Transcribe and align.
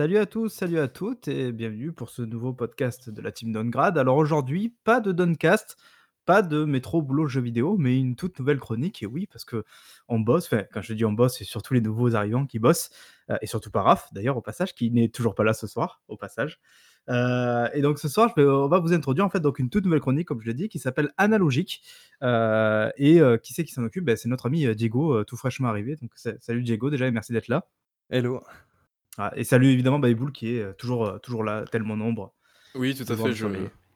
Salut 0.00 0.16
à 0.16 0.24
tous, 0.24 0.48
salut 0.48 0.78
à 0.78 0.88
toutes 0.88 1.28
et 1.28 1.52
bienvenue 1.52 1.92
pour 1.92 2.08
ce 2.08 2.22
nouveau 2.22 2.54
podcast 2.54 3.10
de 3.10 3.20
la 3.20 3.32
team 3.32 3.52
Downgrade. 3.52 3.98
Alors 3.98 4.16
aujourd'hui, 4.16 4.74
pas 4.82 4.98
de 4.98 5.12
Downcast, 5.12 5.76
pas 6.24 6.40
de 6.40 6.64
métro 6.64 7.02
boulot 7.02 7.26
jeux 7.26 7.42
vidéo, 7.42 7.76
mais 7.76 7.98
une 8.00 8.16
toute 8.16 8.38
nouvelle 8.38 8.58
chronique. 8.58 9.02
Et 9.02 9.06
oui, 9.06 9.26
parce 9.26 9.44
que 9.44 9.62
on 10.08 10.18
bosse, 10.18 10.48
quand 10.72 10.80
je 10.80 10.94
dis 10.94 11.04
on 11.04 11.12
bosse, 11.12 11.36
c'est 11.36 11.44
surtout 11.44 11.74
les 11.74 11.82
nouveaux 11.82 12.14
arrivants 12.14 12.46
qui 12.46 12.58
bossent, 12.58 12.88
euh, 13.28 13.36
et 13.42 13.46
surtout 13.46 13.70
pas 13.70 13.82
Raph, 13.82 14.08
d'ailleurs, 14.14 14.38
au 14.38 14.40
passage, 14.40 14.74
qui 14.74 14.90
n'est 14.90 15.10
toujours 15.10 15.34
pas 15.34 15.44
là 15.44 15.52
ce 15.52 15.66
soir, 15.66 16.00
au 16.08 16.16
passage. 16.16 16.60
Euh, 17.10 17.68
et 17.74 17.82
donc 17.82 17.98
ce 17.98 18.08
soir, 18.08 18.32
je 18.34 18.40
vais- 18.40 18.48
on 18.48 18.68
va 18.68 18.78
vous 18.78 18.94
introduire 18.94 19.26
en 19.26 19.30
fait 19.30 19.42
une 19.58 19.68
toute 19.68 19.84
nouvelle 19.84 20.00
chronique, 20.00 20.28
comme 20.28 20.40
je 20.40 20.46
l'ai 20.46 20.54
dit, 20.54 20.70
qui 20.70 20.78
s'appelle 20.78 21.12
Analogique. 21.18 21.82
Euh, 22.22 22.90
et 22.96 23.20
qui 23.42 23.52
c'est 23.52 23.64
qui 23.64 23.74
s'en 23.74 23.84
occupe? 23.84 24.06
Ben, 24.06 24.16
C'est 24.16 24.30
notre 24.30 24.46
ami 24.46 24.74
Diego, 24.74 25.24
tout 25.24 25.36
fraîchement 25.36 25.68
arrivé. 25.68 25.96
Donc 25.96 26.12
salut 26.14 26.62
Diego 26.62 26.88
déjà 26.88 27.06
et 27.06 27.10
merci 27.10 27.34
d'être 27.34 27.48
là. 27.48 27.66
Hello. 28.08 28.42
Ah, 29.20 29.32
et 29.36 29.44
salut 29.44 29.68
évidemment 29.68 29.98
Baïboul 29.98 30.32
qui 30.32 30.56
est 30.56 30.60
euh, 30.62 30.72
toujours, 30.72 31.06
euh, 31.06 31.18
toujours 31.18 31.44
là, 31.44 31.64
tel 31.70 31.82
mon 31.82 32.00
ombre, 32.00 32.32
Oui, 32.74 32.94
tout 32.94 33.02
à 33.02 33.16
fait. 33.16 33.32
Je, 33.34 33.46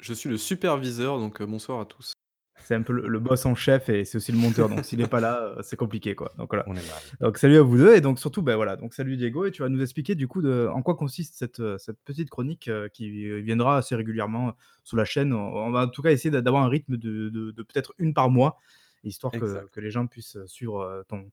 je 0.01 0.13
suis 0.13 0.29
le 0.29 0.37
superviseur, 0.37 1.19
donc 1.19 1.41
euh, 1.41 1.47
bonsoir 1.47 1.81
à 1.81 1.87
tous. 1.87 2.13
C'est 2.61 2.75
un 2.75 2.83
peu 2.83 2.93
le, 2.93 3.09
le 3.09 3.19
boss 3.19 3.45
en 3.47 3.55
chef 3.55 3.89
et 3.91 4.05
c'est 4.05 4.17
aussi 4.17 4.33
le 4.33 4.39
monteur. 4.39 4.69
Donc 4.69 4.85
s'il 4.85 4.99
n'est 4.99 5.07
pas 5.07 5.21
là, 5.21 5.55
c'est 5.63 5.77
compliqué 5.77 6.15
quoi. 6.15 6.33
Donc 6.39 6.49
voilà. 6.51 6.65
On 6.67 6.73
est 6.75 6.87
mal. 6.87 7.01
Donc 7.21 7.39
salut 7.39 7.57
à 7.57 7.63
vous 7.63 7.77
deux 7.79 7.95
et 7.95 8.01
donc 8.01 8.19
surtout 8.19 8.43
ben 8.43 8.57
voilà. 8.57 8.77
Donc 8.77 8.95
salut 8.95 9.17
Diego 9.17 9.45
et 9.47 9.51
tu 9.51 9.63
vas 9.63 9.69
nous 9.69 9.83
expliquer 9.83 10.15
du 10.15 10.29
coup 10.29 10.41
de, 10.43 10.69
en 10.73 10.81
quoi 10.83 10.95
consiste 10.95 11.35
cette, 11.37 11.61
cette 11.79 11.99
petite 12.05 12.31
chronique 12.31 12.69
euh, 12.69 12.89
qui 12.89 13.41
viendra 13.43 13.79
assez 13.79 13.95
régulièrement 13.97 14.55
sur 14.83 14.97
la 14.97 15.05
chaîne. 15.05 15.33
On, 15.33 15.39
on 15.55 15.71
va 15.73 15.85
en 15.85 15.89
tout 15.89 16.01
cas 16.03 16.11
essayer 16.11 16.31
d'a- 16.31 16.41
d'avoir 16.43 16.63
un 16.65 16.69
rythme 16.69 16.97
de, 16.97 17.29
de- 17.29 17.51
de 17.51 17.63
peut-être 17.63 17.93
une 17.99 18.15
par 18.15 18.31
mois, 18.31 18.59
histoire 19.05 19.33
que, 19.33 19.67
que 19.73 19.81
les 19.81 19.91
gens 19.91 20.07
puissent 20.07 20.39
suivre 20.47 20.81
euh, 20.81 21.03
ton, 21.09 21.31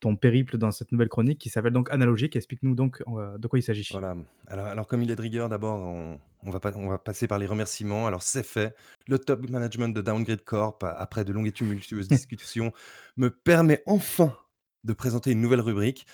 ton 0.00 0.16
périple 0.16 0.58
dans 0.58 0.70
cette 0.70 0.92
nouvelle 0.92 1.08
chronique 1.08 1.38
qui 1.38 1.48
s'appelle 1.48 1.72
donc 1.72 1.90
Analogique. 1.90 2.36
Explique-nous 2.36 2.74
donc 2.74 3.02
euh, 3.08 3.38
de 3.38 3.46
quoi 3.48 3.58
il 3.58 3.62
s'agit. 3.62 3.88
Voilà. 3.90 4.14
Alors, 4.48 4.66
alors, 4.66 4.86
comme 4.86 5.02
il 5.02 5.10
est 5.10 5.16
de 5.16 5.22
rigueur, 5.22 5.48
d'abord, 5.48 5.80
on, 5.80 6.20
on 6.42 6.50
va 6.50 6.60
pas, 6.60 6.72
on 6.76 6.88
va 6.88 6.98
passer 6.98 7.26
par 7.26 7.38
les 7.38 7.46
remerciements. 7.46 8.06
Alors, 8.06 8.22
c'est 8.22 8.42
fait. 8.44 8.74
Le 9.08 9.18
top 9.18 9.48
management 9.48 9.88
de 9.94 10.02
Downgrade 10.02 10.42
Corp, 10.44 10.84
après 10.84 11.24
de 11.24 11.32
longues 11.32 11.46
et 11.46 11.52
tumultueuses 11.52 12.08
discussions, 12.08 12.72
me 13.16 13.30
permet 13.30 13.82
enfin 13.86 14.36
de 14.84 14.92
présenter 14.92 15.30
une 15.32 15.40
nouvelle 15.40 15.60
rubrique. 15.62 16.06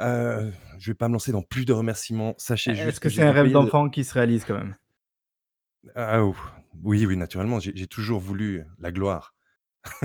Euh, 0.00 0.50
je 0.78 0.90
vais 0.90 0.94
pas 0.94 1.08
me 1.08 1.14
lancer 1.14 1.32
dans 1.32 1.42
plus 1.42 1.64
de 1.64 1.72
remerciements. 1.72 2.34
Sachez 2.38 2.74
juste 2.74 2.88
Est-ce 2.88 3.00
que 3.00 3.08
c'est 3.10 3.22
un 3.22 3.32
rêve 3.32 3.48
de- 3.48 3.52
d'enfant 3.52 3.90
qui 3.90 4.04
se 4.04 4.14
réalise 4.14 4.44
quand 4.44 4.54
même? 4.54 4.76
Ah, 5.94 6.22
oh. 6.22 6.36
Oui, 6.84 7.04
oui, 7.04 7.16
naturellement. 7.16 7.58
J'ai 7.60 7.86
toujours 7.86 8.20
voulu 8.20 8.64
la 8.78 8.92
gloire. 8.92 9.34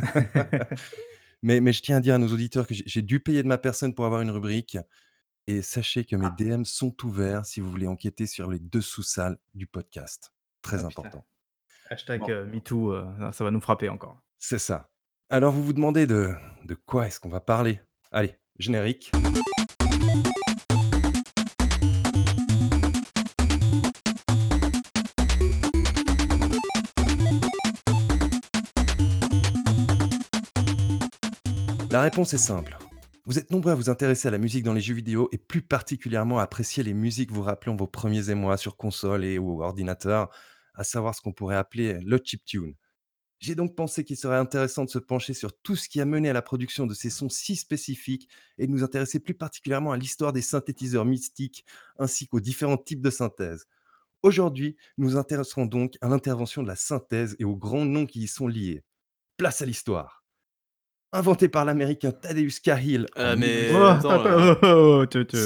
mais, 1.41 1.59
mais 1.61 1.73
je 1.73 1.81
tiens 1.81 1.97
à 1.97 1.99
dire 1.99 2.15
à 2.15 2.17
nos 2.17 2.31
auditeurs 2.33 2.67
que 2.67 2.73
j'ai 2.73 3.01
dû 3.01 3.19
payer 3.19 3.43
de 3.43 3.47
ma 3.47 3.57
personne 3.57 3.93
pour 3.93 4.05
avoir 4.05 4.21
une 4.21 4.31
rubrique. 4.31 4.77
Et 5.49 5.61
sachez 5.61 6.03
que 6.03 6.15
mes 6.17 6.27
DM 6.37 6.63
sont 6.65 6.93
ouverts 7.05 7.45
si 7.45 7.61
vous 7.61 7.69
voulez 7.71 7.87
enquêter 7.87 8.27
sur 8.27 8.49
les 8.51 8.59
dessous 8.59 9.03
salles 9.03 9.37
du 9.55 9.65
podcast. 9.65 10.33
Très 10.61 10.83
Ah, 10.83 10.87
putain. 10.89 11.01
important. 11.01 11.25
Hashtag 11.89 12.19
Bon. 12.19 12.29
euh, 12.29 12.45
MeToo, 12.45 12.91
euh, 12.93 13.31
ça 13.31 13.43
va 13.45 13.51
nous 13.51 13.61
frapper 13.61 13.87
encore. 13.87 14.21
C'est 14.39 14.59
ça. 14.59 14.89
Alors 15.29 15.53
vous 15.53 15.63
vous 15.63 15.73
demandez 15.73 16.05
de, 16.05 16.33
de 16.65 16.75
quoi 16.75 17.07
est-ce 17.07 17.19
qu'on 17.21 17.29
va 17.29 17.39
parler? 17.39 17.79
Allez, 18.11 18.35
générique. 18.59 19.11
La 31.97 32.03
réponse 32.03 32.31
est 32.35 32.37
simple. 32.37 32.77
Vous 33.25 33.39
êtes 33.39 33.49
nombreux 33.49 33.71
à 33.71 33.75
vous 33.75 33.89
intéresser 33.89 34.27
à 34.27 34.31
la 34.31 34.37
musique 34.37 34.63
dans 34.63 34.75
les 34.75 34.81
jeux 34.81 34.93
vidéo 34.93 35.29
et 35.31 35.39
plus 35.39 35.63
particulièrement 35.63 36.37
à 36.37 36.43
apprécier 36.43 36.83
les 36.83 36.93
musiques 36.93 37.31
vous 37.31 37.41
rappelant 37.41 37.75
vos 37.75 37.87
premiers 37.87 38.29
émois 38.29 38.55
sur 38.57 38.77
console 38.77 39.25
et 39.25 39.39
ou 39.39 39.63
ordinateur, 39.63 40.29
à 40.75 40.83
savoir 40.83 41.15
ce 41.15 41.21
qu'on 41.21 41.33
pourrait 41.33 41.55
appeler 41.55 41.99
le 42.01 42.21
chiptune. 42.23 42.75
J'ai 43.39 43.55
donc 43.55 43.75
pensé 43.75 44.03
qu'il 44.03 44.15
serait 44.15 44.37
intéressant 44.37 44.85
de 44.85 44.91
se 44.91 44.99
pencher 44.99 45.33
sur 45.33 45.59
tout 45.59 45.75
ce 45.75 45.89
qui 45.89 45.99
a 45.99 46.05
mené 46.05 46.29
à 46.29 46.33
la 46.33 46.43
production 46.43 46.85
de 46.85 46.93
ces 46.93 47.09
sons 47.09 47.29
si 47.29 47.55
spécifiques 47.55 48.29
et 48.59 48.67
de 48.67 48.71
nous 48.71 48.83
intéresser 48.83 49.19
plus 49.19 49.33
particulièrement 49.33 49.91
à 49.91 49.97
l'histoire 49.97 50.33
des 50.33 50.43
synthétiseurs 50.43 51.03
mystiques 51.03 51.65
ainsi 51.97 52.27
qu'aux 52.27 52.41
différents 52.41 52.77
types 52.77 53.01
de 53.01 53.09
synthèse. 53.09 53.65
Aujourd'hui, 54.21 54.77
nous 54.99 55.07
nous 55.07 55.17
intéresserons 55.17 55.65
donc 55.65 55.97
à 56.01 56.09
l'intervention 56.09 56.61
de 56.61 56.67
la 56.67 56.75
synthèse 56.75 57.35
et 57.39 57.43
aux 57.43 57.57
grands 57.57 57.85
noms 57.85 58.05
qui 58.05 58.19
y 58.19 58.27
sont 58.27 58.47
liés. 58.47 58.83
Place 59.37 59.63
à 59.63 59.65
l'histoire. 59.65 60.16
Inventé 61.13 61.47
par 61.47 61.63
l'américain 61.65 62.11
Thaddeus 62.11 62.59
Cahill. 62.61 63.05
Ah, 63.15 63.35
mais- 63.35 63.69
1800 63.71 63.79
Oh, 63.79 63.85
attends, 63.85 64.57
oh, 64.61 64.67
oh, 65.01 65.05
tu- 65.05 65.25
tu- 65.25 65.37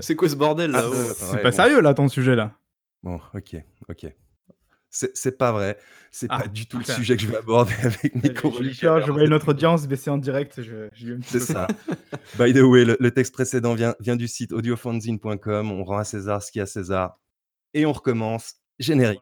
C'est- 0.00 0.14
quoi 0.16 0.28
ce 0.28 0.34
bordel 0.36 0.72
Ah, 0.74 0.80
là 0.80 0.86
euh, 0.88 1.12
C'est 1.14 1.36
ouais, 1.36 1.42
pas 1.42 1.50
bon. 1.50 1.56
sérieux 1.56 1.80
là 1.82 1.92
ton 1.94 2.08
sujet 2.08 2.34
là. 2.34 2.52
Bon, 3.02 3.20
ok, 3.34 3.56
ok. 3.88 4.06
C'est 4.92 5.16
c'est 5.16 5.38
pas 5.38 5.52
vrai. 5.52 5.78
C'est 6.10 6.26
Ah, 6.30 6.40
pas 6.40 6.48
du 6.48 6.66
tout 6.66 6.78
putain. 6.78 6.94
le 6.94 6.98
sujet 6.98 7.16
que 7.16 7.22
je 7.22 7.28
vais 7.28 7.36
aborder 7.36 7.72
avec 7.82 8.14
mes 8.16 8.34
Je, 8.34 9.10
voyais 9.12 9.28
notre 9.28 9.50
audience 9.50 9.86
baisser 9.86 10.10
en 10.10 10.18
direct. 10.18 10.62
Je, 10.62 10.88
je 10.92 11.14
C'est 11.24 11.38
ça. 11.38 11.68
By 12.38 12.52
the 12.52 12.62
way, 12.62 12.84
le, 12.84 12.96
le 12.98 13.10
texte 13.12 13.32
précédent 13.32 13.74
vient, 13.74 13.94
vient 14.00 14.16
du 14.16 14.26
site 14.26 14.52
audiofanzine.com. 14.52 15.70
On 15.70 15.84
rend 15.84 15.98
à 15.98 16.04
César 16.04 16.42
ce 16.42 16.50
qui 16.50 16.58
est 16.58 16.62
à 16.62 16.66
César. 16.66 17.18
Et 17.74 17.86
on 17.86 17.92
recommence. 17.92 18.54
Générique. 18.80 19.20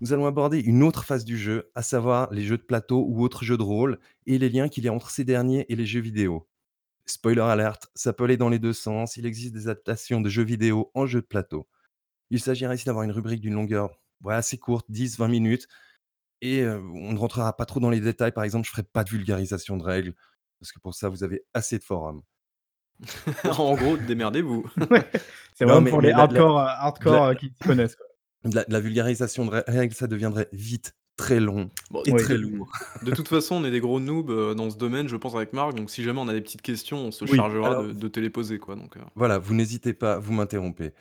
Nous 0.00 0.12
allons 0.12 0.26
aborder 0.26 0.60
une 0.60 0.82
autre 0.84 1.04
phase 1.04 1.24
du 1.24 1.36
jeu, 1.36 1.70
à 1.74 1.82
savoir 1.82 2.32
les 2.32 2.42
jeux 2.44 2.56
de 2.56 2.62
plateau 2.62 3.04
ou 3.08 3.22
autres 3.22 3.44
jeux 3.44 3.56
de 3.56 3.62
rôle 3.62 3.98
et 4.26 4.38
les 4.38 4.48
liens 4.48 4.68
qu'il 4.68 4.84
y 4.84 4.88
a 4.88 4.92
entre 4.92 5.10
ces 5.10 5.24
derniers 5.24 5.66
et 5.68 5.76
les 5.76 5.86
jeux 5.86 6.00
vidéo. 6.00 6.46
Spoiler 7.06 7.40
alert, 7.40 7.90
ça 7.94 8.12
peut 8.12 8.24
aller 8.24 8.36
dans 8.36 8.48
les 8.48 8.58
deux 8.58 8.72
sens. 8.74 9.16
Il 9.16 9.26
existe 9.26 9.54
des 9.54 9.66
adaptations 9.68 10.20
de 10.20 10.28
jeux 10.28 10.44
vidéo 10.44 10.90
en 10.94 11.06
jeux 11.06 11.20
de 11.22 11.26
plateau. 11.26 11.66
Il 12.30 12.38
s'agira 12.40 12.74
ici 12.74 12.84
d'avoir 12.84 13.04
une 13.04 13.10
rubrique 13.12 13.40
d'une 13.40 13.54
longueur 13.54 13.98
ouais, 14.22 14.34
assez 14.34 14.58
courte, 14.58 14.86
10-20 14.90 15.28
minutes, 15.30 15.68
et 16.42 16.60
euh, 16.62 16.80
on 16.94 17.12
ne 17.12 17.18
rentrera 17.18 17.56
pas 17.56 17.64
trop 17.66 17.80
dans 17.80 17.90
les 17.90 18.00
détails. 18.00 18.32
Par 18.32 18.44
exemple, 18.44 18.66
je 18.66 18.70
ne 18.70 18.74
ferai 18.74 18.82
pas 18.84 19.02
de 19.04 19.10
vulgarisation 19.10 19.76
de 19.78 19.82
règles, 19.82 20.14
parce 20.60 20.70
que 20.72 20.78
pour 20.80 20.94
ça, 20.94 21.08
vous 21.08 21.24
avez 21.24 21.44
assez 21.54 21.78
de 21.78 21.84
forums. 21.84 22.22
en 23.44 23.74
gros, 23.74 23.96
démerdez-vous. 23.96 24.68
C'est 25.54 25.64
vraiment 25.64 25.80
mais- 25.80 25.90
pour 25.90 26.00
mais 26.02 26.08
les 26.08 26.12
la- 26.12 26.18
hardcore, 26.20 26.58
euh, 26.60 26.64
hardcore 26.66 27.12
la- 27.14 27.28
euh, 27.30 27.34
qui 27.34 27.52
connaissent. 27.54 27.96
quoi. 27.96 28.06
De 28.48 28.54
la, 28.56 28.64
de 28.64 28.72
la 28.72 28.80
vulgarisation 28.80 29.46
de 29.46 29.50
rè- 29.52 29.64
règles, 29.66 29.94
ça 29.94 30.06
deviendrait 30.06 30.48
vite 30.52 30.94
très 31.16 31.40
long 31.40 31.70
Bon, 31.90 32.02
et 32.06 32.12
Oui. 32.12 32.22
très 32.22 32.36
lourd. 32.38 32.70
de 33.02 33.10
toute 33.10 33.26
façon, 33.28 33.56
on 33.56 33.64
est 33.64 33.70
des 33.70 33.80
gros 33.80 33.98
noobs 34.00 34.30
euh, 34.30 34.54
dans 34.54 34.70
ce 34.70 34.76
domaine, 34.76 35.08
je 35.08 35.16
pense, 35.16 35.34
avec 35.34 35.52
Marc. 35.52 35.74
Donc, 35.74 35.90
si 35.90 36.02
jamais 36.04 36.20
on 36.20 36.28
a 36.28 36.32
des 36.32 36.40
petites 36.40 36.62
questions, 36.62 36.98
on 36.98 37.10
se 37.10 37.24
Oui, 37.24 37.36
chargera 37.36 37.68
alors- 37.70 37.84
de, 37.84 37.92
de 37.92 38.08
te 38.08 38.20
les 38.20 38.30
poser. 38.30 38.58
Quoi, 38.58 38.76
donc, 38.76 38.96
euh. 38.96 39.00
Voilà, 39.16 39.38
vous 39.38 39.54
n'hésitez 39.54 39.92
pas, 39.94 40.18
vous 40.18 40.32
m'interrompez. 40.32 40.92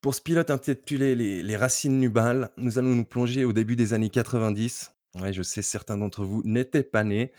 Pour 0.00 0.14
ce 0.14 0.22
pilote 0.22 0.50
intitulé 0.50 1.16
les, 1.16 1.42
les 1.42 1.56
racines 1.56 1.98
nubales, 1.98 2.50
nous 2.56 2.78
allons 2.78 2.94
nous 2.94 3.04
plonger 3.04 3.44
au 3.44 3.52
début 3.52 3.74
des 3.74 3.94
années 3.94 4.10
90. 4.10 4.92
Ouais, 5.20 5.32
je 5.32 5.42
sais, 5.42 5.62
certains 5.62 5.96
d'entre 5.98 6.24
vous 6.24 6.40
n'étaient 6.44 6.84
pas 6.84 7.02
nés. 7.02 7.32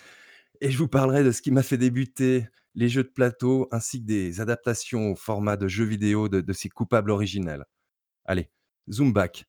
Et 0.60 0.70
je 0.72 0.78
vous 0.78 0.90
parlerai 0.90 1.24
de 1.24 1.32
ce 1.32 1.42
qui 1.42 1.52
m'a 1.52 1.64
fait 1.64 1.78
débuter 1.78 2.48
les 2.76 2.90
jeux 2.90 3.04
de 3.04 3.08
plateau 3.10 3.70
ainsi 3.72 4.02
que 4.02 4.08
des 4.08 4.42
adaptations 4.42 5.14
au 5.14 5.16
format 5.16 5.56
de 5.56 5.70
jeux 5.70 5.86
vidéo 5.86 6.28
de, 6.28 6.42
de 6.42 6.54
ces 6.54 6.68
coupables 6.68 7.12
originels. 7.12 7.64
Allez, 8.26 8.50
zoom 8.92 9.14
back. 9.14 9.46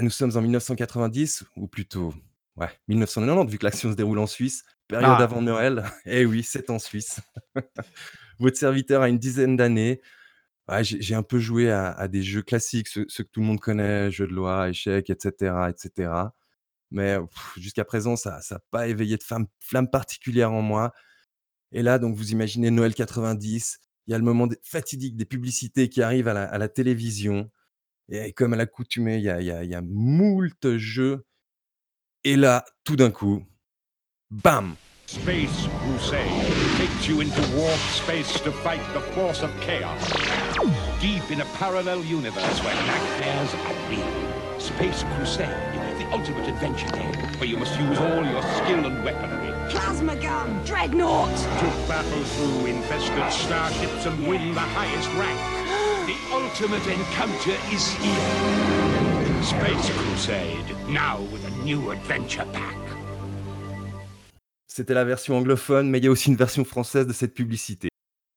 Nous 0.00 0.10
sommes 0.10 0.36
en 0.36 0.42
1990, 0.42 1.44
ou 1.56 1.66
plutôt 1.66 2.12
ouais, 2.56 2.68
1990, 2.88 3.50
vu 3.50 3.58
que 3.58 3.64
l'action 3.64 3.90
se 3.90 3.96
déroule 3.96 4.18
en 4.18 4.26
Suisse, 4.26 4.64
période 4.86 5.16
Ah. 5.18 5.22
avant 5.22 5.40
Noël. 5.42 5.84
Eh 6.04 6.26
oui, 6.26 6.42
c'est 6.42 6.68
en 6.70 6.78
Suisse. 6.78 7.20
Votre 8.38 8.56
serviteur 8.58 9.02
a 9.02 9.08
une 9.08 9.18
dizaine 9.18 9.56
d'années. 9.56 10.00
Ouais, 10.68 10.84
j'ai 10.84 11.14
un 11.14 11.22
peu 11.22 11.38
joué 11.38 11.70
à, 11.70 11.92
à 11.92 12.08
des 12.08 12.22
jeux 12.22 12.42
classiques, 12.42 12.88
ceux, 12.88 13.06
ceux 13.08 13.24
que 13.24 13.30
tout 13.30 13.40
le 13.40 13.46
monde 13.46 13.60
connaît, 13.60 14.10
jeux 14.10 14.26
de 14.26 14.34
loi, 14.34 14.68
échecs, 14.68 15.08
etc. 15.08 15.54
etc. 15.70 16.12
Mais 16.90 17.16
jusqu'à 17.56 17.86
présent, 17.86 18.16
ça 18.16 18.40
n'a 18.50 18.58
pas 18.70 18.86
éveillé 18.88 19.16
de 19.16 19.22
flamme, 19.22 19.46
flamme 19.60 19.88
particulière 19.90 20.52
en 20.52 20.60
moi. 20.60 20.92
Et 21.72 21.82
là, 21.82 21.98
donc, 21.98 22.14
vous 22.14 22.32
imaginez 22.32 22.70
Noël 22.70 22.94
90, 22.94 23.78
il 24.06 24.10
y 24.10 24.14
a 24.14 24.18
le 24.18 24.24
moment 24.24 24.48
fatidique 24.62 25.16
des 25.16 25.24
publicités 25.24 25.88
qui 25.88 26.02
arrivent 26.02 26.28
à 26.28 26.34
la, 26.34 26.44
à 26.44 26.58
la 26.58 26.68
télévision. 26.68 27.50
Et 28.10 28.32
comme 28.32 28.54
à 28.54 28.56
l'accoutumée, 28.56 29.16
il 29.16 29.22
y 29.22 29.30
a, 29.30 29.40
il 29.40 29.46
y, 29.46 29.50
a, 29.50 29.64
il 29.64 29.70
y 29.70 29.74
a 29.74 29.82
moult 29.82 30.76
jeux. 30.76 31.24
Et 32.24 32.36
là, 32.36 32.64
tout 32.84 32.96
d'un 32.96 33.10
coup, 33.10 33.42
bam 34.30 34.74
Space 35.06 35.68
Crusade 35.80 36.28
takes 36.76 37.08
you 37.08 37.22
into 37.22 37.40
warp 37.56 37.78
space 37.78 38.40
to 38.40 38.52
fight 38.52 38.80
the 38.92 39.00
force 39.14 39.42
of 39.42 39.50
chaos. 39.60 40.12
Deep 41.00 41.30
in 41.30 41.40
a 41.40 41.46
parallel 41.58 42.04
universe 42.04 42.62
where 42.62 42.74
nightmares 42.74 43.54
are 43.54 43.90
real. 43.90 44.60
Space 44.60 45.04
Crusade, 45.14 45.48
the 45.98 46.04
ultimate 46.12 46.46
adventure 46.48 46.88
game, 46.88 47.14
where 47.38 47.48
you 47.48 47.56
must 47.56 47.78
use 47.80 47.98
all 47.98 48.24
your 48.24 48.42
skill 48.42 48.84
and 48.84 49.02
weaponry 49.02 49.48
Plasma 49.70 50.16
gun! 50.16 50.64
Dreadnought! 50.64 51.36
to 51.36 51.88
battle 51.88 52.24
through 52.24 52.66
infested 52.66 53.32
starships 53.32 54.06
and 54.06 54.26
win 54.26 54.54
the 54.54 54.60
highest 54.60 55.08
rank. 55.14 55.57
The 56.48 56.62
ultimate 56.62 56.86
encounter 56.88 57.56
is 57.72 57.92
here. 57.98 59.42
Space 59.42 59.90
Crusade, 59.90 60.74
now 60.88 61.20
with 61.32 61.44
a 61.46 61.50
new 61.64 61.90
adventure 61.90 62.44
pack. 62.52 62.76
C'était 64.66 64.94
la 64.94 65.04
version 65.04 65.36
anglophone, 65.36 65.90
mais 65.90 65.98
il 65.98 66.04
y 66.04 66.08
a 66.08 66.10
aussi 66.10 66.30
une 66.30 66.36
version 66.36 66.64
française 66.64 67.06
de 67.06 67.12
cette 67.12 67.34
publicité. 67.34 67.88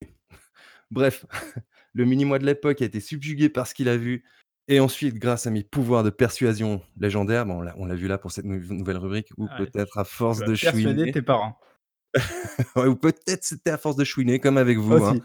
Bref, 0.91 1.25
le 1.93 2.05
mini-moi 2.05 2.39
de 2.39 2.45
l'époque 2.45 2.81
a 2.81 2.85
été 2.85 2.99
subjugué 2.99 3.47
par 3.49 3.65
ce 3.67 3.73
qu'il 3.73 3.87
a 3.89 3.95
vu. 3.97 4.23
Et 4.67 4.79
ensuite, 4.79 5.15
grâce 5.15 5.47
à 5.47 5.49
mes 5.51 5.63
pouvoirs 5.63 6.03
de 6.03 6.09
persuasion 6.09 6.81
légendaires, 6.99 7.45
bon, 7.45 7.59
on 7.59 7.61
l'a- 7.61 7.75
on 7.77 7.85
l'a 7.85 7.95
vu 7.95 8.07
là 8.07 8.17
pour 8.17 8.31
cette 8.31 8.45
nou- 8.45 8.59
nouvelle 8.73 8.97
rubrique, 8.97 9.29
ou 9.37 9.47
peut-être 9.57 9.97
à 9.97 10.03
force 10.03 10.39
de 10.39 10.45
persuader 10.47 10.81
chouiner, 10.81 11.11
tes 11.11 11.21
parents. 11.21 11.57
Ouais, 12.75 12.87
ou 12.87 12.95
peut-être 12.95 13.43
c'était 13.43 13.69
à 13.71 13.77
force 13.77 13.95
de 13.95 14.03
chouiner, 14.03 14.39
comme 14.39 14.57
avec 14.57 14.77
vous. 14.77 14.93
hein. 15.03 15.17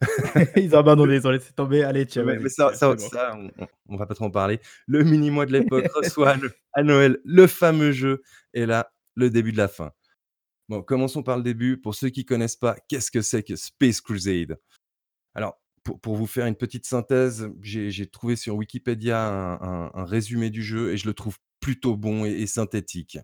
Ils 0.56 0.74
ont 0.74 0.78
abandonné, 0.78 1.16
ils 1.16 1.26
ont 1.26 1.30
laissé 1.30 1.52
tomber. 1.52 1.82
Allez, 1.82 2.06
tiens, 2.06 2.24
Mais, 2.24 2.38
mais 2.38 2.48
ça, 2.48 2.74
ça, 2.74 2.94
bon. 2.94 2.98
ça, 3.08 3.38
on, 3.88 3.96
va 3.96 4.06
pas 4.06 4.14
trop 4.14 4.24
en 4.26 4.30
parler. 4.30 4.58
Le 4.86 5.04
mini-moi 5.04 5.44
de 5.46 5.52
l'époque 5.52 5.86
reçoit 5.94 6.36
le- 6.36 6.52
à 6.72 6.82
Noël 6.82 7.18
le 7.24 7.46
fameux 7.46 7.92
jeu. 7.92 8.22
Et 8.54 8.64
là, 8.66 8.92
le 9.14 9.28
début 9.30 9.52
de 9.52 9.58
la 9.58 9.68
fin. 9.68 9.92
Bon, 10.68 10.82
commençons 10.82 11.22
par 11.22 11.36
le 11.36 11.42
début. 11.42 11.76
Pour 11.78 11.94
ceux 11.94 12.08
qui 12.08 12.24
connaissent 12.24 12.56
pas, 12.56 12.76
qu'est-ce 12.88 13.10
que 13.10 13.20
c'est 13.20 13.42
que 13.42 13.56
Space 13.56 14.00
Crusade? 14.00 14.58
Alors, 15.34 15.60
pour, 15.82 16.00
pour 16.00 16.16
vous 16.16 16.26
faire 16.26 16.46
une 16.46 16.56
petite 16.56 16.86
synthèse, 16.86 17.50
j'ai 17.62 18.06
trouvé 18.06 18.36
sur 18.36 18.54
Wikipédia 18.56 19.20
un, 19.26 19.54
un- 19.60 19.90
un 19.94 20.04
résumé 20.04 20.48
du 20.50 20.62
jeu 20.62 20.92
et 20.92 20.96
je 20.96 21.06
le 21.06 21.14
trouve 21.14 21.36
plutôt 21.60 21.96
bon 21.96 22.24
et, 22.24 22.30
et 22.30 22.46
synthétique. 22.46 23.18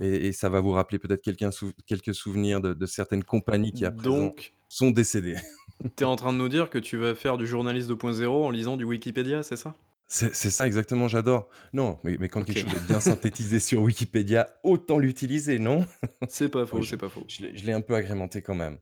Et, 0.00 0.28
et 0.28 0.32
ça 0.32 0.48
va 0.48 0.60
vous 0.60 0.72
rappeler 0.72 0.98
peut-être 0.98 1.50
sou- 1.52 1.72
quelques 1.86 2.14
souvenirs 2.14 2.60
de, 2.60 2.74
de 2.74 2.86
certaines 2.86 3.24
compagnies 3.24 3.72
qui 3.72 3.84
à 3.84 3.90
présent 3.90 4.18
Donc, 4.18 4.54
sont 4.68 4.90
décédées. 4.90 5.36
t'es 5.96 6.04
en 6.04 6.16
train 6.16 6.32
de 6.32 6.38
nous 6.38 6.48
dire 6.48 6.70
que 6.70 6.78
tu 6.78 6.96
vas 6.96 7.14
faire 7.14 7.36
du 7.38 7.46
journaliste 7.46 7.90
2.0 7.90 8.26
en 8.26 8.50
lisant 8.50 8.76
du 8.76 8.84
Wikipédia, 8.84 9.42
c'est 9.42 9.56
ça? 9.56 9.74
C'est 10.08 10.32
c'est 10.34 10.50
ça 10.50 10.66
exactement, 10.68 11.08
j'adore. 11.08 11.48
Non, 11.72 11.98
mais, 12.04 12.16
mais 12.20 12.28
quand 12.28 12.40
Ok. 12.42 12.46
quelque 12.46 12.60
chose 12.70 12.78
est 12.80 12.86
bien 12.86 13.00
synthétisé 13.00 13.58
sur 13.58 13.82
Wikipédia, 13.82 14.48
autant 14.62 14.98
l'utiliser, 14.98 15.58
non? 15.58 15.84
C'est 16.28 16.48
pas 16.48 16.64
faux, 16.66 16.82
c'est 16.84 16.96
pas 16.96 17.08
faux. 17.08 17.24
Je 17.28 17.42
l'ai 17.42 17.56
je 17.56 17.66
l'ai 17.66 17.72
un 17.72 17.80
peu 17.80 17.94
agrémenté 17.96 18.40
quand 18.40 18.54
même. 18.54 18.78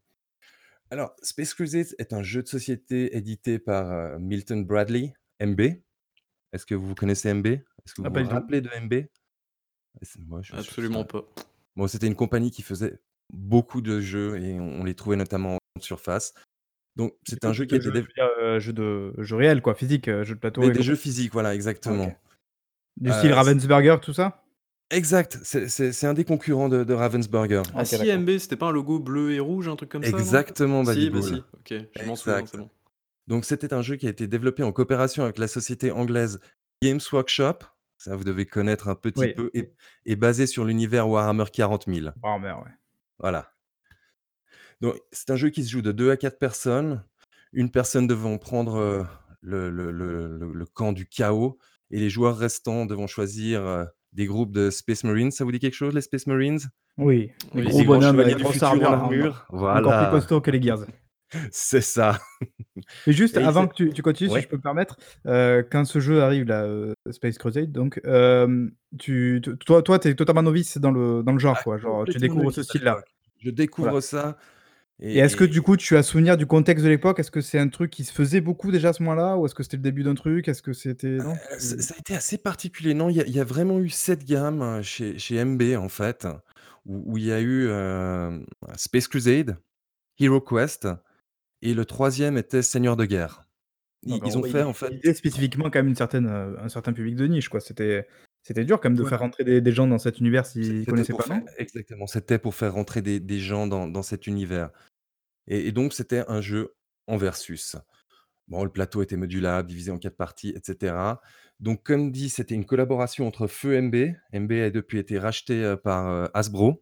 Alors, 0.90 1.14
Space 1.22 1.54
Crusade 1.54 1.94
est 1.98 2.12
un 2.12 2.22
jeu 2.22 2.42
de 2.42 2.46
société 2.48 3.16
édité 3.16 3.58
par 3.58 3.90
euh, 3.90 4.18
Milton 4.18 4.64
Bradley, 4.66 5.14
MB. 5.40 5.60
Est-ce 6.52 6.66
que 6.66 6.74
vous 6.74 6.94
connaissez 6.94 7.32
MB 7.32 7.46
Est-ce 7.46 7.94
que 7.94 8.02
vous 8.02 8.06
Ah, 8.06 8.10
vous 8.10 8.14
pas 8.14 8.22
du 8.22 8.28
tout. 8.28 8.34
rappelez 8.34 8.60
de 8.60 8.68
MB 8.78 9.06
C'est- 10.02 10.20
moi, 10.20 10.42
je- 10.42 10.52
je- 10.52 10.58
Absolument 10.60 11.04
pas. 11.04 11.24
Bon, 11.74 11.88
c'était 11.88 12.06
une 12.06 12.14
compagnie 12.14 12.50
qui 12.50 12.60
faisait 12.62 13.00
beaucoup 13.32 13.80
de 13.80 14.00
jeux 14.00 14.36
et 14.40 14.60
on, 14.60 14.82
on 14.82 14.84
les 14.84 14.94
trouvait 14.94 15.16
notamment 15.16 15.56
en 15.76 15.80
surface. 15.80 16.34
Donc, 16.96 17.14
c'est 17.26 17.44
un 17.44 17.52
jeu 17.52 17.64
qui 17.64 17.74
a 17.74 17.78
été 17.78 17.86
jeu, 17.86 17.90
dév- 17.90 18.06
euh, 18.18 18.60
jeu 18.60 18.72
de 18.72 19.12
jeu 19.18 19.36
réel, 19.36 19.60
quoi, 19.62 19.74
physique, 19.74 20.06
euh, 20.08 20.24
jeu 20.24 20.34
de 20.36 20.40
plateau. 20.40 20.60
mais 20.60 20.70
des 20.70 20.82
jeux 20.82 20.94
physiques, 20.94 21.32
voilà, 21.32 21.54
exactement. 21.54 22.06
Ok. 22.06 22.16
Du 22.96 23.10
Euh, 23.10 23.14
style 23.14 23.32
Ravensburger, 23.32 23.96
tout 24.00 24.12
ça? 24.12 24.44
Exact, 24.90 25.38
c'est- 25.42 26.04
un 26.04 26.14
des 26.14 26.24
concurrents 26.24 26.68
de, 26.68 26.84
de 26.84 26.94
Ravensburger. 26.94 27.62
Ah 27.74 27.84
si. 27.84 27.96
MB, 28.08 28.38
c'était 28.38 28.56
pas 28.56 28.66
un 28.66 28.72
logo 28.72 29.00
bleu 29.00 29.32
et 29.32 29.40
rouge, 29.40 29.66
un 29.66 29.74
truc 29.74 29.90
comme 29.90 30.04
ça 30.04 30.10
non? 30.12 30.18
Exactement, 30.18 30.84
Si, 30.84 31.10
bah 31.10 31.22
si, 31.22 31.42
ok, 31.54 31.74
je 31.98 32.04
m'en 32.04 32.14
souviens, 32.14 32.46
c'est 32.46 32.58
bon. 32.58 32.70
Donc, 33.26 33.44
c'était 33.44 33.72
un 33.72 33.82
jeu 33.82 33.96
qui 33.96 34.06
a 34.06 34.10
été 34.10 34.28
développé 34.28 34.62
en 34.62 34.70
coopération 34.70 35.24
avec 35.24 35.38
la 35.38 35.48
société 35.48 35.90
anglaise 35.90 36.38
Games 36.82 37.00
Workshop. 37.10 37.60
Ça, 37.98 38.14
vous 38.14 38.22
devez 38.24 38.44
connaître 38.46 38.86
un 38.88 38.94
petit 38.94 39.20
Oui. 39.20 39.34
peu. 39.34 39.50
Et, 39.54 39.72
et 40.04 40.14
basé 40.14 40.46
sur 40.46 40.64
l'univers 40.66 41.08
Warhammer 41.08 41.46
40 41.50 41.86
000. 41.92 42.10
Oh 42.22 42.38
merde, 42.38 42.62
ouais. 42.64 42.70
Voilà. 43.18 43.53
Donc, 44.84 45.00
c'est 45.12 45.30
un 45.30 45.36
jeu 45.36 45.50
qui 45.50 45.64
se 45.64 45.70
joue 45.70 45.82
de 45.82 45.92
2 45.92 46.10
à 46.10 46.16
4 46.16 46.38
personnes. 46.38 47.02
Une 47.52 47.70
personne 47.70 48.06
devant 48.06 48.36
prendre 48.38 48.76
euh, 48.76 49.02
le, 49.40 49.70
le- 49.70 49.90
le- 49.90 50.36
le- 50.38 50.52
le 50.52 50.66
camp 50.66 50.92
du 50.92 51.06
chaos. 51.06 51.58
Et 51.90 51.98
les 52.00 52.10
joueurs 52.10 52.36
restants 52.36 52.84
devront 52.86 53.06
choisir 53.06 53.64
euh, 53.64 53.84
des 54.12 54.26
groupes 54.26 54.52
de 54.52 54.70
Space 54.70 55.04
Marines. 55.04 55.30
Ça 55.30 55.44
vous 55.44 55.52
dit 55.52 55.58
quelque 55.60 55.74
chose, 55.74 55.94
les 55.94 56.00
Space 56.00 56.26
Marines? 56.26 56.58
Oui, 56.98 57.30
les 57.54 57.62
Oui, 57.62 57.68
gros 57.68 57.78
les 57.78 57.84
grands 57.84 57.94
bonhommes 57.96 58.12
chevaliers 58.12 58.24
avec 58.32 58.36
du 58.36 58.42
grosse 58.42 58.54
futur 58.54 58.68
en 58.90 58.92
armure, 58.92 59.46
encore 59.48 59.48
plus 59.48 59.58
Voilà. 59.58 60.08
costauds 60.10 60.40
que 60.40 60.50
les 60.50 60.60
Gears. 60.62 60.84
C'est 61.50 61.80
ça. 61.80 62.18
Mais 63.06 63.12
juste 63.12 63.36
Et 63.36 63.40
il 63.40 63.46
avant 63.46 63.62
s'est- 63.62 63.68
que 63.68 63.74
tu, 63.74 63.90
tu 63.92 64.02
continues, 64.02 64.30
Ouais. 64.30 64.40
si 64.40 64.44
je 64.44 64.48
peux 64.50 64.56
me 64.56 64.62
permettre, 64.62 64.96
euh, 65.26 65.62
quand 65.68 65.84
ce 65.84 65.98
jeu 66.00 66.22
arrive, 66.22 66.44
là, 66.46 66.62
euh, 66.64 66.92
Space 67.10 67.38
Crusade, 67.38 67.72
donc, 67.72 68.00
euh, 68.06 68.68
tu, 68.98 69.40
tu- 69.42 69.56
toi, 69.58 69.82
toi, 69.82 69.98
t'es 69.98 70.14
totalement 70.14 70.42
novice 70.42 70.78
dans 70.78 70.90
le, 70.90 71.22
dans 71.24 71.32
le 71.32 71.38
genre, 71.38 71.60
quoi. 71.64 71.78
Genre, 71.78 72.04
tu 72.04 72.12
Complètement 72.12 72.20
découvres 72.20 72.42
novice 72.44 72.56
ce 72.56 72.60
à 72.60 72.64
style-là. 72.64 72.90
l'époque. 72.92 73.08
Je 73.40 73.50
découvre 73.50 73.88
Voilà. 73.88 74.00
ça. 74.00 74.36
Et 75.00 75.18
est-ce 75.18 75.36
que 75.36 75.44
du 75.44 75.60
coup, 75.60 75.76
tu 75.76 75.96
as 75.96 76.02
souvenir 76.04 76.36
du 76.36 76.46
contexte 76.46 76.84
de 76.84 76.88
l'époque? 76.88 77.18
Est-ce 77.18 77.30
que 77.32 77.40
c'est 77.40 77.58
un 77.58 77.68
truc 77.68 77.90
qui 77.90 78.04
se 78.04 78.12
faisait 78.12 78.40
beaucoup 78.40 78.70
déjà 78.70 78.90
à 78.90 78.92
ce 78.92 79.02
moment-là? 79.02 79.36
Ou 79.36 79.44
est-ce 79.46 79.54
que 79.54 79.62
c'était 79.64 79.76
le 79.76 79.82
début 79.82 80.04
d'un 80.04 80.14
truc? 80.14 80.46
Est-ce 80.48 80.62
que 80.62 80.72
c'était. 80.72 81.16
Non? 81.18 81.32
Euh, 81.52 81.58
ça, 81.58 81.78
ça 81.80 81.94
a 81.94 81.98
été 81.98 82.14
assez 82.14 82.38
particulier. 82.38 82.94
Non, 82.94 83.10
il 83.10 83.16
y, 83.16 83.20
a- 83.20 83.26
il 83.26 83.34
y 83.34 83.40
a 83.40 83.44
vraiment 83.44 83.80
eu 83.80 83.88
cette 83.90 84.24
gamme 84.24 84.62
euh, 84.62 84.82
chez, 84.82 85.18
chez 85.18 85.44
MB, 85.44 85.62
en 85.76 85.88
fait, 85.88 86.28
où, 86.86 87.12
où 87.12 87.18
il 87.18 87.24
y 87.24 87.32
a 87.32 87.40
eu 87.40 87.66
euh, 87.66 88.38
Space 88.76 89.08
Crusade, 89.08 89.56
Hero 90.20 90.40
Quest, 90.40 90.86
et 91.60 91.74
le 91.74 91.84
troisième 91.84 92.38
était 92.38 92.62
Seigneur 92.62 92.96
de 92.96 93.04
guerre. 93.04 93.46
Ils, 94.04 94.12
D'accord, 94.14 94.28
ils 94.28 94.38
ont 94.38 94.42
ouais, 94.42 94.50
fait, 94.50 94.60
il- 94.60 94.64
en 94.64 94.72
fait, 94.74 94.90
visait 94.94 95.14
spécifiquement 95.14 95.64
quand 95.70 95.80
même 95.80 95.88
une 95.88 95.96
certaine, 95.96 96.28
un 96.28 96.68
certain 96.68 96.92
public 96.92 97.16
de 97.16 97.26
niche, 97.26 97.48
quoi. 97.48 97.60
C'était, 97.60 98.06
c'était 98.46 98.64
dur 98.64 98.78
quand 98.80 98.90
même 98.90 98.96
de 98.98 99.04
faire 99.04 99.18
rentrer 99.20 99.42
des, 99.42 99.60
des 99.60 99.72
gens 99.72 99.86
dans 99.88 99.98
cet 99.98 100.20
univers 100.20 100.46
s'ils 100.46 100.64
C'était 100.80 100.90
connaissaient 100.90 101.12
pour 101.12 101.22
pas, 101.22 101.26
faire- 101.26 101.38
non 101.38 101.46
Exactement, 101.58 102.06
c'était 102.06 102.38
pour 102.38 102.54
faire 102.54 102.74
rentrer 102.74 103.02
des, 103.02 103.18
des 103.18 103.38
gens 103.40 103.66
dans, 103.66 103.88
dans 103.88 104.02
cet 104.02 104.26
univers. 104.28 104.70
Et, 105.48 105.66
et 105.68 105.72
donc, 105.72 105.92
c'était 105.94 106.24
un 106.28 106.40
jeu 106.40 106.74
en 107.06 107.16
versus. 107.16 107.76
Bon, 108.46 108.62
le 108.62 108.70
plateau 108.70 109.02
était 109.02 109.16
modulable, 109.16 109.68
divisé 109.68 109.90
en 109.90 109.98
quatre 109.98 110.16
parties, 110.16 110.50
etc. 110.56 110.94
Donc, 111.60 111.82
comme 111.82 112.12
dit, 112.12 112.28
c'était 112.28 112.54
une 112.54 112.66
collaboration 112.66 113.26
entre 113.26 113.46
Feu 113.46 113.80
MB. 113.80 113.94
MB 114.34 114.52
a 114.52 114.70
depuis 114.70 114.98
été 114.98 115.18
racheté 115.18 115.64
euh, 115.64 115.76
par 115.76 116.08
euh, 116.08 116.26
Hasbro. 116.34 116.80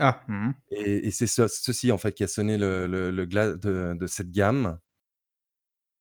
Ah, 0.00 0.22
mhm. 0.28 0.54
Et, 0.72 1.06
et 1.06 1.10
c'est 1.12 1.26
ce- 1.28 1.46
ceci, 1.48 1.92
en 1.92 1.98
fait, 1.98 2.12
qui 2.12 2.24
a 2.24 2.28
sonné 2.28 2.58
le, 2.58 2.86
le- 2.88 3.10
le 3.12 3.24
glas 3.26 3.52
de, 3.56 3.94
de 3.98 4.06
cette 4.08 4.30
gamme. 4.32 4.78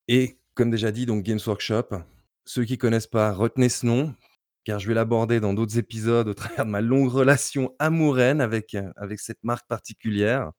Et 0.08 0.40
comme 0.56 0.72
déjà 0.72 0.92
dit, 0.92 1.06
donc 1.06 1.24
Games 1.24 1.40
Workshop, 1.46 1.90
ceux 2.46 2.64
qui 2.66 2.78
connaissent 2.78 3.08
pas, 3.08 3.32
retenez 3.32 3.70
ce 3.70 3.86
nom, 3.86 4.14
car 4.66 4.80
je 4.80 4.88
vais 4.88 4.94
l'aborder 4.94 5.40
dans 5.40 5.54
d'autres 5.54 5.78
épisodes 5.78 6.28
au 6.28 6.34
travers 6.34 6.66
de 6.66 6.72
ma 6.72 6.82
longue 6.82 7.10
relation 7.10 7.74
amoureuse 7.80 8.42
avec, 8.42 8.74
euh, 8.74 8.92
avec 8.98 9.20
cette 9.20 9.44
marque 9.44 9.68
particulière. 9.68 10.52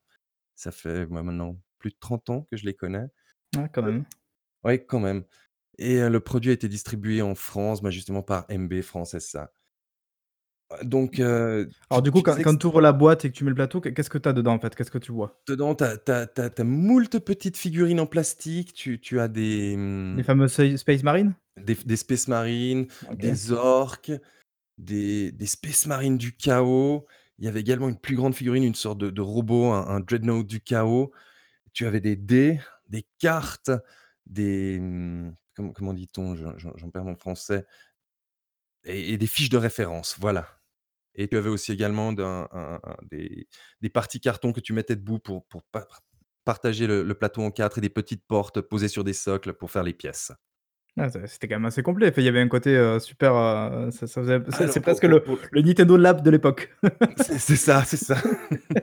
Ça 0.55 0.71
fait 0.71 1.07
moi, 1.07 1.23
maintenant 1.23 1.59
plus 1.79 1.91
de 1.91 1.97
30 2.01 2.31
ans 2.31 2.47
que 2.51 2.57
je 2.57 2.65
les 2.65 2.75
connais. 2.75 3.07
Ouais, 3.57 3.69
quand 3.73 3.83
même. 3.83 4.05
Oui, 4.65 4.85
quand 4.87 5.01
même. 5.01 5.25
Et 5.79 6.01
euh, 6.01 6.09
le 6.09 6.21
produit 6.21 6.51
a 6.51 6.55
été 6.55 6.69
distribué 6.69 7.21
en 7.21 7.35
France, 7.35 7.83
bah, 7.83 7.91
justement 7.91 8.23
par 8.23 8.47
MB 8.49 8.81
France 8.81 9.19
SA. 9.19 9.53
Donc, 10.83 11.21
euh, 11.21 11.67
Alors, 11.91 12.03
du 12.03 12.11
coup, 12.11 12.23
quand, 12.23 12.57
tu 12.57 12.67
ouvres 12.67 12.81
la 12.81 12.93
boîte 12.93 13.25
et 13.25 13.31
que 13.31 13.37
tu 13.37 13.45
mets 13.45 13.51
le 13.51 13.55
plateau, 13.55 13.81
qu'est-ce 13.81 14.11
que 14.11 14.19
tu 14.19 14.29
as 14.29 14.33
dedans 14.33 14.55
en 14.55 14.59
fait? 14.59 14.75
Qu'est-ce 14.75 14.91
que 14.91 14.99
tu 14.99 15.13
vois? 15.13 15.41
Dedans, 15.47 15.75
tu 15.77 15.85
as, 15.85 16.65
moult 16.65 17.19
petites 17.21 17.57
figurines 17.57 18.01
en 18.01 18.07
plastique, 18.07 18.73
tu, 18.75 19.01
tu 19.01 19.21
as 19.21 19.29
des, 19.29 19.75
hum, 19.77 20.17
Les 20.17 20.25
fameux 20.25 20.49
Sa- 20.49 20.77
Space 20.77 21.03
Marines 21.03 21.35
des, 21.57 21.75
des 21.75 21.97
Space 21.97 22.29
Marines, 22.29 22.87
Ok. 23.11 23.17
des 23.19 23.53
orques, 23.53 24.13
des, 24.77 25.33
des 25.33 25.47
Space 25.47 25.87
Marines 25.87 26.19
du 26.19 26.37
chaos. 26.37 27.07
Il 27.39 27.45
y 27.45 27.49
avait 27.49 27.61
également 27.61 27.89
une 27.89 27.99
plus 27.99 28.17
grande 28.17 28.35
figurine, 28.35 28.65
une 28.65 28.75
sorte 28.75 28.99
de, 28.99 29.11
de 29.11 29.21
robot, 29.21 29.73
un, 29.73 29.87
un 29.87 30.01
Dreadnought 30.01 30.47
du 30.47 30.61
chaos. 30.61 31.13
Tu 31.73 31.87
avais 31.87 32.01
des 32.01 32.17
dés, 32.17 32.59
des 32.89 33.07
cartes, 33.19 33.71
des. 34.27 34.79
hum, 34.81 35.35
Comment, 35.55 35.73
comment 35.73 35.95
dit-on? 35.95 36.35
J'en 36.35 36.59
j'en- 36.59 36.77
j'en 36.77 36.91
perds 36.91 37.05
mon 37.05 37.17
français. 37.17 37.65
Et, 38.87 39.17
des 39.19 39.27
fiches 39.27 39.49
de 39.49 39.57
référence, 39.57 40.17
voilà. 40.19 40.49
Et 41.15 41.29
tu 41.29 41.37
avais 41.37 41.49
aussi 41.49 41.73
également 41.73 42.13
des, 42.13 43.49
des 43.81 43.91
parties 43.91 44.21
carton 44.21 44.53
que 44.53 44.61
tu 44.61 44.73
mettais 44.73 44.97
debout 44.97 45.19
pour, 45.19 45.45
pour 45.47 45.63
pa- 45.73 45.89
partager 46.45 46.87
le, 46.87 47.03
le 47.03 47.15
plateau 47.15 47.43
en 47.43 47.51
quatre 47.51 47.79
et 47.79 47.81
des 47.81 47.91
petites 47.91 48.25
portes 48.27 48.61
posées 48.61 48.89
sur 48.89 49.03
des 49.03 49.13
socles 49.13 49.55
pour 49.55 49.71
faire 49.71 49.83
les 49.83 49.95
pièces. 49.95 50.33
Ah, 50.99 51.11
ça- 51.11 51.27
C'était 51.27 51.47
quand 51.49 51.57
même 51.57 51.67
assez 51.67 51.83
complet. 51.83 52.09
Enfin, 52.09 52.23
Il 52.23 52.25
y 52.25 52.29
avait 52.29 52.41
un 52.41 52.49
côté 52.49 52.75
euh, 52.75 52.99
super. 52.99 53.35
euh, 53.37 53.91
ça, 53.91 54.07
ça 54.07 54.23
faisait- 54.23 54.41
c'est 54.49 54.57
Alors, 54.63 54.73
c'est 54.73 54.81
pour- 54.81 54.85
presque 54.85 55.03
pour- 55.03 55.11
le, 55.11 55.23
pour- 55.23 55.39
le 55.51 55.61
Nintendo 55.63 55.97
Lab 55.97 56.23
de 56.23 56.31
l'époque. 56.31 56.75
C'est 57.19 57.39
c'est 57.39 57.57
ça, 57.57 57.85
c'est 57.85 57.97
ça. 57.99 58.17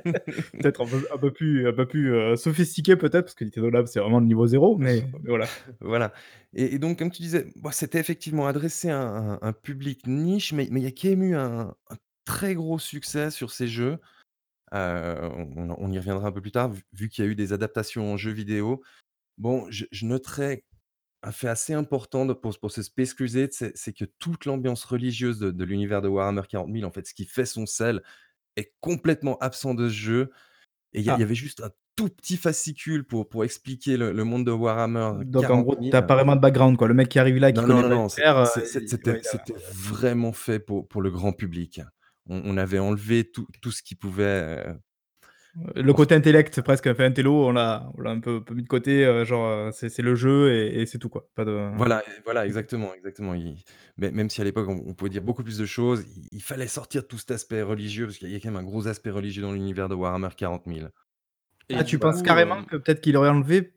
peut-être 0.60 0.82
un 0.82 0.86
peu, 0.86 1.08
un 1.13 1.17
peu 1.17 1.32
plus, 1.32 1.67
un 1.67 1.74
peu 1.74 1.88
plus 1.88 2.13
euh, 2.13 2.36
sophistiqué, 2.36 2.96
peut-être, 2.96 3.25
parce 3.25 3.36
que 3.36 3.43
Nintendo 3.46 3.70
Lab, 3.70 3.86
c'est 3.88 4.00
vraiment 4.00 4.20
le 4.20 4.25
niveau 4.25 4.46
zéro, 4.46 4.77
mais, 4.77 5.03
mais 5.24 5.29
voilà. 5.29 5.48
Voilà. 5.82 6.13
Et, 6.53 6.75
et 6.75 6.79
donc, 6.79 7.00
comme 7.00 7.12
tu 7.12 7.22
disais, 7.22 7.48
bah, 7.55 7.72
c'était 7.72 8.00
effectivement 8.00 8.48
adressé 8.48 8.89
à 8.89 9.00
un, 9.01 9.39
un 9.41 9.53
public 9.53 10.05
niche, 10.08 10.53
mais 10.53 10.67
mais 10.72 10.82
il 10.82 10.84
y 10.84 10.88
a 10.88 10.91
quand 10.91 11.10
même 11.10 11.24
eu 11.24 11.36
un, 11.36 11.74
un 11.89 11.96
très 12.25 12.53
gros 12.55 12.79
succès 12.79 13.32
sur 13.32 13.51
ces 13.51 13.67
jeux 13.67 13.98
Heu, 14.74 15.29
on 15.55 15.70
on 15.77 15.91
y 15.91 16.00
reviendra 16.00 16.27
un 16.27 16.32
peu 16.32 16.41
plus 16.41 16.51
tard, 16.51 16.70
vu 16.72 16.82
vu 16.93 17.08
qu'il 17.10 17.24
y 17.24 17.27
a 17.27 17.32
eu 17.32 17.36
des 17.36 17.53
adaptations 17.53 18.12
en 18.13 18.17
jeux 18.17 18.32
vidéo. 18.32 18.82
Bon, 19.38 19.67
je 19.70 19.86
je 19.91 20.05
noterais 20.08 20.63
un 21.24 21.32
fait 21.32 21.48
assez 21.48 21.74
important 21.74 22.25
de 22.25 22.34
pour 22.34 22.58
pour 22.60 22.72
ce 22.72 22.84
Space 22.84 23.13
Crusade, 23.13 23.51
c'est 23.53 23.77
c'est 23.77 23.94
que 23.94 24.06
toute 24.06 24.46
l'ambiance 24.46 24.84
religieuse 24.86 25.39
de 25.39 25.51
de 25.51 25.63
l'univers 25.65 26.01
de 26.01 26.08
Warhammer 26.10 26.44
40 26.50 26.70
000, 26.72 26.86
en 26.86 26.92
fait, 26.92 27.08
ce 27.08 27.13
qui 27.13 27.25
fait 27.25 27.46
son 27.46 27.65
sel, 27.65 28.01
est 28.58 28.74
complètement 28.82 29.38
absent 29.39 29.75
de 29.75 29.89
ce 29.89 29.94
jeu 29.96 30.32
et 30.94 31.00
il 31.01 31.06
y 31.06 31.10
a 31.12 31.13
il 31.13 31.20
y 31.20 31.24
Ah, 31.24 31.24
avait 31.24 31.36
juste 31.36 31.62
un 31.63 31.72
tout 31.96 32.10
petit 32.10 32.38
fascicule 32.38 33.06
pour 33.08 33.30
pour 33.30 33.44
expliquer 33.46 33.98
le 33.98 34.13
le 34.13 34.24
monde 34.25 34.46
de 34.46 34.51
Warhammer 34.51 35.13
donc 35.15 35.50
en 35.50 35.60
40 35.60 35.62
gros, 35.62 35.75
000. 35.80 35.89
tu 35.89 35.98
as 35.98 36.01
pas 36.01 36.15
vraiment 36.15 36.36
de 36.36 36.42
background, 36.42 36.77
quoi. 36.77 36.88
Le 36.88 36.94
mec 36.94 37.10
qui 37.10 37.20
arrive 37.20 37.38
là, 37.38 37.51
qui 37.51 37.62
Non, 37.62 37.68
non, 37.68 37.82
connaît 37.82 37.84
non, 37.84 37.89
pas 37.89 37.96
non, 37.96 38.10
c'est 38.10 38.24
l'univers, 38.24 38.38
heu, 38.39 38.46
c'est 38.46 38.65
c'est 38.65 38.82
il 38.82 38.88
c'était 38.88 39.18
ouais, 39.18 39.20
il 39.22 39.27
a 39.27 39.32
c'était 39.32 39.53
vraiment 39.53 40.32
fait 40.34 40.60
pour 40.60 40.88
pour 40.88 41.01
le 41.01 41.12
grand 41.12 41.34
public. 41.34 41.82
On 42.25 42.42
on 42.46 42.58
avait 42.58 42.80
enlevé 42.80 43.30
tout 43.30 43.48
tout 43.62 43.72
ce 43.72 43.84
qui 43.84 43.96
pouvait, 43.96 44.65
heu, 44.70 44.80
le 45.76 45.94
côté 45.94 46.16
intellect 46.16 46.62
presque, 46.62 46.88
enfin 46.88 47.06
intello, 47.06 47.46
on 47.48 47.52
l'a 47.52 47.92
on 47.98 48.02
l'a 48.02 48.12
un 48.12 48.20
peu 48.20 48.44
peu 48.44 48.56
mis 48.56 48.64
de 48.64 48.68
côté, 48.68 49.06
heu, 49.06 49.24
genre, 49.26 49.48
heu, 49.48 49.72
c'est 49.72 49.90
c'est 49.90 50.02
le 50.02 50.16
jeu 50.16 50.52
et 50.54 50.82
et 50.82 50.86
c'est 50.88 50.98
tout, 51.00 51.10
quoi. 51.10 51.28
Pas 51.36 51.46
de 51.46 51.52
voilà, 51.76 52.04
et 52.08 52.22
voilà, 52.24 52.46
exactement, 52.46 52.94
exactement. 52.94 53.34
Il 53.34 53.64
mê 53.98 54.12
même 54.12 54.30
si 54.30 54.42
à 54.42 54.44
l'époque 54.44 54.68
on 54.70 54.84
on 54.88 54.94
pouvait 54.94 55.10
dire 55.10 55.24
beaucoup 55.24 55.44
plus 55.44 55.58
de 55.58 55.66
choses, 55.66 56.06
il 56.16 56.28
il 56.32 56.42
fallait 56.44 56.68
sortir 56.68 57.08
tout 57.08 57.18
cet 57.18 57.32
aspect 57.32 57.62
religieux 57.64 58.06
parce 58.06 58.18
qu'il 58.18 58.30
y 58.30 58.36
a 58.36 58.40
quand 58.40 58.50
même 58.52 58.58
un 58.58 58.64
gros 58.64 58.88
aspect 58.88 59.10
religieux 59.10 59.42
dans 59.42 59.52
l'univers 59.54 59.90
de 59.90 59.96
Warhammer 59.96 60.30
40 60.38 60.68
000. 60.68 60.92
Et 61.70 61.76
Ah, 61.76 61.84
du 61.84 61.90
tu 61.90 62.00
penses 62.00 62.22
coup, 62.22 62.22
carrément 62.22 62.56
hem 62.56 62.68
que 62.70 62.76
peut-être 62.78 63.02
qu'il 63.02 63.18
aurait 63.18 63.30
enlevé, 63.30 63.74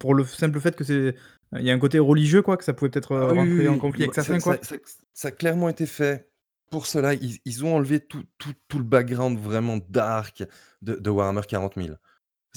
pour 0.00 0.14
le 0.14 0.24
simple 0.24 0.60
fait 0.60 0.74
que 0.76 0.84
c'est 0.84 1.14
il 1.56 1.62
y 1.62 1.70
a 1.70 1.74
un 1.74 1.78
côté 1.78 1.98
religieux, 1.98 2.42
quoi, 2.42 2.56
que 2.56 2.64
ça 2.64 2.74
pouvait 2.74 2.90
peut-être, 2.90 3.16
Ah 3.20 3.34
oui, 3.34 3.52
oui, 3.52 3.62
rentrer 3.62 3.68
en 3.68 3.78
oui, 3.78 3.78
conflit 3.78 4.02
avec 4.04 4.14
ça 4.22 4.24
certains, 4.24 4.40
ça 4.40 4.40
quoi? 4.40 4.60
ça 4.62 4.76
ça 5.12 5.28
a 5.28 5.30
clairement 5.32 5.68
été 5.68 5.86
fait 5.86 6.27
pour 6.70 6.86
cela. 6.86 7.14
Ils 7.14 7.38
ils 7.44 7.64
ont 7.64 7.76
enlevé 7.76 8.00
tout 8.00 8.24
tout 8.38 8.54
tout 8.68 8.78
le 8.78 8.84
background 8.84 9.38
vraiment 9.38 9.78
dark 9.88 10.44
de 10.82 10.94
de 10.94 11.10
Warhammer 11.10 11.42
40 11.48 11.74
000. 11.76 11.88
Parce 11.88 11.98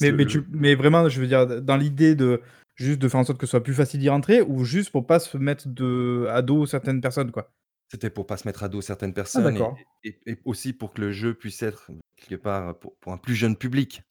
Mais 0.02 0.12
mais 0.12 0.24
le 0.24 0.30
tu 0.30 0.44
mais 0.50 0.76
vraiment, 0.76 1.10
je 1.10 1.20
veux 1.20 1.28
dire, 1.28 1.62
dans 1.62 1.78
l'idée 1.78 2.16
de 2.16 2.42
juste 2.76 3.00
de 3.00 3.08
faire 3.08 3.20
en 3.20 3.24
sorte 3.24 3.40
que 3.40 3.46
ce 3.46 3.52
soit 3.52 3.64
plus 3.64 3.74
facile 3.74 4.00
d'y 4.00 4.10
rentrer 4.10 4.42
ou 4.42 4.64
juste 4.64 4.92
pour 4.92 5.06
pas 5.06 5.20
se 5.20 5.38
mettre 5.38 5.68
de 5.68 6.28
à 6.30 6.42
dos 6.42 6.66
certaines 6.66 7.02
personnes, 7.02 7.32
quoi? 7.32 7.52
C'était 7.90 8.10
pour 8.10 8.26
pas 8.26 8.38
se 8.38 8.48
mettre 8.48 8.64
à 8.64 8.70
dos 8.70 8.82
certaines 8.82 9.12
Ah 9.12 9.14
personnes 9.14 9.48
et 9.56 9.60
d'accord. 9.60 9.78
et 10.04 10.20
et 10.26 10.38
aussi 10.46 10.74
pour 10.74 10.94
que 10.94 11.02
le 11.02 11.12
jeu 11.12 11.34
puisse 11.34 11.62
être 11.62 11.92
quelque 12.16 12.42
part 12.42 12.78
pour 12.80 12.96
pour 12.98 13.12
un 13.12 13.18
plus 13.18 13.36
jeune 13.36 13.58
public. 13.58 14.04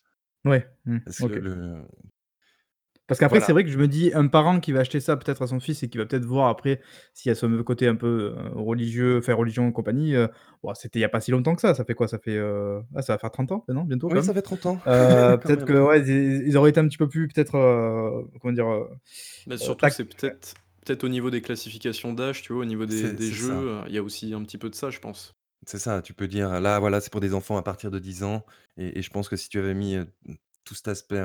Ouais, 0.45 0.67
mmh, 0.87 0.99
Parce 1.01 1.19
que 1.19 1.25
le 1.27 1.83
Parce 3.11 3.19
qu'après, 3.21 3.41
c'est 3.41 3.53
vrai 3.53 3.65
que 3.65 3.71
je 3.71 3.79
me 3.79 3.89
dis, 3.89 4.13
un 4.15 4.29
parent 4.29 4.61
qui 4.61 4.73
va 4.73 4.81
acheter 4.81 5.01
ça 5.01 5.17
peut-être 5.17 5.43
à 5.43 5.49
son 5.49 5.61
fils 5.61 5.83
et 5.83 5.89
qui 5.91 5.99
va 5.99 6.07
peut-être 6.07 6.25
voir 6.25 6.49
après 6.49 6.81
s'il 7.13 7.29
y 7.31 7.33
a 7.33 7.35
ce 7.35 7.47
côté 7.63 7.89
un 7.89 7.97
peu, 7.97 8.35
heu, 8.39 8.51
religieux, 8.55 9.19
enfin 9.19 9.35
religion 9.35 9.69
et 9.69 9.73
compagnie, 9.73 10.15
heu, 10.15 10.29
bah, 10.63 10.75
c'était 10.77 11.01
il 11.01 11.03
y 11.03 11.05
a 11.05 11.09
pas 11.09 11.21
si 11.21 11.33
longtemps 11.33 11.55
que 11.57 11.61
ça. 11.61 11.75
Ça 11.75 11.85
fait 11.85 11.95
quoi? 11.95 12.09
Ça 12.09 12.19
fait, 12.21 12.37
heu, 12.37 12.83
ah 12.95 13.03
ça 13.03 13.15
va 13.15 13.19
faire 13.19 13.33
30 13.33 13.53
ans 13.53 13.65
maintenant, 13.69 13.85
bientôt 13.85 14.11
quand 14.11 14.15
oui, 14.15 14.23
même? 14.23 14.31
ça 14.31 14.35
fait 14.35 14.43
30 14.43 14.67
ans 14.67 14.83
peut-être 15.43 15.65
que 15.65 15.73
ouais, 15.81 16.01
ils 16.09 16.57
auraient 16.57 16.71
été 16.71 16.81
un 16.81 16.89
petit 16.89 16.99
peu 16.99 17.09
plus 17.09 17.29
peut-être, 17.29 17.53
comment 18.41 18.55
dire? 18.55 18.67
Bah, 19.47 19.57
surtout, 19.59 19.89
c'est 19.91 20.05
peut-être 20.05 20.55
peut-être 20.85 21.05
au 21.05 21.09
niveau 21.09 21.31
des 21.31 21.43
classifications 21.43 22.15
d'âge, 22.15 22.43
tu 22.43 22.53
vois? 22.55 22.63
Au 22.63 22.65
niveau 22.67 22.87
des 22.87 23.31
jeux, 23.31 23.81
il 23.87 23.95
y 23.95 23.99
a 23.99 24.03
aussi 24.03 24.33
un 24.35 24.43
petit 24.45 24.59
peu 24.59 24.71
de 24.71 24.75
ça, 24.75 24.91
je 24.91 24.99
pense. 24.99 25.35
c'est 25.67 25.79
ça. 25.79 26.03
Tu 26.03 26.15
peux 26.15 26.29
dire: 26.29 26.61
«Là, 26.61 26.79
voilà, 26.79 27.01
c'est 27.01 27.11
pour 27.13 27.21
des 27.21 27.35
enfants 27.35 27.57
à 27.57 27.63
partir 27.63 27.91
de 27.91 27.99
10 27.99 28.23
ans» 28.23 28.45
et 28.77 28.99
et 28.99 29.03
je 29.03 29.11
pense 29.11 29.29
que 29.29 29.37
si 29.37 29.49
tu 29.49 29.59
avais 29.59 29.75
mis, 29.75 29.97
tout 30.65 30.75
cet 30.75 30.89
aspect, 30.89 31.23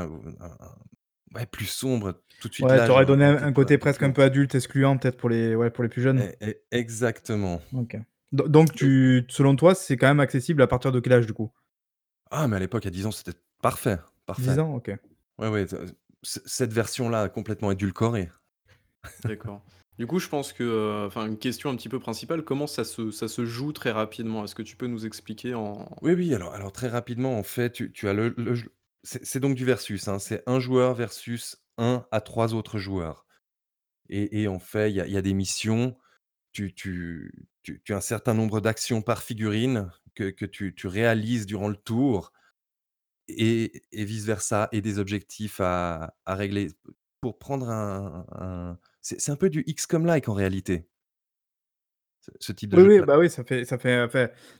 ouais, 1.33 1.45
plus 1.45 1.65
sombre, 1.65 2.21
tout 2.39 2.49
de 2.49 2.53
suite 2.53 2.65
ouais, 2.65 2.73
tu 2.73 2.77
l'âge 2.77 2.89
aurais 2.89 3.03
aurait 3.03 3.05
donné 3.05 3.25
un 3.25 3.53
côté 3.53 3.77
presque 3.77 4.03
un 4.03 4.11
peu 4.11 4.21
adulte, 4.23 4.55
excluant 4.55 4.97
peut-être 4.97 5.17
pour 5.17 5.29
les 5.29 5.55
ouais, 5.55 5.69
pour 5.69 5.83
les 5.83 5.89
plus 5.89 6.01
jeunes? 6.01 6.19
E 6.19 6.33
e 6.41 6.53
exactement. 6.71 7.61
OK. 7.73 7.97
Do 8.31 8.47
donc 8.47 8.73
tu 8.73 9.25
selon 9.29 9.55
toi, 9.55 9.75
c'est 9.75 9.97
quand 9.97 10.07
même 10.07 10.19
accessible 10.19 10.61
à 10.61 10.67
partir 10.67 10.91
de 10.91 10.99
quel 10.99 11.13
âge 11.13 11.25
du 11.25 11.33
coup? 11.33 11.51
Ah, 12.31 12.47
mais 12.47 12.57
à 12.57 12.59
l'époque, 12.59 12.85
à 12.85 12.89
10 12.89 13.05
ans, 13.05 13.11
c'était 13.11 13.37
parfait, 13.61 13.97
10 14.37 14.47
parfait. 14.47 14.59
ans? 14.59 14.75
OK. 14.75 14.91
Ouais, 15.37 15.47
ouais, 15.47 15.65
cette 16.23 16.73
version-là, 16.73 17.29
complètement 17.29 17.71
édulcorée. 17.71 18.29
D'accord. 19.23 19.61
Du 19.97 20.07
coup, 20.07 20.19
je 20.19 20.27
pense 20.27 20.51
que, 20.51 20.63
heu, 20.63 21.05
enfin, 21.05 21.27
une 21.27 21.37
question 21.37 21.69
un 21.69 21.75
petit 21.75 21.87
peu 21.87 21.99
principale, 21.99 22.43
comment 22.43 22.67
ça 22.67 22.83
se 22.83 23.11
ça 23.11 23.27
se 23.27 23.45
joue 23.45 23.71
très 23.71 23.91
rapidement? 23.91 24.43
Est-ce 24.43 24.55
que 24.55 24.61
tu 24.63 24.75
peux 24.75 24.87
nous 24.87 25.05
expliquer 25.05 25.53
en 25.53 25.87
Oui, 26.01 26.13
oui, 26.13 26.33
alors 26.33 26.53
alors 26.53 26.71
très 26.71 26.89
rapidement, 26.89 27.37
en 27.37 27.43
fait, 27.43 27.71
tu 27.71 27.91
tu 27.93 28.09
as 28.09 28.13
le 28.13 28.33
le 28.37 28.55
c'est 29.05 29.25
c'est 29.25 29.39
donc 29.39 29.55
du 29.55 29.65
versus, 29.65 30.07
hein. 30.09 30.19
C'est 30.19 30.43
un 30.47 30.59
joueur 30.59 30.95
versus 30.95 31.57
un 31.77 32.07
à 32.11 32.21
3 32.21 32.53
autres 32.55 32.79
joueurs 32.79 33.25
et 34.09 34.43
et 34.43 34.47
en 34.49 34.59
fait, 34.59 34.91
il 34.91 34.95
y 34.97 35.01
a 35.01 35.07
il 35.07 35.13
y 35.13 35.17
a 35.17 35.21
des 35.23 35.33
missions, 35.35 35.97
tu 36.53 36.73
tu 36.75 37.49
tu 37.63 37.81
tu 37.83 37.93
as 37.93 37.97
un 37.97 38.01
certain 38.01 38.33
nombre 38.35 38.61
d'actions 38.61 39.01
par 39.03 39.23
figurine 39.23 39.91
que 40.15 40.31
que 40.31 40.45
tu 40.47 40.75
tu 40.75 40.87
réalises 40.87 41.45
durant 41.47 41.69
le 41.69 41.77
tour 41.77 42.33
et 43.27 43.83
et 43.91 44.05
vice 44.05 44.25
versa 44.25 44.69
et 44.71 44.81
des 44.81 44.99
objectifs 44.99 45.59
à 45.61 46.15
à 46.25 46.35
régler. 46.35 46.69
Pour 47.21 47.39
prendre 47.39 47.69
un 47.69 48.25
un 48.33 48.79
c'est 49.01 49.19
c'est 49.21 49.31
un 49.31 49.35
peu 49.37 49.49
du 49.49 49.63
XCOM-like 49.65 50.29
en 50.29 50.33
réalité, 50.35 50.89
ce 52.21 52.31
ce 52.39 52.51
type 52.53 52.69
de 52.71 52.77
Oui, 52.77 52.81
jeu 52.81 52.89
de 52.89 52.93
oui, 52.95 53.01
plateau. 53.01 53.05
bah, 53.05 53.17
oui, 53.19 53.29
ça 53.29 53.43
fait 53.43 53.63
ça 53.63 53.77
fait 53.77 54.07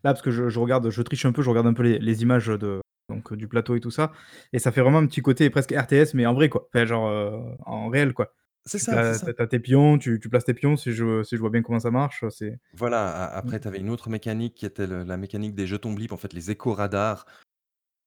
là, 0.04 0.14
parce 0.14 0.22
que 0.22 0.32
je 0.32 0.48
je 0.50 0.60
regarde, 0.60 0.90
je 0.90 1.02
triche 1.02 1.26
un 1.26 1.32
peu, 1.32 1.42
je 1.42 1.50
regarde 1.50 1.68
un 1.68 1.74
peu 1.74 1.84
les 1.84 2.00
les 2.00 2.22
images, 2.22 2.48
de 2.48 2.82
donc 3.10 3.32
heu, 3.32 3.38
du 3.38 3.48
plateau 3.48 3.76
et 3.76 3.80
tout 3.82 3.92
ça 3.92 4.12
et 4.54 4.60
ça 4.60 4.72
fait 4.72 4.82
vraiment 4.82 5.00
un 5.00 5.08
petit 5.08 5.22
côté 5.22 5.50
presque 5.50 5.72
RTS, 5.72 6.14
mais 6.16 6.26
en 6.26 6.34
vrai, 6.34 6.50
quoi. 6.50 6.68
Enfin, 6.74 6.86
genre, 6.86 7.08
heu, 7.10 7.32
en 7.66 7.90
réel, 7.90 8.14
quoi. 8.14 8.34
C'est 8.66 8.80
ça, 8.80 9.02
c'est 9.04 9.14
as 9.14 9.20
ça. 9.20 9.32
tu 9.38 9.42
as 9.42 9.48
tes 9.48 9.60
pions, 9.60 9.98
tu 10.00 10.20
tu 10.20 10.30
places 10.30 10.46
tes 10.46 10.54
pions, 10.56 10.78
si 10.78 10.92
je 10.94 11.24
si 11.24 11.36
je 11.38 11.42
vois 11.42 11.50
bien 11.52 11.62
comment 11.64 11.80
ça 11.80 11.92
marche, 11.92 12.26
c'est 12.32 12.60
Voilà, 12.74 13.26
après 13.34 13.60
tu 13.62 13.68
avais 13.70 13.80
une 13.80 13.90
autre 13.90 14.10
mécanique 14.10 14.56
qui 14.56 14.66
était 14.66 14.86
le 14.88 15.04
la 15.04 15.16
mécanique 15.18 15.56
des 15.56 15.66
jetons 15.68 15.94
blip, 15.94 16.12
en 16.12 16.18
fait, 16.18 16.34
les 16.34 16.52
échos-radars 16.52 17.26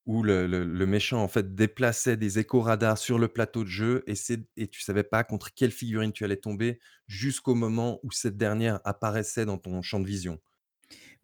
où 0.07 0.23
le 0.25 0.47
le 0.49 0.65
le 0.65 0.87
méchant, 0.87 1.23
en 1.23 1.29
fait, 1.29 1.55
déplaçait 1.55 2.17
des 2.19 2.39
échos-radars 2.41 2.99
sur 2.99 3.19
le 3.19 3.29
plateau 3.29 3.65
de 3.65 3.69
jeu 3.71 4.05
et 4.09 4.15
c'est 4.17 4.47
et 4.57 4.69
tu 4.69 4.83
savais 4.83 5.05
pas 5.05 5.25
contre 5.25 5.55
quelle 5.55 5.73
figurine 5.73 6.13
tu 6.13 6.25
allais 6.25 6.37
tomber 6.39 6.81
jusqu'au 7.09 7.55
moment 7.57 8.01
où 8.05 8.13
cette 8.13 8.37
dernière 8.39 8.81
apparaissait 8.85 9.47
dans 9.47 9.59
ton 9.59 9.83
champ 9.83 10.01
de 10.01 10.07
vision. 10.07 10.41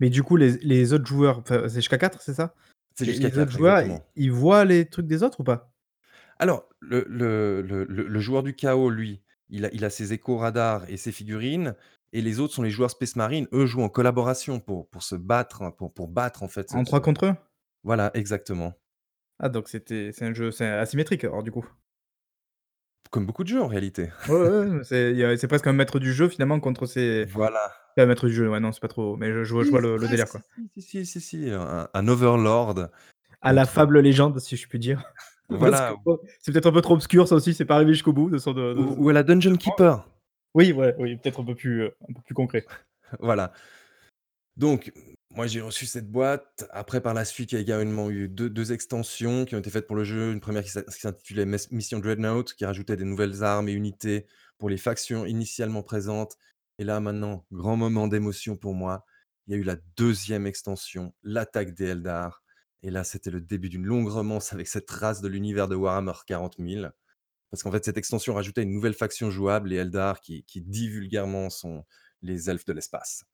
Mais 0.00 0.10
du 0.10 0.22
coup, 0.22 0.36
les 0.36 0.58
les 0.58 0.92
autres 0.92 1.06
joueurs, 1.06 1.42
c'est 1.48 1.68
jusqu'à 1.74 1.98
4, 1.98 2.20
c'est 2.22 2.34
ça? 2.34 2.54
C'est 2.94 3.04
Les 3.04 3.14
les 3.14 3.38
autres 3.38 3.50
4, 3.50 3.52
joueurs, 3.52 3.82
ils 3.82 4.00
exactement. 4.00 4.04
ils 4.16 4.32
voient 4.32 4.64
les 4.64 4.88
trucs 4.88 5.06
des 5.06 5.22
autres 5.22 5.40
ou 5.40 5.44
pas? 5.44 5.72
Alors 6.38 6.68
le 6.80 7.04
le 7.08 7.62
le 7.62 7.84
le 7.84 8.06
le 8.08 8.20
joueur 8.20 8.42
du 8.42 8.54
chaos, 8.54 8.90
lui, 8.90 9.22
il 9.48 9.64
a 9.64 9.70
il 9.72 9.84
a 9.84 9.90
ses 9.90 10.12
échos-radars 10.12 10.88
et 10.90 10.96
ses 10.96 11.12
figurines 11.12 11.74
et 12.12 12.22
les 12.22 12.38
autres 12.40 12.54
sont 12.54 12.62
les 12.62 12.70
joueurs 12.70 12.90
Space 12.90 13.16
Marine. 13.16 13.48
Eux 13.52 13.66
jouent 13.66 13.82
en 13.82 13.88
collaboration 13.88 14.60
pour 14.60 14.88
pour 14.90 15.02
se 15.02 15.14
battre, 15.16 15.62
hein, 15.62 15.70
pour 15.72 15.92
pour 15.94 16.08
battre, 16.08 16.42
en 16.42 16.48
fait, 16.48 16.70
En 16.70 16.84
ce 16.84 16.84
3 16.84 17.00
ce 17.00 17.00
contre 17.00 17.24
1? 17.28 17.38
voilà, 17.84 18.10
exactement. 18.14 18.74
Ah 19.38 19.48
donc 19.48 19.68
c'était 19.68 20.10
c'est 20.12 20.24
un 20.26 20.34
jeu 20.34 20.50
c'est 20.50 20.66
asymétrique 20.66 21.22
alors 21.24 21.44
du 21.44 21.52
coup? 21.52 21.64
Comme 23.10 23.26
beaucoup 23.26 23.44
de 23.44 23.48
jeux 23.48 23.62
en 23.62 23.66
réalité. 23.68 24.10
Ouais, 24.26 24.82
c'est 24.84 25.48
presque 25.48 25.66
un 25.66 25.72
maître 25.74 25.98
du 25.98 26.12
jeu 26.14 26.28
finalement 26.28 26.58
contre 26.60 26.86
ses 26.86 27.26
Voilà. 27.26 27.72
Pas 27.94 28.06
maître 28.06 28.26
du 28.26 28.34
jeu, 28.34 28.48
ouais, 28.48 28.60
non, 28.60 28.72
c'est 28.72 28.80
pas 28.80 28.88
trop 28.88 29.16
mais 29.16 29.32
je 29.32 29.44
je 29.44 29.52
vois 29.52 29.62
je 29.62 29.66
Si, 29.66 29.70
vois 29.70 29.80
le 29.80 30.08
délire, 30.08 30.28
quoi. 30.28 30.40
si, 30.76 30.82
si, 30.82 31.06
si, 31.06 31.20
si, 31.20 31.50
un 31.50 31.88
un 31.92 32.08
overlord 32.08 32.88
À 33.40 33.52
la 33.52 33.66
fable 33.66 34.00
légende, 34.00 34.38
si 34.40 34.56
je 34.56 34.68
puis 34.68 34.78
dire. 34.78 35.04
Voilà, 35.50 35.94
c'est 36.40 36.52
peut-être 36.52 36.66
un 36.68 36.72
peu 36.72 36.80
trop 36.80 36.94
obscur 36.94 37.28
ça 37.28 37.34
aussi, 37.34 37.52
c'est 37.52 37.66
pas 37.66 37.74
arrivé 37.76 37.92
jusqu'au 37.92 38.14
bout 38.14 38.30
de 38.30 38.38
de 38.38 38.52
de 38.74 38.80
ou 38.80 39.04
ou 39.04 39.08
à 39.10 39.12
la 39.12 39.22
Dungeon 39.22 39.56
Keeper, 39.56 40.08
oui, 40.54 40.72
ouais, 40.72 40.94
oui, 40.98 41.16
peut-être 41.16 41.40
un 41.40 41.44
peu 41.44 41.54
plus, 41.54 41.82
heu, 41.82 41.96
un 42.08 42.12
peu 42.14 42.22
plus 42.22 42.34
concret. 42.34 42.64
voilà. 43.20 43.52
Donc 44.56 44.92
moi 45.34 45.46
j'ai 45.46 45.60
reçu 45.60 45.84
cette 45.84 46.10
boîte. 46.10 46.66
Après 46.70 47.00
par 47.00 47.12
la 47.12 47.24
suite, 47.24 47.52
il 47.52 47.56
y 47.56 47.58
a 47.58 47.60
également 47.60 48.08
eu 48.10 48.28
deux 48.28 48.48
2 48.48 48.72
extensions 48.72 49.44
qui 49.44 49.54
ont 49.56 49.58
été 49.58 49.70
faites 49.70 49.86
pour 49.86 49.96
le 49.96 50.04
jeu. 50.04 50.32
Une 50.32 50.40
première 50.40 50.62
qui 50.62 50.70
s'intitulait 50.70 51.44
Mission 51.70 51.98
Dreadnought, 51.98 52.54
qui 52.54 52.64
rajoutait 52.64 52.96
des 52.96 53.04
nouvelles 53.04 53.42
armes 53.42 53.68
et 53.68 53.72
unités 53.72 54.26
pour 54.58 54.70
les 54.70 54.76
factions 54.76 55.26
initialement 55.26 55.82
présentes 55.82 56.36
et 56.78 56.84
là 56.84 57.00
maintenant, 57.00 57.46
grand 57.52 57.76
moment 57.76 58.08
d'émotion 58.08 58.56
pour 58.56 58.74
moi, 58.74 59.04
il 59.46 59.52
y 59.54 59.56
a 59.56 59.60
eu 59.60 59.62
la 59.64 59.76
deuxième 59.96 60.46
extension, 60.46 61.14
l'attaque 61.22 61.74
des 61.74 61.86
Eldar. 61.86 62.42
Et 62.82 62.90
là, 62.90 63.04
c'était 63.04 63.30
le 63.30 63.40
début 63.40 63.68
d'une 63.70 63.84
longue 63.86 64.08
romance 64.08 64.52
avec 64.52 64.68
cette 64.68 64.90
race 64.90 65.20
de 65.20 65.28
l'univers 65.28 65.68
de 65.68 65.74
Warhammer 65.76 66.12
40 66.26 66.58
000. 66.58 66.92
Parce 67.50 67.62
qu'en 67.62 67.72
fait, 67.72 67.84
cette 67.84 67.96
extension 67.98 68.34
rajoutait 68.34 68.62
une 68.62 68.72
nouvelle 68.72 68.94
faction 68.94 69.30
jouable, 69.30 69.68
les 69.70 69.76
Eldar, 69.76 70.20
qui 70.20 70.44
qui 70.44 70.60
dit 70.62 70.88
vulgairement 70.88 71.50
sont 71.50 71.84
les 72.22 72.50
elfes 72.50 72.64
de 72.66 72.72
l'espace. 72.74 73.24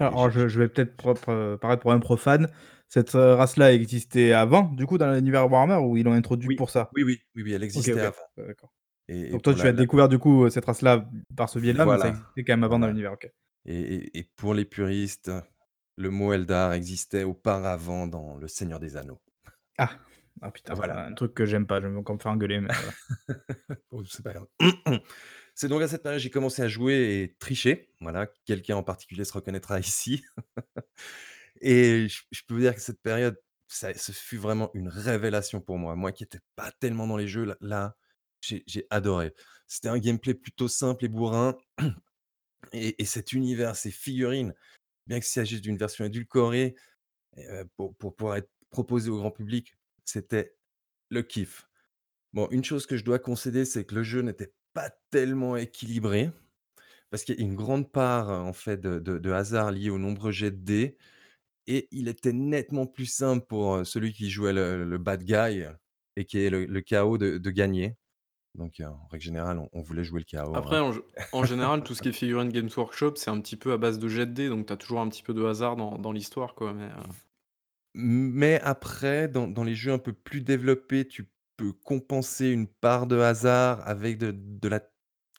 Alors 0.00 0.30
je 0.30 0.58
vais 0.58 0.68
peut-être 0.68 1.30
heu, 1.30 1.58
paraître 1.58 1.82
pour 1.82 1.92
un 1.92 2.00
profane. 2.00 2.48
Cette, 2.88 3.14
heu, 3.14 3.34
race-là 3.34 3.72
existait 3.72 4.32
avant, 4.32 4.64
du 4.64 4.86
coup, 4.86 4.98
dans 4.98 5.10
l'univers 5.12 5.50
Warhammer 5.50 5.76
ou 5.86 5.96
ils 5.96 6.04
l'ont 6.04 6.12
introduite 6.12 6.48
oui, 6.50 6.56
pour 6.56 6.70
ça? 6.70 6.92
oui, 6.94 7.02
oui, 7.04 7.20
oui, 7.34 7.42
oui, 7.44 7.52
elle 7.52 7.62
existait 7.62 8.00
OK, 8.00 8.00
avant 8.00 8.22
et 9.08 9.30
Donc 9.30 9.42
toi, 9.42 9.52
tu 9.52 9.58
la 9.58 9.64
as 9.64 9.72
la 9.72 9.72
découvert 9.72 10.08
du 10.08 10.18
coup, 10.18 10.44
heu, 10.44 10.50
cette 10.50 10.64
race-là 10.64 11.08
par 11.36 11.48
ce 11.48 11.58
biais-là, 11.58 11.84
mais 11.84 11.90
ça 11.92 11.96
voilà, 11.96 12.08
existait 12.10 12.44
quand 12.44 12.52
même 12.54 12.64
avant 12.64 12.78
dans 12.78 12.86
voilà 12.86 12.92
l'univers, 12.92 13.12
OK. 13.12 13.30
et 13.66 14.30
pour 14.36 14.54
les 14.54 14.64
puristes, 14.64 15.30
le 15.96 16.10
mot 16.10 16.32
Eldar 16.32 16.72
existait 16.72 17.24
auparavant 17.24 18.06
dans 18.06 18.36
Le 18.36 18.48
Seigneur 18.48 18.80
des 18.80 18.96
Anneaux. 18.96 19.20
Ah! 19.78 19.90
Ah 20.40 20.50
putain, 20.50 20.74
Voilà. 20.74 20.94
voilà 20.94 21.08
un 21.08 21.12
truc 21.14 21.34
que 21.34 21.44
j'aime 21.44 21.66
pas, 21.66 21.80
je 21.80 21.86
vais 21.86 21.96
encore 21.96 22.16
me 22.16 22.20
faire 22.20 22.32
engueuler, 22.32 22.60
mais 22.60 22.68
voilà. 22.72 22.92
Oh, 23.90 24.02
c'est 24.04 24.22
pas 24.24 24.32
grave. 24.32 24.46
C'est 25.54 25.68
donc 25.68 25.82
à 25.82 25.88
cette 25.88 26.02
période, 26.02 26.18
j'ai 26.20 26.30
commencé 26.30 26.62
à 26.62 26.68
jouer 26.68 27.20
et 27.22 27.36
tricher, 27.38 27.90
voilà, 28.00 28.26
quelqu'un 28.46 28.76
en 28.76 28.82
particulier 28.82 29.24
se 29.26 29.34
reconnaîtra 29.34 29.78
ici 29.78 30.24
et 31.60 32.08
je 32.08 32.22
je 32.30 32.42
peux 32.46 32.54
vous 32.54 32.60
dire 32.60 32.74
que 32.74 32.80
cette 32.80 33.02
période 33.02 33.38
ça 33.68 33.92
ce 33.94 34.12
fut 34.12 34.38
vraiment 34.38 34.70
une 34.74 34.88
révélation 34.88 35.60
pour 35.60 35.78
moi. 35.78 35.94
Moi 35.94 36.12
qui 36.12 36.24
étais 36.24 36.40
pas 36.56 36.72
tellement 36.80 37.06
dans 37.06 37.16
les 37.18 37.28
jeux, 37.28 37.54
là, 37.60 37.96
j'ai 38.42 38.86
adoré. 38.90 39.34
C'était 39.68 39.88
un 39.88 39.98
gameplay 39.98 40.34
plutôt 40.34 40.68
simple 40.68 41.04
et 41.06 41.08
bourrin 41.08 41.56
et 42.72 43.00
et 43.02 43.04
cet 43.04 43.32
univers, 43.32 43.76
ces 43.76 43.90
figurines, 43.90 44.54
bien 45.06 45.18
qu'il 45.18 45.28
s'agisse 45.28 45.62
d'une 45.62 45.78
version 45.78 46.04
édulcorée, 46.06 46.76
heu, 47.38 47.66
pour 47.76 47.96
pouvoir 47.96 48.36
être 48.36 48.50
proposé 48.70 49.10
au 49.10 49.18
grand 49.18 49.32
public, 49.32 49.76
c'était 50.04 50.56
le 51.10 51.22
kiff. 51.22 51.68
Bon, 52.34 52.48
une 52.50 52.64
chose 52.64 52.86
que 52.86 52.96
je 52.98 53.04
dois 53.04 53.18
concéder, 53.20 53.64
c'est 53.66 53.84
que 53.86 53.94
le 53.96 54.02
jeu 54.04 54.22
n'était 54.22 54.54
pas 54.74 54.90
tellement 55.10 55.56
équilibré, 55.56 56.30
parce 57.10 57.24
qu'il 57.24 57.36
y 57.36 57.38
a 57.40 57.42
une 57.42 57.56
grande 57.56 57.92
part, 57.92 58.30
en 58.30 58.52
fait, 58.52 58.80
de 58.80 59.32
hasard 59.32 59.72
lié 59.72 59.90
aux 59.90 59.98
nombreux 59.98 60.32
jets 60.32 60.50
de 60.52 60.56
dés 60.58 60.96
et 61.66 61.88
il 61.92 62.08
était 62.08 62.32
nettement 62.32 62.86
plus 62.86 63.06
simple 63.06 63.46
pour, 63.46 63.76
heu, 63.76 63.84
celui 63.84 64.12
qui 64.12 64.30
jouait 64.30 64.52
le 64.52 64.84
le 64.84 64.98
bad 64.98 65.24
guy 65.24 65.64
et 66.16 66.24
qui 66.26 66.38
est 66.40 66.50
le 66.50 66.66
le 66.66 66.82
KO 66.82 67.18
de 67.18 67.38
de 67.38 67.50
gagner. 67.50 67.96
Donc, 68.54 68.80
heu, 68.80 68.86
en 68.86 69.06
règle 69.10 69.24
générale, 69.24 69.58
on 69.58 69.68
on 69.72 69.82
voulait 69.82 70.04
jouer 70.04 70.20
le 70.20 70.24
KO, 70.38 70.54
Après, 70.54 70.78
hein. 70.78 70.78
en 70.78 70.92
g 70.92 71.00
en 71.32 71.44
général, 71.44 71.82
tout 71.82 71.94
ce 71.94 72.00
qui 72.00 72.08
est 72.08 72.12
figurines 72.12 72.48
Games 72.50 72.70
Workshop, 72.74 73.16
c'est 73.16 73.30
un 73.30 73.38
petit 73.40 73.56
peu 73.56 73.72
à 73.72 73.76
base 73.76 73.98
de 73.98 74.08
jet 74.08 74.24
de 74.26 74.32
dés, 74.32 74.48
donc 74.48 74.66
tu 74.66 74.72
as 74.72 74.76
toujours 74.78 75.00
un 75.00 75.08
petit 75.10 75.22
peu 75.22 75.34
de 75.34 75.44
hasard 75.44 75.76
dans 75.76 75.98
dans 75.98 76.12
l'histoire, 76.12 76.54
quoi, 76.54 76.72
mais, 76.72 76.86
heu 76.86 77.12
mais 77.94 78.60
après, 78.62 79.28
dans 79.28 79.46
dans 79.48 79.64
les 79.64 79.74
jeux 79.74 79.92
un 79.92 79.98
peu 79.98 80.12
plus 80.12 80.40
développés, 80.40 81.06
tu 81.06 81.30
peux 81.56 81.72
compenser 81.72 82.48
une 82.48 82.66
part 82.66 83.06
de 83.06 83.18
hasard 83.18 83.86
avec 83.86 84.18
de 84.18 84.32
de 84.34 84.68
la 84.68 84.80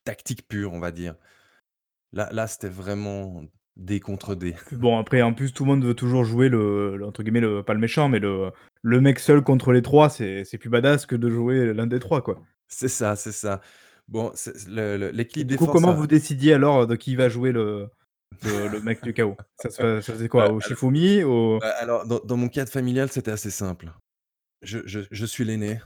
tactique 0.04 0.48
pure, 0.48 0.74
on 0.74 0.80
va 0.80 0.92
dire. 0.92 1.16
Là 2.14 2.30
là, 2.32 2.48
c'était 2.48 2.70
vraiment 2.70 3.44
dés 3.78 4.00
contre 4.00 4.36
dés. 4.36 4.56
Bon, 4.74 4.98
après, 5.00 5.22
en 5.22 5.34
plus, 5.34 5.54
tout 5.54 5.66
le 5.66 5.72
monde 5.72 5.86
veut 5.86 5.96
toujours 5.96 6.26
jouer 6.26 6.50
le 6.50 6.98
le 6.98 7.06
entre 7.06 7.24
guillemets, 7.24 7.42
le 7.42 7.64
pas 7.64 7.74
le 7.74 7.80
méchant, 7.80 8.10
mais 8.10 8.20
le 8.20 8.52
le 8.84 9.02
mec 9.02 9.20
seul 9.20 9.44
contre 9.44 9.72
les 9.72 9.82
3, 9.82 10.10
c'est 10.10 10.46
c'est 10.46 10.58
plus 10.58 10.70
badass 10.70 11.06
que 11.06 11.16
de 11.16 11.30
jouer 11.30 11.74
l'un 11.74 11.88
des 11.88 12.00
3, 12.00 12.22
quoi. 12.24 12.42
C'est 12.74 12.88
ça, 12.90 13.16
c'est 13.16 13.32
ça. 13.32 13.62
Bon, 14.08 14.32
c'est 14.36 14.58
c 14.58 14.68
le 14.70 14.98
le 14.98 15.10
Et 15.10 15.12
l'équilibre 15.14 15.50
du 15.50 15.56
des 15.56 15.58
coup, 15.58 15.66
forces 15.66 15.82
comment 15.82 15.94
vous 15.94 16.08
décidiez 16.08 16.54
alors 16.54 16.88
de 16.88 16.96
qui 16.96 17.16
va 17.16 17.30
jouer 17.30 17.52
le 17.52 17.90
le 18.44 18.68
le 18.68 18.82
mec 18.82 19.02
du 19.04 19.14
chaos? 19.14 19.38
Ça 19.58 19.70
se 19.70 20.02
ça 20.02 20.14
faisait 20.14 20.28
quoi? 20.30 20.46
bah, 20.46 20.52
Au 20.52 20.60
alors 20.62 20.62
Shifumi? 20.62 21.24
Au 21.24 21.60
bah, 21.60 21.70
alors 21.80 22.06
dans 22.06 22.20
dans 22.20 22.38
mon 22.38 22.50
cadre 22.50 22.72
familial, 22.72 23.10
c'était 23.10 23.32
assez 23.32 23.52
simple. 23.52 23.92
Je 24.62 24.80
je 24.86 25.02
je 25.12 25.26
suis 25.26 25.46
l'aîné, 25.46 25.82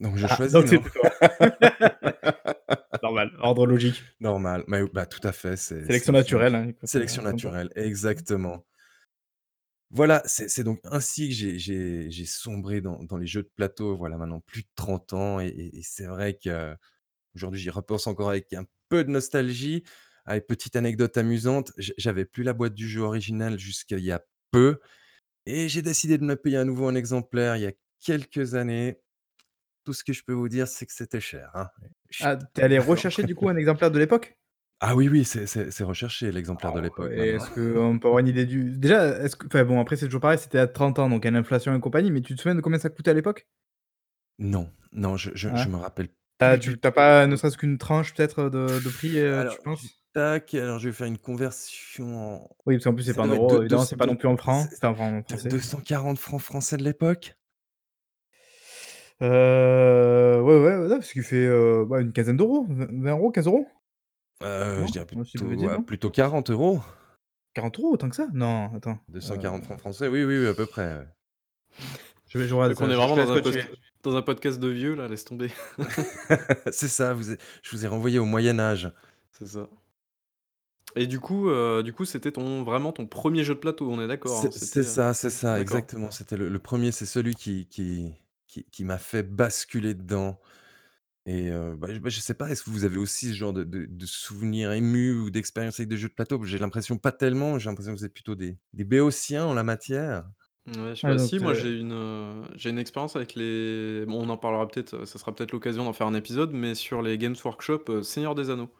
donc 0.00 0.16
je 0.16 0.26
ah, 0.28 0.36
choisis, 0.36 0.52
donc 0.52 0.66
non? 0.66 0.70
c'était 0.70 0.90
toi. 0.90 1.10
Normal, 3.02 3.32
ordre 3.40 3.66
logique. 3.66 4.04
Normal, 4.20 4.64
mais 4.68 4.82
bah, 4.92 5.06
tout 5.06 5.26
à 5.26 5.32
fait, 5.32 5.56
c'est 5.56 5.80
c'est 5.80 5.86
Sélection 5.86 6.12
naturel. 6.12 6.52
naturelle, 6.52 6.54
hein, 6.54 6.68
écoute, 6.70 6.88
Sélection 6.88 7.22
comme 7.22 7.32
naturelle, 7.32 7.70
exactement. 7.76 8.64
Voilà, 9.92 10.22
c'est 10.24 10.48
c'est 10.48 10.62
donc 10.62 10.80
ainsi 10.84 11.28
que 11.28 11.34
j'ai 11.34 11.58
j'ai 11.58 12.10
j'ai 12.10 12.24
sombré 12.24 12.80
dans 12.80 13.02
dans 13.02 13.16
les 13.16 13.26
jeux 13.26 13.42
de 13.42 13.50
plateau, 13.56 13.96
voilà 13.96 14.16
maintenant 14.18 14.40
plus 14.40 14.62
de 14.62 14.68
30 14.76 15.12
ans 15.14 15.40
et 15.40 15.48
et 15.48 15.78
et 15.78 15.82
c'est 15.82 16.06
vrai 16.06 16.38
qu'aujourd'hui 16.38 17.60
j'y 17.60 17.70
repense 17.70 18.06
encore 18.06 18.30
avec 18.30 18.52
un 18.54 18.66
peu 18.88 19.04
de 19.04 19.10
nostalgie. 19.10 19.84
Petite 20.48 20.76
anecdote 20.76 21.16
amusante, 21.16 21.72
j 21.76 21.92
j'avais 21.98 22.24
plus 22.24 22.44
la 22.44 22.52
boîte 22.52 22.74
du 22.74 22.88
jeu 22.88 23.00
original 23.02 23.58
jusqu'à 23.58 23.96
il 23.98 24.04
y 24.04 24.12
a 24.12 24.24
peu 24.52 24.78
et 25.46 25.68
j'ai 25.68 25.82
décidé 25.82 26.18
de 26.18 26.24
me 26.24 26.36
payer 26.36 26.58
à 26.58 26.64
nouveau 26.64 26.88
un 26.88 26.96
exemplaire 26.96 27.56
il 27.56 27.62
y 27.62 27.66
a 27.66 27.72
quelques 28.00 28.54
années. 28.56 29.00
Tout 29.84 29.94
ce 29.94 30.04
que 30.04 30.12
je 30.14 30.24
peux 30.24 30.32
vous 30.34 30.48
dire, 30.50 30.68
c'est 30.68 30.86
que 30.86 30.92
c'était 30.94 31.20
cher, 31.20 31.50
hein. 31.54 31.70
Je 32.10 32.18
suis 32.18 32.28
Ah, 32.28 32.36
tu 32.36 32.60
es 32.60 32.64
allé 32.64 32.78
rechercher 32.78 33.24
du 33.24 33.34
coup 33.34 33.48
un 33.48 33.56
exemplaire 33.56 33.90
de 33.90 33.98
l'époque? 33.98 34.38
Ah 34.80 34.94
oui, 34.96 35.08
oui, 35.08 35.24
c'est 35.24 35.46
c'est 35.46 35.70
c'est 35.70 35.84
recherché 35.84 36.32
l'exemplaire 36.32 36.72
de 36.72 36.80
Oh 36.80 36.80
l'époque 36.80 37.14
maintenant. 37.16 37.46
est-ce 37.46 37.50
qu'on 37.50 37.98
peut 37.98 38.08
avoir 38.08 38.18
une 38.20 38.28
idée 38.28 38.44
du 38.46 38.76
déjà, 38.76 39.06
est-ce 39.24 39.36
que 39.36 39.46
enfin 39.46 39.64
bon, 39.64 39.80
après 39.80 39.96
c'est 39.96 40.06
toujours 40.06 40.20
pareil, 40.20 40.38
c'était 40.38 40.58
à 40.58 40.66
30 40.66 40.98
ans, 40.98 41.08
donc 41.08 41.24
il 41.24 41.26
y 41.26 41.28
a 41.28 41.30
l'inflation 41.32 41.74
et 41.74 41.80
compagnie, 41.80 42.10
mais 42.10 42.20
tu 42.20 42.34
te 42.34 42.40
souviens 42.40 42.54
de 42.54 42.60
combien 42.60 42.78
ça 42.78 42.90
coûtait 42.90 43.10
à 43.10 43.14
l'époque? 43.14 43.46
Non, 44.40 44.72
non, 44.90 45.16
je 45.16 45.30
je 45.36 45.68
me 45.68 45.76
rappelle 45.76 46.08
Tu 46.40 46.44
as 46.44 46.58
plus 46.58 46.58
tu 46.58 46.76
du 46.76 46.80
tu 46.80 46.88
as 46.88 46.92
pas 46.92 47.26
ne 47.28 47.36
serait-ce 47.36 47.56
qu'une 47.58 47.78
tranche 47.78 48.14
peut-être, 48.14 48.48
de 48.50 48.80
de 48.80 48.90
prix, 48.90 49.16
heu, 49.18 49.44
Alors, 49.44 49.48
tu 49.48 49.60
penses? 49.60 50.02
tac, 50.12 50.54
alors 50.54 50.78
je 50.78 50.88
vais 50.88 50.94
faire 50.94 51.06
une 51.06 51.18
conversion 51.18 52.34
en 52.44 52.48
Oui, 52.66 52.76
parce 52.76 52.84
qu'en 52.84 52.94
plus 52.94 53.04
c'est 53.04 53.14
ça 53.14 53.14
pas 53.14 53.22
en 53.24 53.28
doit 53.28 53.36
être 53.36 53.46
deux 53.46 53.58
euros, 53.58 53.60
deux 53.60 53.62
évidemment, 53.62 53.84
c'est 53.84 53.96
pas 53.96 54.06
non 54.06 54.16
deux 54.16 54.16
plus 54.16 54.28
en 54.28 54.36
francs, 54.36 54.70
c'est 54.70 54.84
en 54.84 54.94
francs 54.94 55.24
français. 55.26 55.56
240 55.58 56.18
francs 56.18 56.40
français 56.42 56.76
de 56.76 56.84
l'époque? 56.84 57.34
Heu, 59.20 60.40
ouais, 60.42 60.58
ouais, 60.62 60.76
ouais, 60.78 60.88
parce 60.88 61.12
qu'il 61.12 61.22
fait, 61.22 61.46
heu, 61.46 61.84
bah, 61.88 62.00
une 62.00 62.12
quinzaine 62.12 62.36
d'euros, 62.36 62.66
vingt 62.68 62.86
20 62.90 63.14
€, 63.14 63.30
15 63.30 63.46
€? 63.48 63.66
Heu, 64.42 64.86
je 64.86 64.92
Non? 64.92 64.92
dirais 64.92 65.04
Moi, 65.12 65.24
je 65.24 65.38
plutôt, 65.38 65.68
heu, 65.68 65.78
non? 65.78 65.84
plutôt 65.84 66.10
40 66.10 66.50
€. 66.50 66.82
40 67.54 67.78
€, 67.78 67.90
autant 67.92 68.08
que 68.08 68.16
ça? 68.16 68.28
Non, 68.32 68.72
attends, 68.74 68.98
heu, 69.22 69.46
240 69.48 69.64
francs 69.64 69.78
français, 69.80 70.08
oui, 70.08 70.24
oui, 70.24 70.38
oui, 70.38 70.46
à 70.46 70.54
peu 70.54 70.66
près, 70.66 70.94
ouais. 70.98 71.08
je 72.28 72.38
vais 72.38 72.46
je 72.48 72.54
regarde 72.54 72.74
donc 72.74 72.80
on 72.80 72.88
ça, 72.88 72.90
est 72.90 72.94
je 72.94 73.00
je 73.00 73.06
vraiment 73.06 73.14
te 73.14 73.18
laisse 73.18 73.30
dans 73.30 73.32
un 73.32 73.38
continuer. 73.38 73.62
post 73.62 73.66
dans 74.02 74.16
un 74.16 74.22
podcast 74.22 74.60
de 74.60 74.68
vieux 74.68 74.94
là, 74.94 75.08
laisse 75.08 75.24
tomber. 75.24 75.50
C'est 76.72 76.88
ça, 76.88 77.12
vous 77.14 77.32
ai 77.32 77.38
je 77.62 77.70
vous 77.70 77.84
ai 77.84 77.88
renvoyé 77.88 78.18
au 78.18 78.24
Moyen 78.26 78.58
Âge. 78.58 78.90
C'est 79.32 79.46
ça. 79.46 79.68
Et 80.96 81.06
du 81.06 81.20
coup, 81.20 81.48
heu, 81.50 81.82
du 81.82 81.92
coup, 81.92 82.04
c'était 82.04 82.32
ton 82.32 82.62
vraiment 82.64 82.92
ton 82.92 83.06
premier 83.06 83.44
jeu 83.44 83.54
de 83.54 83.60
plateau, 83.60 83.90
on 83.90 84.00
est 84.00 84.08
d'accord, 84.08 84.40
hein? 84.40 84.50
C'est 84.50 84.66
c'est 84.66 84.66
C'était, 84.66 84.82
heu 84.82 84.84
ça, 84.84 85.14
c'est 85.14 85.30
ça, 85.30 85.58
d'accord. 85.58 85.60
exactement. 85.60 86.10
C'était 86.10 86.36
le 86.36 86.48
le 86.48 86.58
1 86.58 86.92
c'est 86.92 87.06
celui 87.06 87.34
qui 87.34 87.66
qui 87.68 88.12
qui 88.46 88.64
qui 88.64 88.84
m'a 88.84 88.98
fait 88.98 89.22
basculer 89.22 89.94
dedans 89.94 90.38
et 91.26 91.48
heu, 91.50 91.76
bah, 91.76 91.88
je 91.92 91.98
bah, 91.98 92.08
je 92.10 92.20
sais 92.20 92.34
pas, 92.34 92.50
est-ce 92.50 92.62
que 92.64 92.70
vous 92.70 92.84
avez 92.84 92.96
aussi 92.98 93.28
ce 93.30 93.34
genre 93.34 93.52
de 93.52 93.64
de 93.64 93.86
de 93.86 94.06
souvenirs 94.06 94.72
émus 94.72 95.12
ou 95.14 95.30
d'expériences 95.30 95.78
avec 95.80 95.88
des 95.90 95.96
jeux 95.98 96.08
de 96.08 96.14
plateau? 96.14 96.42
J'ai 96.44 96.58
l'impression 96.58 96.98
pas 96.98 97.12
tellement, 97.12 97.58
j'ai 97.58 97.68
l'impression 97.70 97.92
que 97.94 97.98
vous 97.98 98.04
êtes 98.06 98.14
plutôt 98.14 98.34
des 98.36 98.58
des 98.72 98.84
béotiens 98.84 99.44
en 99.46 99.54
la 99.54 99.62
matière. 99.64 100.30
Ouais, 100.66 100.94
je 100.94 101.00
sais 101.00 101.04
Ouais, 101.04 101.16
pas. 101.16 101.18
Si, 101.18 101.38
moi 101.38 101.54
j'ai 101.54 101.78
une, 101.80 101.92
heu, 101.92 102.42
j'ai 102.54 102.68
une 102.70 102.78
expérience 102.78 103.16
avec 103.16 103.34
les 103.34 104.04
bon, 104.06 104.22
on 104.26 104.28
en 104.28 104.36
parlera 104.36 104.68
peut-être, 104.68 104.94
heu, 104.94 105.06
ça 105.06 105.18
sera 105.18 105.34
peut-être 105.34 105.52
l'occasion 105.52 105.84
d'en 105.84 105.94
faire 105.94 106.06
un 106.06 106.14
épisode, 106.14 106.52
mais 106.52 106.74
sur 106.74 107.00
les 107.00 107.16
Games 107.16 107.34
Workshop, 107.42 107.84
heu, 107.88 108.02
Seigneur 108.02 108.34
des 108.34 108.50
Anneaux. 108.50 108.70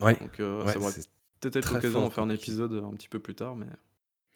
Ouais, 0.00 0.18
Donc 0.20 0.40
heu, 0.40 0.64
ouais, 0.64 0.66
ça 0.66 0.80
pourrait 0.80 0.94
c'est 0.94 1.06
peut-être 1.40 1.56
être 1.56 1.68
très 1.68 1.80
l'occasion 1.80 2.02
d'en 2.02 2.10
fort 2.10 2.10
faire 2.10 2.26
comme 2.26 2.30
un 2.30 2.34
jeu. 2.34 2.34
épisode, 2.34 2.72
heu, 2.74 2.84
un 2.84 2.92
petit 2.94 3.08
peu 3.08 3.20
plus 3.20 3.34
tard, 3.36 3.56
mais 3.56 3.66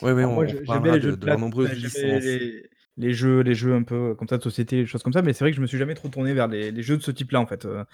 Ouais, 0.02 0.12
ouais, 0.12 0.24
alors 0.24 0.32
moi 0.32 0.44
on 0.44 0.48
on 0.48 0.48
je 0.48 0.56
j'aime 0.64 0.82
bien 0.82 0.92
reparlera 0.92 0.98
les 0.98 1.00
jeux 1.02 1.12
de 1.12 1.16
de 1.16 1.26
de 1.26 1.36
nombreuses 1.36 1.74
licences. 1.74 2.38
les 2.38 2.70
les 2.96 3.12
jeux 3.12 3.40
les 3.40 3.54
jeux 3.54 3.74
un 3.74 3.82
peu 3.82 4.14
comme 4.14 4.28
ça 4.28 4.38
de 4.38 4.42
société, 4.42 4.76
des 4.82 4.86
choses 4.86 5.02
comme 5.02 5.12
ça, 5.12 5.22
mais 5.22 5.32
c'est 5.32 5.44
vrai 5.44 5.50
que 5.50 5.56
je 5.56 5.60
me 5.62 5.66
suis 5.66 5.78
jamais 5.78 5.94
trop 5.94 6.08
tourné 6.08 6.32
vers 6.34 6.48
les 6.48 6.70
les 6.70 6.82
jeux 6.82 6.96
de 6.96 7.02
ce 7.02 7.10
type-là, 7.10 7.40
en 7.40 7.46
fait, 7.46 7.64
heu 7.66 7.84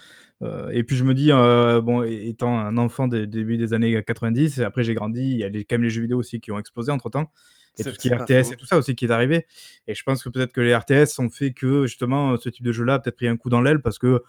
heu 0.42 0.68
et 0.72 0.84
puis 0.84 0.96
je 0.96 1.04
me 1.04 1.14
dis, 1.14 1.30
heu, 1.32 1.80
bon, 1.80 2.02
étant 2.04 2.58
un 2.58 2.76
enfant 2.76 3.08
des 3.08 3.26
début 3.26 3.56
des 3.56 3.72
années 3.74 4.02
90 4.04 4.58
et 4.58 4.64
après 4.64 4.84
j'ai 4.84 4.94
grandi, 4.94 5.22
il 5.22 5.38
y 5.38 5.44
a 5.44 5.48
les 5.48 5.64
quand 5.64 5.76
même 5.76 5.84
les 5.84 5.90
jeux 5.90 6.02
vidéo 6.02 6.18
aussi 6.18 6.40
qui 6.40 6.52
ont 6.52 6.58
explosé 6.58 6.92
entre-temps 6.92 7.30
et 7.78 7.84
tout 7.84 7.94
ce 7.94 7.98
qui 7.98 8.08
est 8.08 8.14
RTS 8.14 8.52
et 8.52 8.56
tout 8.56 8.66
ça 8.66 8.76
aussi 8.78 8.94
qui 8.94 9.06
est 9.06 9.10
arrivé. 9.10 9.46
Et 9.86 9.94
je 9.94 10.02
pense 10.02 10.22
que 10.22 10.28
peut-être 10.28 10.52
que 10.52 10.60
les 10.60 10.74
RTS 10.76 11.18
ont 11.18 11.30
fait 11.30 11.52
que 11.52 11.86
justement, 11.86 12.36
ce 12.36 12.48
type 12.50 12.64
de 12.64 12.72
jeu-là 12.72 12.94
a 12.94 12.98
peut-être 12.98 13.16
pris 13.16 13.28
un 13.28 13.36
coup 13.38 13.48
dans 13.50 13.62
l'aile 13.62 13.80
parce 13.80 13.98
que 13.98 14.22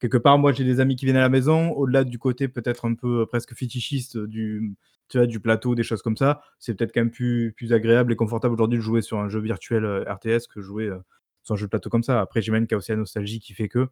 quelque 0.00 0.18
part, 0.18 0.38
moi 0.38 0.52
j'ai 0.52 0.64
des 0.64 0.80
amis 0.80 0.96
qui 0.96 1.04
viennent 1.06 1.16
à 1.18 1.20
la 1.22 1.28
maison, 1.30 1.70
au-delà 1.72 2.04
du 2.04 2.18
côté 2.18 2.48
peut-être 2.48 2.86
un 2.86 2.94
peu, 2.94 3.26
presque 3.26 3.54
fétichiste, 3.54 4.18
du 4.18 4.74
tu 5.08 5.18
vois, 5.18 5.26
du 5.26 5.40
plateau, 5.40 5.74
des 5.74 5.82
choses 5.82 6.02
comme 6.02 6.16
ça, 6.16 6.42
c'est 6.58 6.74
peut-être 6.74 6.92
quand 6.94 7.00
même 7.02 7.10
plus 7.10 7.52
plus 7.56 7.72
agréable 7.72 8.12
et 8.12 8.16
confortable 8.16 8.54
aujourd'hui 8.54 8.78
de 8.78 8.82
jouer 8.82 9.02
sur 9.02 9.18
un 9.18 9.28
jeu 9.28 9.40
virtuel, 9.40 9.84
heu, 9.84 10.04
RTS 10.08 10.46
que 10.48 10.60
jouer, 10.60 10.86
heu, 10.86 11.02
sur 11.42 11.54
un 11.54 11.58
jeu 11.58 11.66
de 11.66 11.70
plateau 11.70 11.90
comme 11.90 12.02
ça. 12.02 12.20
Après 12.20 12.42
j'imagine 12.42 12.66
qu'il 12.66 12.74
y 12.74 12.76
a 12.76 12.78
aussi 12.78 12.92
la 12.92 12.98
nostalgie 12.98 13.40
qui 13.40 13.54
fait 13.54 13.68
que, 13.68 13.88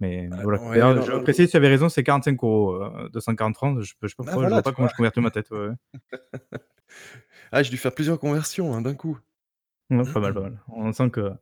mais 0.00 0.28
Heu, 0.32 0.36
voilà. 0.42 0.60
ouais, 0.70 0.78
non, 0.80 1.00
je 1.00 1.12
non, 1.12 1.20
précise, 1.20 1.50
tu 1.50 1.56
avais 1.58 1.68
raison, 1.68 1.88
c'est 1.88 2.04
45 2.04 2.42
€, 2.42 3.04
heu, 3.06 3.10
240 3.10 3.56
francs, 3.56 3.80
je 3.82 3.88
sais 3.90 3.94
pas 4.16 4.24
ah 4.26 4.32
je 4.32 4.34
voilà, 4.34 4.50
vois 4.54 4.62
pas 4.62 4.72
comment 4.72 4.88
je 4.88 4.94
convertis 4.94 5.20
ma 5.20 5.30
tête, 5.30 5.50
ouais. 5.52 5.70
Ah, 7.52 7.62
j'ai 7.62 7.70
dû 7.70 7.76
faire 7.76 7.94
plusieurs 7.94 8.18
conversions, 8.18 8.74
hein, 8.74 8.80
d'un 8.82 8.94
coup. 8.94 9.18
Ouais, 9.90 10.06
pas 10.06 10.20
mal, 10.20 10.32
pas 10.34 10.40
mal. 10.40 10.62
On 10.68 10.92
sent 10.92 11.10
qu'il 11.10 11.36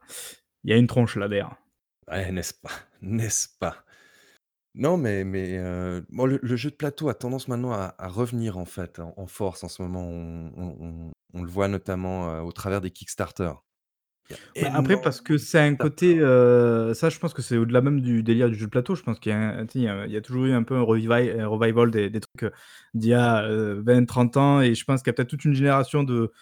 y 0.64 0.72
a 0.72 0.76
une 0.76 0.86
tronche 0.88 1.16
là 1.16 1.28
derrière. 1.28 1.56
Ouais, 2.08 2.30
n'est-ce 2.32 2.54
pas? 2.54 2.70
N'est-ce 3.00 3.48
pas? 3.60 3.84
Non, 4.78 4.98
mais 4.98 5.24
mais 5.24 5.58
bon, 6.10 6.26
le 6.26 6.38
le 6.42 6.56
jeu 6.56 6.70
de 6.70 6.76
plateau 6.76 7.08
a 7.08 7.14
tendance 7.14 7.48
maintenant 7.48 7.72
à 7.72 7.94
à 7.98 8.08
revenir, 8.08 8.58
en 8.58 8.66
fait, 8.66 8.98
en 9.00 9.14
en 9.16 9.26
force 9.26 9.64
en 9.64 9.68
ce 9.68 9.80
moment. 9.82 10.02
On 10.06 10.52
on 10.54 10.76
on 10.80 11.12
on 11.32 11.42
le 11.42 11.48
voit 11.50 11.68
notamment, 11.68 12.28
heu, 12.36 12.42
au 12.42 12.52
travers 12.52 12.82
des 12.82 12.90
Kickstarter. 12.90 13.52
Il 14.30 14.32
y 14.34 14.36
a 14.36 14.38
Bah, 14.62 14.70
après 14.72 14.96
parce 14.96 15.20
que 15.20 15.36
de 15.38 15.38
c'est 15.38 15.58
un 15.60 15.74
Kickstarter. 15.74 15.76
côté, 15.76 16.18
heu, 16.18 16.92
ça 16.94 17.10
je 17.10 17.18
pense 17.18 17.34
que 17.34 17.42
c'est 17.42 17.56
au-delà 17.58 17.80
même 17.82 18.00
du 18.00 18.22
délire 18.22 18.48
du 18.48 18.54
jeu 18.56 18.66
de 18.66 18.70
plateau. 18.70 18.94
Je 18.94 19.02
pense 19.02 19.18
qu'il 19.20 19.30
y 19.32 19.34
a 19.34 19.38
un 19.38 19.66
tu 19.66 19.72
sais, 19.74 19.78
il 19.80 19.84
y 19.84 19.88
a 19.88 20.06
il 20.06 20.12
y 20.12 20.16
a 20.16 20.20
toujours 20.22 20.46
eu 20.46 20.52
un 20.52 20.62
peu 20.62 20.76
un 20.76 20.80
revival 20.82 21.38
un 21.40 21.46
revival 21.46 21.90
des 21.90 22.08
des 22.10 22.20
trucs, 22.20 22.52
d'il 22.94 23.10
y 23.10 23.14
a, 23.14 23.46
heu, 23.48 23.82
20-30 23.84 24.36
ans 24.36 24.60
et 24.62 24.74
je 24.74 24.84
pense 24.84 25.02
qu'il 25.02 25.10
y 25.10 25.12
a 25.12 25.14
peut-être 25.14 25.28
toute 25.28 25.44
une 25.44 25.54
génération 25.54 26.04
de 26.04 26.32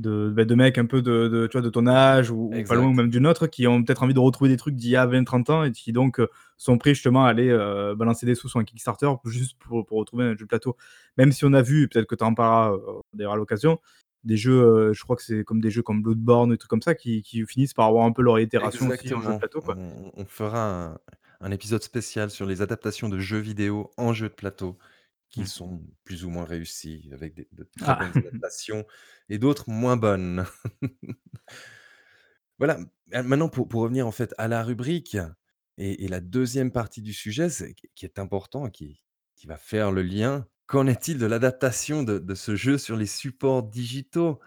de, 0.00 0.30
bah, 0.34 0.44
de 0.44 0.54
mecs 0.54 0.78
un 0.78 0.86
peu 0.86 1.02
de 1.02 1.28
de 1.28 1.46
tu 1.46 1.52
vois, 1.58 1.62
de 1.62 1.70
ton 1.70 1.86
âge 1.86 2.30
ou 2.30 2.58
ou 2.58 2.62
pas 2.64 2.74
loin 2.76 2.88
ou 2.90 2.92
même 2.94 3.10
du 3.10 3.20
nôtre 3.20 3.46
qui 3.48 3.66
ont 3.66 3.82
peut-être 3.84 4.02
envie 4.02 4.14
de 4.14 4.18
retrouver 4.20 4.50
des 4.50 4.56
trucs 4.56 4.74
d'il 4.76 4.90
y 4.90 4.96
a 4.96 5.06
20-30 5.06 5.50
ans 5.50 5.64
et 5.64 5.72
qui 5.72 5.92
donc, 5.92 6.20
heu, 6.20 6.28
sont 6.56 6.78
prêts 6.78 6.94
justement 6.94 7.24
à 7.26 7.30
aller, 7.30 7.48
heu, 7.50 7.94
balancer 7.96 8.26
des 8.26 8.34
sous 8.34 8.48
sur 8.48 8.60
un 8.60 8.64
Kickstarter 8.64 9.10
juste 9.26 9.56
pour 9.58 9.86
pour 9.86 9.98
retrouver 9.98 10.24
un 10.24 10.30
jeu 10.32 10.44
de 10.44 10.44
plateau. 10.46 10.76
Même 11.18 11.32
si 11.32 11.44
on 11.44 11.52
a 11.52 11.62
vu, 11.62 11.88
peut-être 11.88 12.06
que 12.06 12.14
tu 12.16 12.24
en 12.24 12.34
parleras, 12.34 12.72
heu, 12.76 12.80
d'ailleurs 13.14 13.32
à 13.34 13.36
l'occasion, 13.36 13.78
des 14.24 14.36
jeux, 14.36 14.92
je 14.94 15.02
crois 15.02 15.16
que 15.16 15.22
c'est 15.22 15.44
comme 15.44 15.60
des 15.60 15.70
jeux 15.70 15.82
comme 15.82 16.02
Bloodborne, 16.02 16.50
des 16.50 16.58
trucs 16.58 16.70
comme 16.70 16.82
ça 16.82 16.94
qui 16.94 17.22
qui 17.22 17.44
finissent 17.46 17.74
par 17.74 17.86
avoir 17.88 18.04
un 18.06 18.12
peu 18.12 18.22
leur 18.22 18.38
itération 18.40 18.86
aussi 18.88 19.12
en 19.14 19.22
jeu 19.22 19.32
de 19.32 19.34
Exactement. 19.34 19.38
plateau, 19.38 19.60
quoi. 19.62 19.76
On 19.76 20.10
on 20.14 20.24
fera 20.26 20.92
un 20.94 20.98
un 21.42 21.50
épisode 21.52 21.82
spécial 21.82 22.30
sur 22.30 22.44
les 22.46 22.60
adaptations 22.62 23.08
de 23.08 23.18
jeux 23.18 23.38
vidéo 23.38 23.90
en 23.96 24.12
jeux 24.12 24.28
de 24.28 24.34
plateau 24.34 24.76
qui 25.30 25.46
Mmh. 25.46 25.48
sont 25.48 25.82
plus 26.04 26.24
ou 26.24 26.30
moins 26.30 26.44
réussis 26.44 27.10
avec 27.12 27.34
des 27.34 27.48
de 27.52 27.64
très 27.78 27.92
Ah! 27.92 27.96
bonnes 27.96 28.14
adaptations 28.22 28.86
et 29.30 29.38
d'autres 29.38 29.70
moins 29.70 29.96
bonnes. 29.96 30.44
Voilà, 32.58 32.78
m 33.12 33.26
maintenant 33.26 33.48
pour 33.48 33.68
pour 33.68 33.82
revenir 33.82 34.06
en 34.06 34.12
fait 34.12 34.34
à 34.38 34.48
la 34.48 34.62
rubrique 34.62 35.16
et 35.78 36.04
et 36.04 36.08
la 36.08 36.20
2e 36.20 36.72
partie 36.72 37.02
du 37.02 37.12
sujet, 37.12 37.48
c'est 37.50 37.74
qui 37.74 37.88
qui 37.94 38.04
est 38.04 38.18
important 38.18 38.68
qui 38.70 39.02
qui 39.36 39.46
va 39.46 39.56
faire 39.56 39.92
le 39.92 40.02
lien. 40.02 40.46
Qu'en 40.66 40.86
est-il 40.86 41.18
de 41.18 41.26
l'adaptation 41.26 42.02
de 42.02 42.18
de 42.18 42.34
ce 42.34 42.54
jeu 42.56 42.78
sur 42.78 42.96
les 42.96 43.06
supports 43.06 43.62
digitaux? 43.62 44.40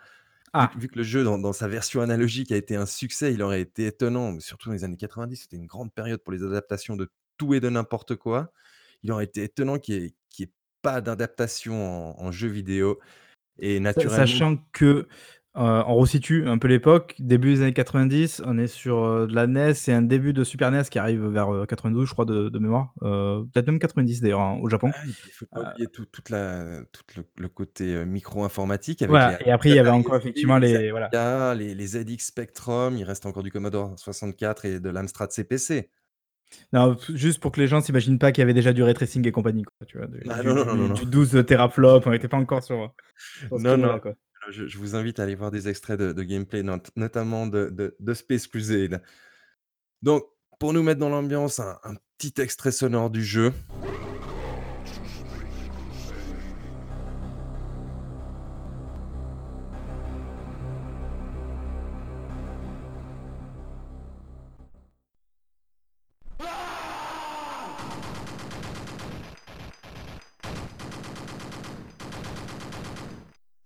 Vu 0.57 0.69
que 0.69 0.77
Ah! 0.77 0.79
vu 0.79 0.87
que 0.89 0.97
le 0.99 1.03
jeu 1.03 1.23
dans 1.23 1.39
dans 1.39 1.53
sa 1.53 1.67
version 1.69 2.01
analogique 2.01 2.51
a 2.51 2.57
été 2.57 2.75
un 2.77 2.85
succès, 2.87 3.33
il 3.33 3.41
aurait 3.43 3.61
été 3.61 3.87
étonnant, 3.87 4.39
surtout 4.41 4.69
dans 4.69 4.73
les 4.75 4.83
années 4.85 4.97
90, 4.97 5.37
c'était 5.37 5.57
une 5.57 5.67
grande 5.67 5.93
période 5.93 6.23
pour 6.23 6.33
les 6.33 6.43
adaptations 6.43 6.95
de 6.97 7.11
tout 7.37 7.53
et 7.55 7.59
de 7.61 7.69
n'importe 7.69 8.15
quoi. 8.17 8.51
Il 9.03 9.11
aurait 9.13 9.25
été 9.25 9.43
étonnant 9.43 9.79
qu'il 9.79 9.95
y 9.95 10.05
ait 10.07 10.15
qu'il 10.29 10.45
y 10.47 10.49
ait 10.49 10.53
pas 10.83 11.01
d'adaptation 11.01 11.75
en 12.19 12.25
en 12.27 12.31
jeu 12.33 12.49
vidéo 12.49 12.99
et 13.59 13.79
Sa 13.95 14.07
naturellement 14.09 14.09
sachant 14.09 14.57
que, 14.73 14.85
heu, 14.87 15.07
on 15.55 15.95
resitue 15.97 16.47
un 16.47 16.57
peu 16.57 16.67
l'époque, 16.67 17.15
début 17.19 17.53
des 17.55 17.61
années 17.61 17.73
90, 17.73 18.41
on 18.45 18.57
est 18.57 18.67
sur, 18.67 18.97
heu, 19.05 19.27
de 19.27 19.35
la 19.35 19.45
NES 19.47 19.73
et 19.89 19.93
un 19.93 20.01
début 20.01 20.33
de 20.33 20.43
Super 20.43 20.71
NES 20.71 20.83
qui 20.89 20.99
arrive 20.99 21.25
vers, 21.27 21.53
heu, 21.53 21.65
92 21.67 22.07
je 22.07 22.13
crois 22.13 22.25
de 22.25 22.49
de 22.49 22.59
mémoire, 22.59 22.93
heu, 23.03 23.45
peut-être 23.53 23.67
même 23.67 23.79
90 23.79 24.21
d'ailleurs, 24.21 24.41
hein, 24.41 24.59
au 24.61 24.69
Japon. 24.69 24.93
Ah 24.95 25.01
il 25.05 25.31
faut 25.31 25.45
pas 25.45 25.61
oublier 25.61 25.87
tout 25.87 26.05
toute 26.05 26.29
la 26.29 26.83
tout 26.91 27.03
le 27.15 27.23
le 27.37 27.49
côté, 27.49 28.05
micro-informatique 28.05 29.01
avec 29.01 29.25
les 29.25 29.35
Voilà 29.35 29.45
et 29.45 29.51
après 29.51 29.69
il 29.69 29.75
y 29.75 29.79
avait 29.79 29.89
encore 29.89 30.15
effectivement 30.15 30.57
les 30.57 30.77
les 30.77 30.91
voilà. 30.91 31.13
Amiga, 31.13 31.55
les 31.55 31.75
les 31.75 31.87
ZX 31.87 32.19
Spectrum, 32.25 32.97
il 32.97 33.03
reste 33.03 33.25
encore 33.25 33.43
du 33.43 33.51
Commodore 33.51 33.97
64 33.99 34.65
et 34.65 34.79
de 34.79 34.89
l'Amstrad 34.89 35.31
CPC. 35.31 35.89
Non, 36.71 36.97
juste 37.13 37.39
pour 37.39 37.51
que 37.51 37.59
les 37.59 37.67
gens 37.67 37.81
s'imaginent 37.81 38.19
pas 38.19 38.31
qu'il 38.31 38.41
y 38.41 38.43
avait 38.43 38.53
déjà 38.53 38.73
du 38.73 38.83
ray 38.83 38.93
tracing 38.93 39.27
et 39.27 39.31
compagnie 39.31 39.63
quoi, 39.63 39.85
tu 39.85 39.97
vois? 39.97 40.07
Du 40.07 40.21
Ah 40.29 40.41
du 40.41 40.47
non, 40.47 40.55
non, 40.55 40.65
non, 40.65 40.75
non, 40.75 40.93
du 40.93 41.05
du 41.05 41.11
12 41.11 41.45
teraflops, 41.45 42.05
on 42.07 42.13
était 42.13 42.27
pas 42.27 42.37
encore 42.37 42.63
sur, 42.63 42.93
Non, 43.51 43.77
non, 43.77 43.99
quoi. 43.99 44.13
je 44.51 44.67
je 44.67 44.77
vous 44.77 44.95
invite 44.95 45.19
à 45.19 45.23
aller 45.23 45.35
voir 45.35 45.51
des 45.51 45.67
extraits 45.69 45.99
de 45.99 46.13
de 46.13 46.23
gameplay 46.23 46.63
not 46.63 46.79
notamment 46.95 47.47
de 47.47 47.69
de 47.69 47.95
de 47.99 48.13
Space 48.13 48.47
Crusade. 48.47 49.01
Donc 50.01 50.23
pour 50.59 50.73
nous 50.73 50.83
mettre 50.83 50.99
dans 50.99 51.09
l'ambiance, 51.09 51.59
un 51.59 51.77
un 51.83 51.95
petit 52.17 52.41
extrait 52.41 52.71
sonore 52.71 53.09
du 53.09 53.23
jeu. 53.23 53.51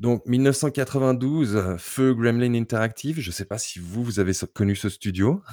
Donc 0.07 0.25
1992, 0.25 1.75
feu 1.79 2.13
Gremlin 2.13 2.53
Interactive, 2.53 3.19
je 3.19 3.29
sais 3.29 3.43
pas 3.43 3.57
si 3.57 3.79
vous, 3.79 4.05
vous 4.05 4.21
avez 4.21 4.31
connu 4.53 4.73
ce 4.73 4.87
studio? 4.87 5.43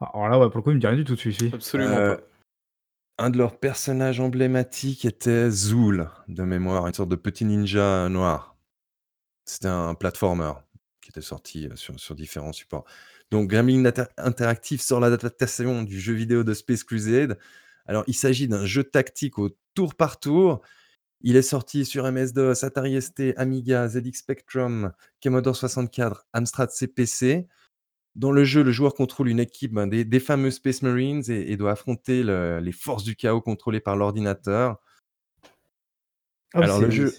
Alors 0.00 0.30
là, 0.30 0.38
ouais, 0.38 0.48
pour 0.48 0.56
le 0.56 0.62
coup, 0.62 0.70
il 0.70 0.76
me 0.76 0.80
dit 0.80 0.86
rien 0.86 0.96
du 0.96 1.04
tout 1.04 1.14
celui-ci. 1.14 1.50
Absolument 1.52 1.94
Heu, 1.94 2.16
pas. 2.16 3.24
un 3.24 3.28
de 3.28 3.36
leurs 3.36 3.60
personnages 3.60 4.18
emblématiques 4.18 5.04
était 5.04 5.50
Zool, 5.50 6.08
de 6.26 6.42
mémoire, 6.42 6.86
une 6.86 6.94
sorte 6.94 7.10
de 7.10 7.16
petit 7.16 7.44
ninja 7.44 8.08
noir. 8.08 8.56
C'était 9.44 9.68
un 9.68 9.94
platformer 9.94 10.52
qui 11.02 11.10
était 11.10 11.20
sorti, 11.20 11.66
heu, 11.66 11.76
sur 11.76 12.00
sur 12.00 12.14
différents 12.14 12.54
supports. 12.54 12.86
Donc 13.30 13.50
Gremlin 13.50 13.84
Inter 13.84 14.04
Interactive 14.16 14.80
sort 14.80 15.00
l'adaptation 15.00 15.82
du 15.82 16.00
jeu 16.00 16.14
vidéo 16.14 16.44
de 16.44 16.54
Space 16.54 16.82
Crusade. 16.82 17.38
Alors 17.84 18.04
il 18.06 18.14
s'agit 18.14 18.48
d'un 18.48 18.64
jeu 18.64 18.84
tactique 18.84 19.38
au 19.38 19.50
tour 19.74 19.94
par 19.94 20.18
tour. 20.18 20.62
Il 21.22 21.36
est 21.36 21.42
sorti 21.42 21.84
sur 21.84 22.04
MS-DOS, 22.10 22.64
Atari 22.64 23.00
ST, 23.00 23.34
Amiga, 23.36 23.88
ZX 23.88 24.12
Spectrum, 24.18 24.92
Commodore 25.22 25.56
64, 25.56 26.26
Amstrad 26.32 26.70
CPC. 26.70 27.46
Dans 28.14 28.32
le 28.32 28.44
jeu, 28.44 28.62
le 28.62 28.72
joueur 28.72 28.94
contrôle 28.94 29.28
une 29.28 29.40
équipe, 29.40 29.72
ben, 29.74 29.86
des 29.86 30.04
des 30.04 30.20
fameux 30.20 30.50
Space 30.50 30.82
Marines 30.82 31.22
et 31.28 31.52
et 31.52 31.56
doit 31.56 31.72
affronter 31.72 32.22
le 32.22 32.60
les 32.60 32.72
forces 32.72 33.04
du 33.04 33.16
chaos 33.16 33.40
contrôlées 33.40 33.80
par 33.80 33.96
l'ordinateur. 33.96 34.78
Ah 36.54 36.60
Alors 36.60 36.80
le 36.80 36.90
jeu 36.90 37.14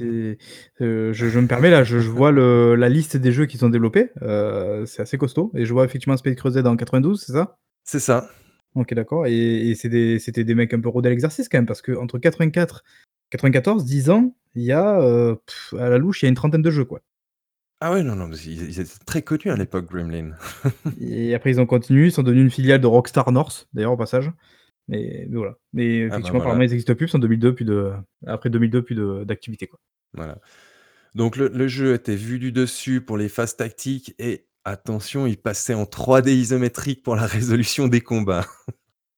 heu, 0.81 1.13
je 1.13 1.27
je 1.27 1.39
me 1.39 1.47
permets 1.47 1.69
là, 1.69 1.83
je 1.83 1.99
je 1.99 2.10
vois 2.10 2.31
le 2.31 2.75
la 2.75 2.89
liste 2.89 3.17
des 3.17 3.31
jeux 3.31 3.45
qui 3.45 3.57
sont 3.57 3.69
développés, 3.69 4.10
heu, 4.23 4.86
c'est 4.88 5.01
assez 5.01 5.17
costaud 5.17 5.51
et 5.53 5.65
je 5.65 5.73
vois 5.73 5.86
effectivement 5.86 6.17
Space 6.17 6.36
Crusade 6.36 6.65
en 6.65 6.75
92, 6.75 7.21
c'est 7.23 7.33
ça? 7.33 7.57
C'est 7.83 7.99
ça. 7.99 8.29
OK, 8.75 8.93
d'accord 8.93 9.27
et 9.27 9.69
et 9.69 9.75
c'est 9.75 9.89
des 9.89 10.17
c'était 10.19 10.43
des 10.43 10.55
mecs 10.55 10.73
un 10.73 10.79
peu 10.79 10.89
rodés 10.89 11.10
à 11.10 11.12
l'exercice 11.12 11.49
quand 11.49 11.57
même 11.57 11.65
parce 11.65 11.81
qu'entre 11.81 12.17
84, 12.17 12.83
94, 13.32 13.86
10 13.86 14.10
ans, 14.10 14.36
il 14.56 14.63
y 14.63 14.72
a, 14.72 15.00
heu, 15.02 15.38
à 15.74 15.90
la 15.90 15.98
louche, 15.98 16.22
il 16.24 16.26
y 16.26 16.28
a 16.28 16.30
une 16.30 16.36
trentaine 16.36 16.62
de 16.62 16.72
jeux, 16.72 16.86
quoi. 16.86 17.02
Ah 17.80 17.92
ouais, 17.92 18.02
non, 18.04 18.16
non, 18.16 18.30
ils 18.32 18.63
ils 18.70 18.80
étaient 18.80 19.06
très 19.06 19.22
connus 19.22 19.52
à 19.52 19.56
l'époque, 19.56 19.86
Gremlin. 19.86 20.32
Et 21.00 21.36
après 21.36 21.52
ils 21.52 21.62
ont 21.62 21.68
continué, 21.68 22.08
ils 22.08 22.12
sont 22.12 22.24
devenus 22.24 22.44
une 22.46 22.50
filiale 22.52 22.82
de 22.82 22.88
Rockstar 22.88 23.32
North, 23.32 23.68
d'ailleurs 23.74 23.92
au 23.94 23.98
passage. 23.98 24.32
Mais 24.88 25.28
mais 25.30 25.38
voilà. 25.38 25.56
Mais 25.74 26.08
Ah 26.12 26.18
bah 26.18 26.18
effectivement, 26.18 26.40
apparemment 26.40 26.56
voilà. 26.56 26.66
ils 26.66 26.74
existent 26.74 26.96
plus 26.96 27.12
qu'en 27.12 27.20
2002 27.20 27.54
plus 27.56 27.66
de 27.66 27.94
après 28.26 28.50
2002 28.50 28.84
plus 28.84 28.96
de 28.96 29.24
d'activité, 29.26 29.68
quoi. 29.68 29.80
Voilà. 30.13 30.40
Donc 31.16 31.36
le 31.38 31.50
le 31.50 31.68
jeu 31.68 31.94
était 31.94 32.16
vu 32.16 32.40
du 32.40 32.52
dessus 32.52 33.02
pour 33.02 33.18
les 33.18 33.30
phases 33.30 33.56
tactiques 33.58 34.16
et 34.20 34.48
attention, 34.66 35.28
il 35.28 35.38
passait 35.38 35.74
en 35.76 35.86
3D 35.86 36.30
isométrique 36.32 37.04
pour 37.04 37.16
la 37.16 37.26
résolution 37.28 37.88
des 37.88 38.02
combats. 38.02 38.48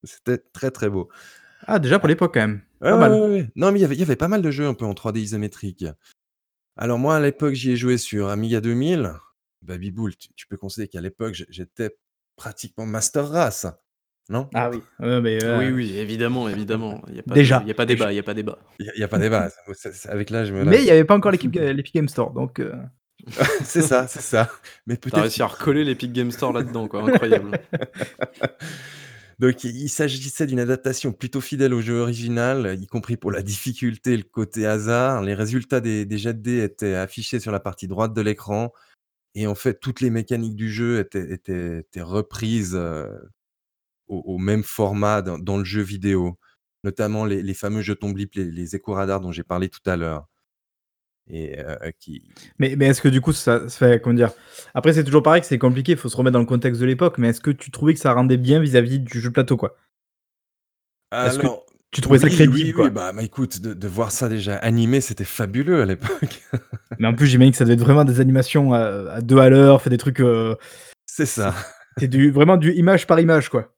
C'était 0.04 0.38
très, 0.54 0.72
très 0.72 0.90
beau. 0.90 1.10
Ah 1.68 1.80
déjà 1.80 2.00
pour 2.00 2.08
l'époque 2.10 2.34
quand 2.34 2.42
même, 2.42 2.62
Ouais, 2.82 2.90
pas 2.90 2.94
ouais, 2.94 3.00
mal. 3.00 3.12
ouais, 3.14 3.28
ouais. 3.28 3.50
Non, 3.56 3.72
mais 3.72 3.80
il 3.80 3.82
y 3.82 3.86
avait 3.86 3.96
il 3.96 4.00
y 4.00 4.04
avait 4.04 4.16
pas 4.16 4.28
mal 4.28 4.42
de 4.42 4.52
jeux 4.52 4.68
un 4.68 4.74
peu 4.74 4.86
en 4.86 4.94
3D 4.94 5.20
isométrique. 5.20 5.86
Alors 6.78 7.00
moi, 7.00 7.18
à 7.18 7.20
l'époque, 7.20 7.54
j'y 7.54 7.72
ai 7.72 7.76
joué 7.76 7.98
sur 7.98 8.30
Amiga 8.30 8.62
2000. 8.62 9.14
Baby 9.62 9.92
Bull, 9.92 10.16
tu 10.16 10.30
tu 10.36 10.48
peux 10.48 10.58
considérer 10.58 10.88
qu'à 10.88 11.02
l'époque, 11.02 11.34
j'étais 11.50 11.96
pratiquement 12.38 12.86
master 12.86 13.28
race, 13.28 13.68
non? 14.30 14.50
Ah 14.54 14.70
oui, 14.70 14.82
ouais, 15.00 15.20
mais 15.20 15.38
Oui, 15.58 15.98
évidemment, 15.98 16.48
évidemment. 16.48 17.02
Il 17.10 17.16
y 17.16 17.20
a 17.20 17.24
pas 17.24 17.32
de 17.32 17.40
déjà, 17.40 17.62
il 17.62 17.68
y 17.68 17.72
a 17.72 17.74
pas 17.74 17.86
débat, 17.86 18.14
il 18.14 18.16
y 18.16 18.20
a 18.20 18.24
pas 18.24 18.34
débat. 18.34 18.60
Il 18.80 18.86
y 18.86 18.90
a 18.90 18.98
y 18.98 19.04
a 19.04 19.08
pas 19.10 19.20
débat, 19.20 19.50
c'est 19.74 19.94
c'est 19.94 20.10
avec 20.10 20.30
l'âge, 20.30 20.52
voilà. 20.52 20.70
Mais 20.70 20.80
il 20.80 20.86
y 20.86 20.92
avait 20.92 21.04
pas 21.04 21.16
encore 21.16 21.32
l'équipe 21.32 21.54
l'Epic 21.54 21.94
Game 21.96 22.08
Store 22.08 22.32
donc 22.32 22.60
heu 22.60 22.74
C'est 23.64 23.82
ça, 23.82 24.08
c'est 24.08 24.22
ça. 24.22 24.50
Mais 24.88 24.96
peut-être 24.96 25.20
réussi 25.20 25.42
à 25.42 25.48
recoller 25.48 25.84
l'Epic 25.84 26.14
Game 26.14 26.32
Store 26.32 26.54
là-dedans, 26.54 26.88
quoi, 26.88 27.04
incroyable. 27.04 27.60
Donc 29.40 29.64
il 29.64 29.88
s'agissait 29.90 30.48
d'une 30.48 30.60
adaptation 30.60 31.14
plutôt 31.14 31.40
fidèle 31.40 31.74
au 31.74 31.80
jeu 31.82 32.00
original, 32.02 32.78
y 32.82 32.88
compris 32.88 33.16
pour 33.16 33.32
la 33.32 33.42
difficulté 33.42 34.18
le 34.18 34.24
côté 34.24 34.66
hasard. 34.66 35.22
Les 35.24 35.34
résultats 35.34 35.80
des 35.80 36.06
des 36.06 36.18
jets 36.18 36.34
de 36.34 36.42
dés 36.42 36.64
étaient 36.64 36.96
affichés 36.96 37.40
sur 37.40 37.52
la 37.54 37.62
partie 37.62 37.88
droite 37.88 38.14
de 38.14 38.22
l'écran 38.22 38.74
et 39.36 39.48
en 39.48 39.56
fait, 39.56 39.80
toutes 39.82 40.02
les 40.02 40.10
mécaniques 40.12 40.56
du 40.56 40.72
jeu 40.72 41.00
étaient 41.02 41.86
reprises, 42.02 42.76
heu, 42.76 43.08
au 44.08 44.38
même 44.40 44.64
format 44.64 45.22
dans 45.24 45.58
le 45.58 45.64
jeu 45.66 45.82
vidéo. 45.82 46.38
Notamment 46.84 47.26
les 47.26 47.54
fameux 47.56 47.82
jetons 47.82 48.12
blips, 48.12 48.36
les 48.36 48.46
les 48.52 48.76
échos 48.76 48.94
radars 48.94 49.22
dont 49.22 49.32
j'ai 49.34 49.44
parlé 49.44 49.70
tout 49.70 49.82
à 49.88 49.98
l'heure 49.98 50.28
et 51.30 51.60
heu, 51.60 51.78
qui 52.00 52.24
Mais 52.60 52.76
mais 52.78 52.88
est-ce 52.88 53.02
que 53.02 53.08
du 53.10 53.22
coup 53.22 53.34
ça 53.34 53.62
enfin 53.66 53.98
comment 54.00 54.16
dire? 54.16 54.32
Après 54.74 54.94
c'est 54.94 55.04
toujours 55.04 55.24
pareil 55.24 55.42
que 55.42 55.48
c'est 55.48 55.58
compliqué, 55.60 55.94
il 55.94 55.98
faut 55.98 56.10
se 56.10 56.18
remettre 56.18 56.34
dans 56.34 56.40
le 56.40 56.46
contexte 56.46 56.82
de 56.82 56.86
l'époque, 56.86 57.18
mais 57.18 57.30
est-ce 57.30 57.42
que 57.42 57.52
tu 57.52 57.72
trouvais 57.72 57.94
que 57.94 58.00
ça 58.00 58.14
rendait 58.14 58.38
bien 58.38 58.60
vis-à-vis 58.60 59.00
du 59.00 59.20
jeu 59.22 59.32
plateau, 59.32 59.58
quoi? 59.58 59.76
Que 61.28 61.48
tu 61.92 62.02
trouvais 62.02 62.20
ça 62.20 62.30
crédible, 62.30 62.54
oui, 62.54 62.74
oui, 62.74 62.74
quoi? 62.74 62.90
bah 62.92 63.12
bah, 63.14 63.24
écoute, 63.24 63.62
de 63.62 63.74
de 63.74 63.88
voir 63.88 64.12
ça 64.12 64.30
déjà 64.30 64.56
animé, 64.58 65.02
c'était 65.02 65.24
fabuleux 65.26 65.82
à 65.82 65.86
l'époque. 65.86 66.44
Mais 67.00 67.08
en 67.08 67.16
plus 67.16 67.28
j'imagine 67.28 67.52
que 67.52 67.58
ça 67.58 67.64
devait 67.66 67.76
être 67.76 67.82
vraiment 67.82 68.06
des 68.06 68.20
animations 68.20 68.74
à 68.74 68.80
à 69.14 69.22
2 69.22 69.40
à 69.40 69.50
l'heure, 69.50 69.76
enfin 69.76 69.90
des 69.90 69.98
trucs, 69.98 70.22
C'est 71.06 71.26
c'est 71.26 71.26
ça. 71.26 71.56
c'est 72.00 72.08
du 72.08 72.32
vraiment 72.32 72.58
du 72.58 72.74
image 72.74 73.08
par 73.08 73.20
image, 73.20 73.50
quoi. 73.50 73.74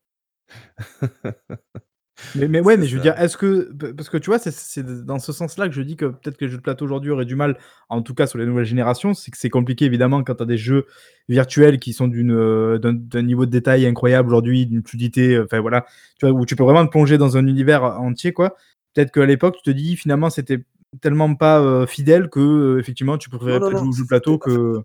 Mais 2.35 2.47
mais 2.47 2.59
ouais, 2.61 2.77
mais 2.77 2.85
je 2.87 2.95
veux 2.95 3.01
dire, 3.01 3.15
est-ce 3.19 3.37
que 3.37 3.71
parce 3.93 4.09
que 4.09 4.17
tu 4.17 4.29
vois, 4.29 4.39
c'est 4.39 4.81
dans 5.05 5.19
ce 5.19 5.31
sens-là 5.33 5.67
que 5.67 5.73
je 5.75 5.81
dis 5.81 5.95
que 5.95 6.05
peut-être 6.05 6.37
que 6.37 6.45
les 6.45 6.51
jeux 6.51 6.57
de 6.57 6.61
plateau 6.61 6.85
aujourd'hui 6.85 7.11
auraient 7.11 7.25
du 7.25 7.35
mal, 7.35 7.57
en 7.89 8.01
tout 8.01 8.13
cas 8.13 8.27
sur 8.27 8.37
les 8.39 8.45
nouvelles 8.45 8.65
générations, 8.65 9.13
c'est 9.13 9.31
que 9.31 9.37
c'est 9.37 9.49
compliqué 9.49 9.85
évidemment 9.85 10.23
quand 10.23 10.35
tu 10.35 10.43
as 10.43 10.45
des 10.45 10.57
jeux 10.57 10.85
virtuels 11.29 11.79
qui 11.79 11.93
sont 11.93 12.09
heu, 12.13 12.79
d'un 12.79 13.21
niveau 13.21 13.45
de 13.45 13.51
détail 13.51 13.85
incroyable 13.85 14.29
aujourd'hui, 14.29 14.65
d'une 14.65 14.83
fluidité, 14.83 15.39
enfin 15.39 15.59
voilà, 15.59 15.85
tu 16.19 16.27
vois? 16.27 16.39
Où 16.39 16.45
tu 16.45 16.55
peux 16.55 16.63
vraiment 16.63 16.85
te 16.85 16.91
plonger 16.91 17.17
dans 17.17 17.37
un 17.37 17.45
univers 17.47 17.83
entier, 17.83 18.33
quoi. 18.33 18.55
Peut-être 18.93 19.11
qu'à 19.11 19.25
l'époque, 19.25 19.55
tu 19.57 19.63
te 19.63 19.75
dis 19.75 19.95
finalement 19.95 20.29
c'était 20.29 20.63
tellement 21.01 21.33
pas, 21.35 21.61
heu, 21.61 21.85
fidèle 21.85 22.29
que, 22.29 22.77
effectivement 22.79 23.17
tu 23.17 23.29
Non, 23.31 23.37
préférais 23.37 23.59
non, 23.59 23.69
peut-être 23.69 23.79
non, 23.79 23.79
jouer 23.85 23.89
aux 23.89 23.93
jeux 23.93 24.03
de 24.03 24.07
plateau 24.07 24.37
que 24.37 24.81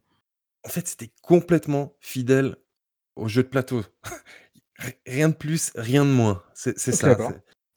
en 0.67 0.69
fait, 0.69 0.89
c'était 0.89 1.11
complètement 1.23 1.95
fidèle 2.01 2.57
aux 3.15 3.29
jeux 3.29 3.45
de 3.45 3.49
plateau. 3.49 3.83
Ri 4.79 4.93
rien 5.07 5.29
de 5.29 5.35
plus, 5.35 5.73
rien 5.75 6.05
de 6.05 6.11
moins. 6.11 6.43
C'est 6.55 6.79
ça, 6.79 7.15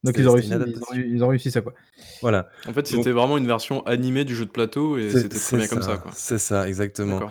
Donc 0.03 0.15
ils 0.17 0.27
ont 0.27 0.33
réussi 0.33 0.49
ils 0.49 0.53
ont 0.53 0.55
adaptation. 0.55 0.95
ils 0.95 1.23
ont 1.23 1.27
réussi 1.27 1.51
ça, 1.51 1.61
quoi. 1.61 1.73
Voilà, 2.21 2.49
En 2.67 2.73
fait, 2.73 2.87
c'était 2.87 3.11
vraiment 3.11 3.37
une 3.37 3.47
version 3.47 3.85
animée 3.85 4.25
du 4.25 4.35
jeu 4.35 4.45
de 4.45 4.51
plateau 4.51 4.97
et 4.97 5.09
c'est 5.09 5.21
c'était 5.21 5.39
très 5.39 5.57
bien 5.57 5.67
comme 5.67 5.81
ça, 5.81 6.03
c'est 6.13 6.39
ça, 6.39 6.67
exactement. 6.67 7.29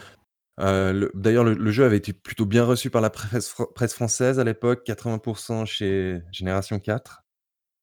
Le 0.59 1.11
d'ailleurs, 1.15 1.45
le 1.45 1.55
le 1.55 1.71
jeu 1.71 1.85
avait 1.85 1.99
été 1.99 2.13
plutôt 2.13 2.47
bien 2.47 2.65
reçu 2.65 2.91
par 2.91 3.01
la 3.01 3.11
presse 3.11 3.49
fran 3.49 3.67
presse 3.75 3.95
française 3.95 4.41
à 4.41 4.45
l'époque, 4.45 4.85
80% 4.87 5.67
chez 5.67 6.21
Génération 6.33 6.81
4. 6.81 7.25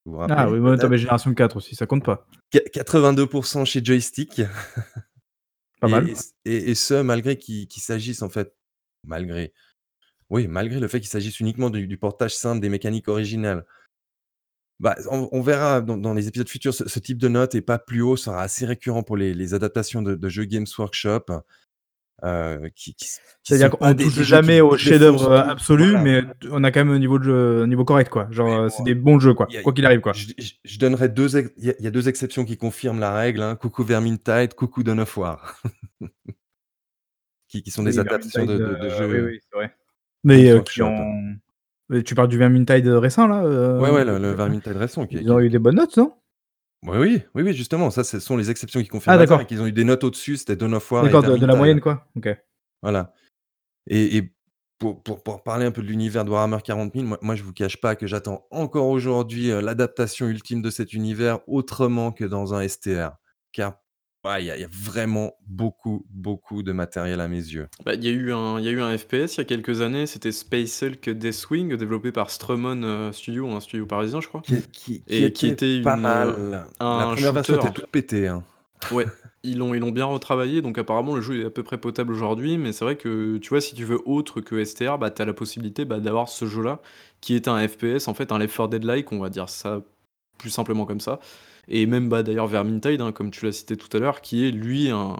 Vous 0.05 0.13
vous 0.13 0.25
Ah 0.29 0.49
oui, 0.49 0.59
moi, 0.59 0.73
avais 0.73 0.97
Génération 0.97 1.33
4 1.33 1.55
aussi, 1.57 1.75
ça 1.75 1.85
compte 1.85 2.03
pas. 2.03 2.27
Qua 2.51 2.61
82% 2.61 3.65
chez 3.65 3.83
Joystick 3.83 4.41
Pas 5.81 5.87
mal. 5.87 6.09
et 6.45 6.75
ce 6.75 7.01
malgré 7.01 7.37
qu'il 7.37 7.67
qu'il 7.67 7.81
s'agisse 7.81 8.21
en 8.21 8.29
fait 8.29 8.55
malgré 9.03 9.53
Oui, 10.31 10.47
malgré 10.47 10.79
le 10.79 10.87
fait 10.87 10.99
qu'il 10.99 11.09
s'agisse 11.09 11.39
uniquement 11.39 11.69
du 11.69 11.85
du 11.87 11.97
portage 11.97 12.35
simple 12.35 12.59
des 12.59 12.69
mécaniques 12.69 13.07
originales. 13.07 13.65
Bah, 14.79 14.95
on 15.09 15.29
on 15.31 15.41
verra 15.41 15.79
dans 15.81 15.95
dans 15.97 16.13
les 16.13 16.27
épisodes 16.27 16.49
futurs, 16.49 16.73
ce 16.73 16.87
ce 16.89 16.99
type 16.99 17.17
de 17.17 17.29
note 17.29 17.55
et 17.55 17.61
pas 17.61 17.79
plus 17.79 18.01
haut 18.01 18.17
sera 18.17 18.41
assez 18.41 18.65
récurrent 18.65 19.03
pour 19.03 19.15
les 19.15 19.33
les 19.33 19.53
adaptations 19.53 20.01
de 20.01 20.15
de 20.15 20.29
jeux 20.29 20.43
Games 20.43 20.65
Workshop, 20.77 21.23
heu, 22.25 22.69
qui 22.75 22.95
qui 22.95 23.05
s 23.07 23.21
qui 23.43 23.53
C'est-à-dire 23.53 23.69
qu'on 23.69 23.93
des 23.93 24.09
touche 24.09 24.13
des 24.13 24.23
jeux 24.25 24.39
qui 24.39 24.51
jamais 24.51 24.59
au 24.61 24.75
défoncent 24.77 24.77
chef-d'œuvre, 24.77 25.31
heu, 25.31 25.37
tout. 25.37 25.49
absolu, 25.49 25.97
Voilà. 25.97 25.99
mais 25.99 26.23
on 26.49 26.63
a 26.63 26.71
quand 26.71 26.83
même 26.83 26.95
un 26.95 26.99
niveau 26.99 27.19
de 27.19 27.23
jeu 27.25 27.61
un 27.63 27.67
niveau 27.67 27.85
correct, 27.85 28.09
quoi. 28.09 28.27
Genre, 28.31 28.51
Mais 28.51 28.59
heu, 28.65 28.69
bon, 28.69 28.71
c'est 28.71 28.83
des 28.83 28.95
bons 28.95 29.19
jeux, 29.19 29.33
quoi, 29.35 29.49
il 29.49 29.55
y 29.55 29.57
a 29.57 29.61
quoi 29.61 29.71
qu'il 29.73 29.85
arrive, 29.85 30.01
quoi. 30.01 30.17
je 30.17 30.27
je 30.37 30.53
je 30.63 30.79
donnerai 30.79 31.09
2 31.09 31.37
ex 31.37 31.51
il 31.57 31.65
y 31.65 31.69
a 31.71 31.75
il 31.79 31.85
y 31.85 31.87
a 31.87 31.91
2 31.91 32.07
exceptions 32.09 32.45
qui 32.45 32.57
confirment 32.57 32.99
la 32.99 33.13
règle, 33.13 33.41
hein. 33.41 33.55
Coucou 33.55 33.83
Vermintide, 33.83 34.53
coucou 34.55 34.83
Dawn 34.83 34.99
of 35.01 35.17
War. 35.17 35.61
Qui 37.49 37.61
qui 37.63 37.71
sont 37.71 37.83
des 37.83 37.99
Oui, 37.99 37.99
adaptations 37.99 38.43
Vermintide, 38.43 38.57
de 38.57 38.57
heu, 38.59 38.59
de 38.59 38.75
de 38.75 38.89
oui, 39.11 39.19
jeux 39.19 39.21
oui, 39.21 39.39
c'est 39.41 39.55
vrai. 39.55 39.75
Mais, 40.25 40.61
qui 40.63 40.81
ont 40.81 40.91
mais 41.89 42.03
tu 42.03 42.15
parles 42.15 42.27
du 42.27 42.37
Vermintide, 42.37 42.87
récent, 42.87 43.27
là, 43.27 43.43
Ouais, 43.43 43.89
heu? 43.89 43.91
ouais, 43.91 44.05
le 44.05 44.17
le 44.17 44.31
Vermintide 44.33 44.75
récent 44.77 45.05
qui 45.05 45.17
Ils 45.17 45.31
ont 45.31 45.39
eu 45.39 45.49
des 45.49 45.59
bonnes 45.59 45.75
notes, 45.75 45.97
non? 45.97 46.13
Oui, 46.83 46.97
oui, 46.99 47.21
oui, 47.33 47.43
oui, 47.43 47.53
justement, 47.53 47.89
ça, 47.89 48.03
ce 48.03 48.19
sont 48.19 48.37
les 48.37 48.51
exceptions 48.51 48.81
qui 48.81 48.87
confirment 48.87 49.15
Ah 49.15 49.17
d'accord. 49.17 49.47
qu'ils 49.47 49.61
ont 49.61 49.65
eu 49.67 49.71
des 49.71 49.83
notes 49.83 50.03
au-dessus, 50.03 50.37
c'était 50.37 50.55
Dawn 50.55 50.73
of 50.75 50.91
War 50.91 51.03
D'accord, 51.03 51.23
de 51.23 51.37
de 51.37 51.45
la 51.45 51.55
moyenne, 51.55 51.79
quoi? 51.79 52.05
OK. 52.15 52.29
Voilà 52.81 53.13
et 53.87 54.17
et 54.17 54.33
pour 54.79 55.03
pour 55.03 55.23
pour 55.23 55.43
parler 55.43 55.65
un 55.65 55.71
peu 55.71 55.81
de 55.81 55.87
l'univers 55.87 56.25
de 56.25 56.31
Warhammer 56.31 56.59
40 56.63 56.93
000, 56.95 57.07
moi 57.07 57.19
moi 57.21 57.35
je 57.35 57.43
vous 57.43 57.53
cache 57.53 57.79
pas 57.81 57.95
que 57.95 58.07
j'attends 58.07 58.47
encore 58.51 58.87
aujourd'hui, 58.89 59.51
heu, 59.51 59.61
l'adaptation 59.61 60.27
ultime 60.27 60.61
de 60.61 60.69
cet 60.71 60.93
univers 60.93 61.39
autrement 61.47 62.11
que 62.11 62.25
dans 62.25 62.53
un 62.53 62.61
STR. 62.67 63.11
Car, 63.53 63.75
ouais, 64.25 64.43
il 64.43 64.47
y 64.47 64.51
a 64.51 64.57
il 64.57 64.61
y 64.61 64.65
a 64.65 64.69
vraiment 64.71 65.33
beaucoup, 65.47 66.05
beaucoup 66.09 66.63
de 66.63 66.71
matériel 66.71 67.21
à 67.21 67.27
mes 67.27 67.37
yeux. 67.37 67.67
Bah, 67.85 67.93
il 67.95 68.03
y 68.03 68.07
a 68.07 68.11
eu 68.11 68.31
un 68.33 68.59
il 68.59 68.65
y 68.65 68.67
a 68.67 68.71
eu 68.71 68.81
un 68.81 68.97
FPS 68.97 69.35
il 69.35 69.37
y 69.37 69.41
a 69.41 69.43
quelques 69.45 69.81
années, 69.81 70.07
c'était 70.07 70.31
Space 70.31 70.81
Hulk 70.83 71.09
Deathwing, 71.09 71.75
développé 71.75 72.11
par 72.11 72.29
Strumon, 72.29 72.81
heu, 72.83 73.11
Studio, 73.11 73.49
un 73.51 73.59
studio 73.59 73.85
parisien, 73.85 74.21
je 74.21 74.27
crois 74.27 74.43
Qui 74.43 74.55
est 74.55 74.71
qui 74.71 75.03
qui 75.09 75.25
et 75.25 75.31
qui 75.33 75.47
était 75.47 75.77
était 75.77 75.79
pas 75.81 75.95
une, 75.95 76.05
heu, 76.05 76.35
mal. 76.35 76.67
La 76.95 77.07
un 77.07 77.15
1re 77.15 77.33
version 77.33 77.55
shooter. 77.55 77.67
était 77.67 77.73
toute 77.73 77.87
pétée, 77.91 78.27
hein. 78.27 78.43
Ouais, 78.91 79.07
ils 79.43 79.57
l'ont 79.57 79.73
ils 79.73 79.79
l'ont 79.79 79.91
bien 79.91 80.05
retravaillé, 80.05 80.61
donc 80.61 80.77
apparemment 80.77 81.15
le 81.15 81.21
jeu 81.21 81.41
est 81.41 81.45
à 81.45 81.49
peu 81.49 81.63
près 81.63 81.77
potable 81.79 82.13
aujourd'hui, 82.13 82.57
mais 82.57 82.71
c'est 82.71 82.85
vrai 82.85 82.97
que, 82.97 83.37
tu 83.37 83.49
vois, 83.49 83.61
si 83.61 83.73
tu 83.75 83.83
veux 83.83 83.99
autre 84.05 84.41
que 84.41 84.63
STR, 84.63 84.97
bah, 84.99 85.09
tu 85.11 85.21
as 85.21 85.25
la 85.25 85.33
possibilité, 85.33 85.85
bah, 85.85 85.99
d'avoir 85.99 86.29
ce 86.29 86.45
jeu-là, 86.45 86.81
qui 87.21 87.35
est 87.35 87.47
un 87.47 87.67
FPS, 87.67 88.07
en 88.07 88.13
fait, 88.13 88.31
un 88.31 88.37
Left 88.39 88.55
4 88.55 88.69
Dead-like, 88.69 89.11
on 89.11 89.19
va 89.19 89.29
dire 89.29 89.49
ça 89.49 89.81
plus 90.37 90.49
simplement 90.51 90.85
comme 90.85 90.99
ça 90.99 91.19
et 91.67 91.85
même, 91.85 92.09
bah, 92.09 92.23
d'ailleurs 92.23 92.47
Vermintide, 92.47 93.01
hein, 93.01 93.11
comme 93.11 93.31
tu 93.31 93.45
l'as 93.45 93.51
cité 93.51 93.77
tout 93.77 93.95
à 93.95 93.99
l'heure, 93.99 94.21
qui 94.21 94.47
est 94.47 94.51
lui 94.51 94.89
un 94.89 95.15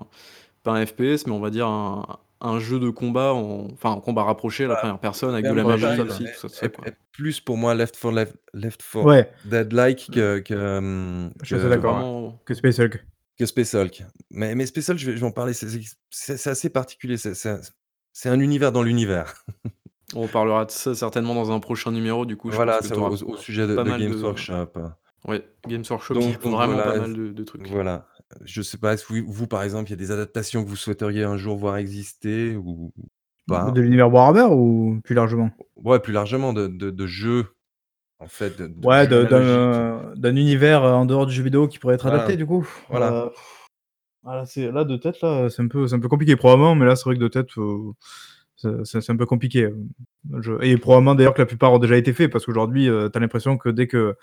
pas 0.64 0.72
un 0.74 0.86
FPS, 0.86 1.26
mais 1.28 1.32
on 1.32 1.40
va 1.40 1.50
dire 1.50 1.68
un 1.68 2.20
un 2.42 2.60
jeu 2.60 2.80
de 2.80 2.90
combat 2.90 3.34
en 3.34 3.70
enfin, 3.72 3.92
en 3.92 4.02
combat 4.02 4.24
rapproché 4.24 4.66
à 4.66 4.68
la 4.68 4.76
Bah, 4.76 4.82
1re 4.94 5.00
personne 5.00 5.34
avec 5.34 5.46
de 5.46 5.54
la 5.54 5.64
magie 5.64 6.02
aussi, 6.02 6.26
tout 6.26 6.30
ça, 6.34 6.48
tout 6.50 6.54
ça, 6.54 6.66
est 6.66 6.70
quoi. 6.70 6.86
est 6.86 6.96
plus 7.14 7.40
pour 7.40 7.58
moi 7.58 7.74
Left 7.74 7.96
4 8.00 8.14
Left 8.14 8.36
Left 8.54 8.84
4 8.92 9.06
Ouais. 9.06 9.32
Dead-like 9.46 10.12
que 10.12 10.40
que, 10.40 11.30
Je 11.44 11.56
assez 11.56 11.64
que 11.64 11.78
vraiment 11.78 12.40
Que 12.46 12.54
Space 12.54 12.78
Hulk. 12.80 13.06
que 13.40 13.46
Space 13.46 13.74
Hulk. 13.74 14.04
Mais 14.32 14.54
mais 14.54 14.66
Space 14.66 14.90
Hulk, 14.90 14.98
je 14.98 15.06
vais 15.12 15.16
je 15.16 15.22
vais 15.22 15.26
en 15.26 15.32
parler, 15.32 15.54
c'est 15.54 16.48
assez 16.48 16.70
particulier, 16.70 17.16
c'est 17.18 18.30
un 18.30 18.40
univers 18.40 18.72
dans 18.72 18.84
l'univers. 18.84 19.46
On 20.14 20.28
parlera 20.28 20.66
de 20.66 20.72
ça 20.72 20.94
certainement 20.94 21.34
dans 21.36 21.52
un 21.52 21.60
prochain 21.60 21.92
numéro, 21.92 22.26
du 22.26 22.38
coup, 22.38 22.52
je 22.52 22.58
pense 22.58 22.66
Voilà, 22.66 22.80
que 22.80 23.24
au 23.26 23.38
sujet 23.38 23.66
de 23.66 23.76
de 23.76 23.84
Games 23.84 24.12
de 24.12 24.16
Workshop. 24.22 24.72
Ouais, 25.28 25.46
Games 25.68 25.84
Workshop 25.90 26.16
Donc 26.16 26.40
font 26.40 26.40
donc 26.42 26.58
vraiment 26.58 26.82
pas 26.82 26.94
voilà, 26.94 26.96
mal 26.96 27.14
de 27.14 27.32
de 27.32 27.44
trucs. 27.44 27.78
voilà. 27.78 28.08
Je 28.44 28.62
sais 28.62 28.78
pas, 28.78 28.94
est-ce 28.94 29.06
vous 29.08 29.32
vous, 29.32 29.48
par 29.48 29.64
exemple, 29.64 29.90
il 29.90 29.92
y 29.92 29.94
a 29.94 29.98
des 29.98 30.12
adaptations 30.12 30.64
que 30.64 30.70
vous 30.70 30.76
souhaiteriez 30.76 31.24
un 31.24 31.38
jour 31.38 31.58
voir 31.58 31.78
exister 31.78 32.56
ou 32.56 32.94
De 33.48 33.48
pas? 33.48 33.82
l'univers 33.82 34.14
Warhammer 34.14 34.54
ou 34.54 35.02
plus 35.04 35.16
largement? 35.16 35.50
Ouais, 35.78 36.00
plus 36.02 36.12
largement 36.14 36.52
de 36.54 36.68
de 36.68 36.90
de 36.90 37.08
jeux, 37.08 37.56
en 38.20 38.28
fait, 38.28 38.56
de 38.58 38.68
de 38.68 38.90
Ouais, 38.90 39.08
jeux 39.08 39.08
de 39.08 39.26
analogiques. 39.26 39.84
d'un 40.06 40.14
d'un 40.16 40.36
univers, 40.36 40.84
en 40.84 41.06
dehors 41.06 41.26
du 41.26 41.34
jeu 41.34 41.44
vidéo 41.44 41.68
qui 41.68 41.80
pourrait 41.80 41.96
être 41.96 42.06
adapté, 42.06 42.36
Voilà, 42.36 42.38
du 42.38 42.46
coup? 42.46 42.68
voilà. 42.90 43.22
Heu, 43.26 43.32
ah 44.26 44.36
là, 44.38 44.46
c'est 44.46 44.72
là, 44.72 44.86
de 44.86 44.98
tête, 44.98 45.22
là, 45.22 45.50
c'est 45.50 45.62
un 45.64 45.68
peu 45.70 45.88
c'est 45.88 45.96
un 45.96 46.00
peu 46.02 46.10
compliqué, 46.10 46.36
probablement, 46.36 46.76
mais 46.76 46.86
là, 46.86 46.96
c'est 46.96 47.06
vrai 47.06 47.16
que 47.16 47.22
de 47.22 47.28
tête, 47.30 47.50
heu, 47.58 47.94
c'est 48.58 48.86
c'est 48.86 49.02
c'est 49.02 49.12
un 49.14 49.18
peu 49.18 49.26
compliqué, 49.28 49.62
hem, 49.64 49.90
je 50.42 50.54
et 50.64 50.78
probablement, 50.78 51.16
d'ailleurs, 51.16 51.34
que 51.34 51.42
la 51.42 51.46
plupart 51.46 51.74
ont 51.74 51.80
déjà 51.80 51.98
été 51.98 52.14
faits 52.14 52.32
parce 52.32 52.46
qu'aujourd'hui, 52.46 52.88
heu, 52.88 53.10
tu 53.12 53.18
as 53.18 53.22
l'impression 53.22 53.58
que 53.58 53.70
dès 53.70 53.88
que 53.88 54.16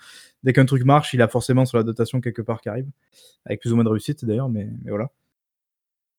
dès 0.43 0.53
qu'un 0.53 0.65
truc 0.65 0.83
marche, 0.83 1.13
il 1.13 1.21
a 1.21 1.27
forcément 1.27 1.65
son 1.65 1.77
adaptation 1.77 2.21
quelque 2.21 2.41
part 2.41 2.61
qui 2.61 2.69
arrive, 2.69 2.87
avec 3.45 3.61
plus 3.61 3.71
ou 3.71 3.75
moins 3.75 3.83
de 3.83 3.89
réussite, 3.89 4.25
d'ailleurs, 4.25 4.49
mais 4.49 4.69
mais 4.83 4.89
voilà. 4.89 5.09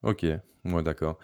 OK, 0.03 0.23
ouais, 0.23 0.83
d'accord. 0.83 1.19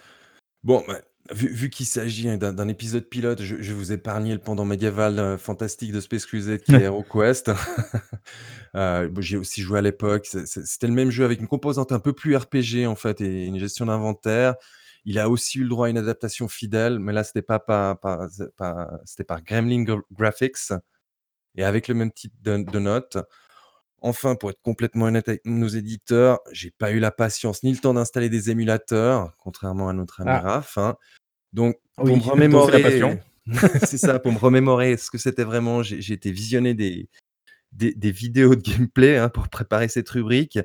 Bon, 0.64 0.82
bah, 0.86 1.00
vu 1.32 1.48
vu 1.48 1.70
qu'il 1.70 1.86
s'agit, 1.86 2.36
d'un 2.38 2.68
épisode 2.68 3.04
pilote, 3.04 3.42
je 3.42 3.56
je 3.60 3.72
vais 3.72 3.78
vous 3.78 3.92
épargner 3.92 4.32
le 4.32 4.40
pendant 4.40 4.64
médiéval, 4.64 5.18
heu, 5.18 5.36
fantastique 5.36 5.92
de 5.92 6.00
Space 6.00 6.26
Crusade 6.26 6.60
qui 6.62 6.72
est. 6.74 6.82
HeroQuest. 6.82 7.48
Heu, 7.48 7.54
bah, 9.08 9.20
j'y 9.20 9.34
ai 9.34 9.38
aussi 9.38 9.62
joué 9.62 9.78
à 9.78 9.82
l'époque, 9.82 10.26
c'était 10.26 10.86
le 10.86 10.92
même 10.92 11.10
jeu 11.10 11.24
avec 11.24 11.40
une 11.40 11.48
composante 11.48 11.92
un 11.92 12.00
peu 12.00 12.12
plus 12.12 12.36
RPG, 12.36 12.86
en 12.86 12.96
fait 12.96 13.20
et 13.20 13.46
une 13.46 13.58
gestion 13.58 13.86
d'inventaire. 13.86 14.56
Il 15.04 15.18
a 15.18 15.28
aussi 15.28 15.58
eu 15.58 15.62
le 15.62 15.68
droit 15.68 15.86
à 15.86 15.90
une 15.90 15.98
adaptation 15.98 16.48
fidèle, 16.48 16.98
mais 16.98 17.12
là, 17.12 17.24
c'était 17.24 17.42
pas 17.42 17.58
par 17.58 17.98
par 18.00 18.28
z 18.28 18.50
par 18.56 18.98
c'était 19.04 19.24
par 19.24 19.42
Gremlin 19.42 19.82
Gr 19.84 20.00
Graphics 20.12 20.72
et 21.56 21.64
avec 21.64 21.88
le 21.88 21.94
même 21.94 22.12
type 22.12 22.34
de 22.42 22.58
de 22.58 22.78
notes. 22.78 23.18
Enfin, 24.02 24.34
pour 24.34 24.50
être 24.50 24.62
complètement 24.62 25.06
honnête 25.06 25.28
avec 25.28 25.42
nos 25.44 25.68
éditeurs, 25.68 26.40
j'ai 26.52 26.70
pas 26.70 26.90
eu 26.90 27.00
la 27.00 27.10
patience 27.10 27.62
ni 27.62 27.72
le 27.72 27.78
temps 27.78 27.92
d'installer 27.94 28.30
des 28.30 28.50
émulateurs, 28.50 29.34
contrairement 29.38 29.88
à 29.90 29.92
notre 29.92 30.22
ami 30.22 30.30
Ah. 30.32 30.40
Raph, 30.40 30.78
hein. 30.78 30.96
Donc 31.52 31.76
pour 31.96 32.06
me 32.06 32.12
Oui, 32.14 32.20
remémorer 32.20 33.00
c'est 33.86 33.98
ça, 33.98 34.18
pour 34.18 34.32
me 34.32 34.38
remémorer 34.38 34.96
ce 34.96 35.10
que 35.10 35.18
c'était 35.18 35.44
vraiment, 35.44 35.82
j'ai 35.82 36.12
été 36.12 36.30
visionner 36.30 36.74
des 36.74 37.08
des 37.72 37.94
des 37.94 38.10
vidéos 38.12 38.54
de 38.54 38.60
gameplay, 38.62 39.16
hein, 39.16 39.28
pour 39.28 39.48
préparer 39.48 39.88
cette 39.88 40.08
rubrique 40.10 40.58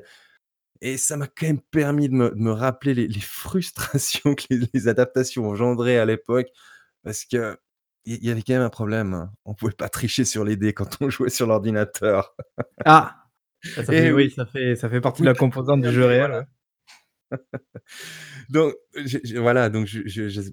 et 0.80 0.96
ça 0.96 1.16
m'a 1.16 1.26
quand 1.26 1.46
même 1.46 1.60
permis 1.60 2.08
de 2.08 2.14
me 2.14 2.30
de 2.30 2.36
me 2.36 2.52
rappeler 2.52 2.94
les 2.94 3.08
les 3.08 3.20
frustrations 3.20 4.34
que 4.34 4.44
les 4.50 4.68
les 4.72 4.88
adaptations 4.88 5.48
engendraient 5.48 5.98
à 5.98 6.04
l'époque 6.04 6.48
parce 7.04 7.24
qu'il 7.24 7.56
il 8.06 8.24
y 8.24 8.30
avait 8.30 8.42
quand 8.42 8.54
même 8.54 8.62
un 8.62 8.70
problème, 8.70 9.14
hein, 9.14 9.32
on 9.44 9.54
pouvait 9.54 9.72
pas 9.72 9.88
tricher 9.88 10.24
sur 10.24 10.44
les 10.44 10.56
dés 10.56 10.72
quand 10.74 10.98
on 11.00 11.10
jouait 11.10 11.30
sur 11.30 11.46
l'ordinateur. 11.46 12.36
Ah! 12.84 13.16
Ça 13.74 13.82
fait 13.84 14.12
oui, 14.12 14.26
oui! 14.26 14.30
ça 14.30 14.46
fait 14.46 14.76
ça 14.76 14.88
fait 14.90 15.00
partie 15.00 15.22
de 15.22 15.26
la 15.26 15.34
composante 15.34 15.82
du 15.82 15.92
jeu 15.92 16.06
réel, 16.06 16.30
voilà. 16.30 16.46
Donc 18.50 18.74
je 18.94 19.18
je 19.24 19.38
voilà, 19.38 19.68
donc 19.70 19.86
je 19.86 20.00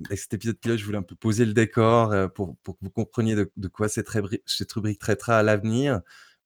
avec 0.08 0.20
cet 0.20 0.34
épisode 0.34 0.58
pilote, 0.60 0.80
je 0.80 0.86
voulais 0.86 0.98
un 0.98 1.04
peu 1.04 1.16
poser 1.16 1.46
le 1.46 1.54
décor, 1.54 2.14
heu, 2.14 2.30
pour 2.30 2.58
pour 2.64 2.76
que 2.76 2.80
vous 2.84 2.90
compreniez 2.92 3.36
de 3.36 3.52
de 3.58 3.68
quoi 3.68 3.90
cette 3.90 4.10
cette 4.46 4.72
rubrique 4.74 5.00
traitera 5.00 5.38
à 5.40 5.44
l'avenir. 5.44 6.02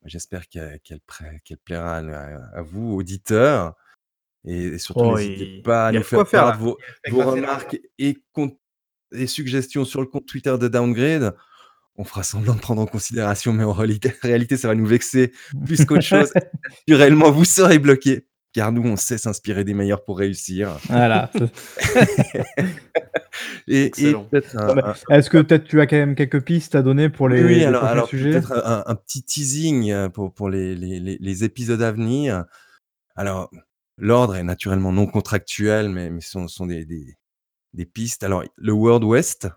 J'espère 0.06 0.48
qu'elle 0.48 0.80
qu'elle 0.82 1.02
prê 1.02 1.42
qu'elle 1.44 1.58
plaira 1.58 1.98
à 1.98 2.00
à 2.00 2.60
à 2.60 2.62
vous, 2.62 2.94
auditeurs 2.94 3.76
et 4.46 4.64
et 4.66 4.78
surtout 4.78 5.02
Oh, 5.02 5.18
n'hésitez 5.18 5.58
il 5.58 5.64
pas 5.64 5.88
à 5.88 5.92
il 5.92 5.96
y 5.96 5.98
a 5.98 6.00
nous 6.00 6.06
de 6.06 6.10
quoi 6.10 6.26
faire 6.26 6.30
faire, 6.30 6.42
part 6.42 6.52
là. 6.52 6.58
de 6.58 6.62
vos 6.62 6.78
Il 7.06 7.14
remarques 7.14 7.80
et 7.98 8.18
con 8.32 8.58
et 9.12 9.28
suggestions 9.28 9.86
sur 9.86 10.02
le 10.02 10.08
compte 10.08 10.26
Twitter 10.26 10.56
de 10.58 10.68
Downgrade. 10.68 11.36
On 11.96 12.04
fera 12.04 12.24
semblant 12.24 12.54
de 12.54 12.60
prendre 12.60 12.82
en 12.82 12.86
considération, 12.86 13.54
mais 13.54 13.64
en 13.64 13.74
réalité 13.74 14.14
réalité, 14.22 14.58
ça 14.58 14.68
va 14.68 14.76
nous 14.76 14.86
vexer 14.86 15.34
plus 15.66 15.86
qu'autre 15.86 16.04
chose. 16.04 16.32
Naturellement, 16.88 17.32
vous 17.32 17.46
serez 17.46 17.80
bloqués, 17.80 18.28
car 18.58 18.72
nous, 18.72 18.82
on 18.82 18.96
sait 18.96 19.20
s'inspirer 19.20 19.64
des 19.64 19.76
meilleurs 19.76 20.04
pour 20.04 20.18
réussir. 20.18 20.80
Voilà, 20.90 21.30
Et 23.68 23.92
et 24.00 24.16
un 24.56 24.96
est-ce 25.12 25.30
que 25.30 25.38
peut-être 25.38 25.66
tu 25.66 25.80
as 25.80 25.86
quand 25.86 25.98
même 25.98 26.16
quelques 26.16 26.42
pistes 26.42 26.74
à 26.74 26.82
donner 26.82 27.10
pour 27.10 27.30
les 27.30 27.44
oui, 27.44 27.56
les 27.58 27.66
alors 27.66 28.10
peut-être 28.10 28.54
un 28.66 28.84
un 28.88 28.96
petit 28.96 29.22
teasing, 29.22 29.92
heu, 29.92 30.10
pour 30.10 30.34
pour 30.34 30.50
les 30.50 30.76
les 30.76 31.00
les 31.00 31.20
les 31.20 31.44
épisodes 31.44 31.84
à 31.84 31.92
venir. 31.92 32.46
Alors, 33.16 33.52
l'ordre 34.00 34.36
est 34.36 34.44
naturellement 34.44 34.92
non 34.92 35.06
contractuel, 35.06 35.90
mais 35.90 36.10
mais 36.10 36.22
ce 36.22 36.32
sont 36.32 36.48
sont 36.48 36.66
des 36.66 36.84
des 36.84 37.16
des 37.74 37.86
pistes. 37.86 38.24
Alors, 38.24 38.44
le 38.56 38.72
World 38.74 39.04
West, 39.04 39.50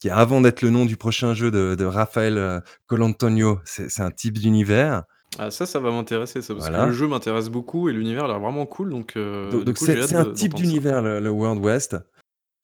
qui 0.00 0.10
avant 0.10 0.40
d'être 0.40 0.62
le 0.62 0.70
nom 0.70 0.86
du 0.86 0.96
prochain 0.96 1.34
jeu 1.34 1.52
de 1.52 1.76
de 1.76 1.84
Raphaël, 1.84 2.36
heu, 2.36 2.62
Colantonio, 2.88 3.60
c'est 3.64 4.00
un 4.00 4.10
type 4.10 4.38
d'univers. 4.38 5.04
Ah 5.38 5.50
ça, 5.50 5.64
ça 5.64 5.78
va 5.78 5.90
m'intéresser 5.90 6.42
ça, 6.42 6.54
parce 6.54 6.66
que 6.66 6.72
le 6.72 6.78
Voilà. 6.80 6.92
jeu 6.92 7.06
m'intéresse 7.06 7.48
beaucoup 7.48 7.88
et 7.88 7.92
l'univers 7.92 8.24
a 8.24 8.28
l'air 8.28 8.40
vraiment 8.40 8.66
cool, 8.66 8.90
donc 8.90 9.12
Do 9.16 9.20
heu, 9.20 9.50
du 9.60 9.64
donc 9.64 9.76
coup, 9.76 9.86
j'ai 9.86 9.92
c'est 9.94 10.00
hâte 10.00 10.08
c'est 10.08 10.16
un 10.16 10.24
de 10.24 10.32
type 10.32 10.52
d'entendre 10.52 10.64
ça. 10.64 10.72
d'univers 10.72 11.02
le 11.02 11.20
le 11.20 11.30
World 11.30 11.64
West. 11.64 11.96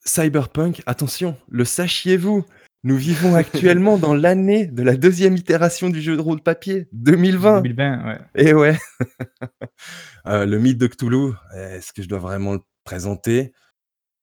Cyberpunk, 0.04 0.82
attention, 0.86 1.36
le 1.48 1.64
sachiez-vous? 1.64 2.44
Nous 2.84 2.96
vivons 2.96 3.34
actuellement 3.36 3.98
dans 3.98 4.14
l'année 4.14 4.66
de 4.66 4.82
la 4.82 4.96
2e 4.96 5.36
itération 5.36 5.90
du 5.90 6.00
jeu 6.00 6.16
de 6.16 6.20
rôle 6.20 6.40
papier, 6.40 6.88
2020. 6.92 7.62
2020, 7.62 8.06
ouais. 8.06 8.18
Eh 8.36 8.52
ouais! 8.54 8.78
Heu, 10.26 10.44
le 10.46 10.58
mythe 10.58 10.78
de 10.78 10.86
Cthulhu, 10.88 11.32
est-ce 11.54 11.92
que 11.92 12.02
je 12.02 12.08
dois 12.08 12.18
vraiment 12.18 12.54
le 12.54 12.60
présenter? 12.84 13.52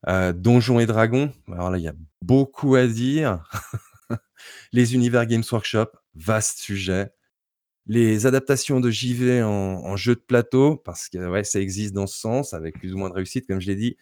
Heu, 0.07 0.33
Donjons 0.33 0.79
et 0.79 0.85
Dragons, 0.85 1.31
alors 1.51 1.71
là, 1.71 1.77
il 1.77 1.83
y 1.83 1.87
a 1.89 1.93
beaucoup 2.21 2.75
à 2.75 2.87
dire. 2.87 3.49
Les 4.73 4.95
univers 4.95 5.25
Games 5.25 5.43
Workshop, 5.51 5.87
vaste 6.15 6.59
sujet. 6.59 7.11
Les 7.85 8.25
adaptations 8.25 8.79
de 8.79 8.89
JV 8.89 9.43
en 9.43 9.95
jeu 9.97 10.15
de 10.15 10.21
plateau, 10.21 10.77
parce 10.77 11.09
que 11.09 11.29
ouais, 11.29 11.43
ça 11.43 11.59
existe 11.59 11.93
dans 11.93 12.07
ce 12.07 12.17
sens, 12.17 12.53
avec 12.53 12.79
plus 12.79 12.93
ou 12.93 12.97
moins 12.97 13.09
de 13.09 13.15
réussite, 13.15 13.45
comme 13.45 13.59
je 13.59 13.67
l'ai 13.67 13.75
dit 13.75 13.97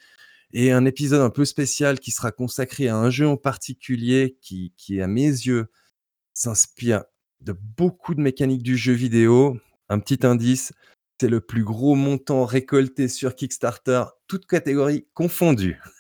et 0.54 0.72
un 0.72 0.86
épisode 0.86 1.22
un 1.22 1.30
peu 1.30 1.46
spécial 1.46 2.00
qui 2.00 2.12
sera 2.12 2.32
consacré 2.32 2.88
à 2.88 2.98
un 2.98 3.10
jeu 3.10 3.28
en 3.28 3.38
particulier 3.38 4.38
qui 4.42 4.74
qui, 4.78 5.02
à 5.02 5.08
mes 5.08 5.28
yeux, 5.28 5.68
s'inspire 6.34 7.04
de 7.42 7.54
beaucoup 7.54 8.16
de 8.16 8.22
mécaniques 8.22 8.64
du 8.64 8.78
jeu 8.78 8.94
vidéo. 8.94 9.58
Un 9.90 10.00
petit 10.00 10.26
indice, 10.26 10.74
c'est 11.20 11.30
le 11.30 11.42
plus 11.42 11.64
gros 11.64 11.96
montant 11.96 12.46
récolté 12.46 13.08
sur 13.08 13.36
Kickstarter, 13.36 14.06
toutes 14.28 14.46
catégories 14.48 15.08
confondues. 15.14 15.80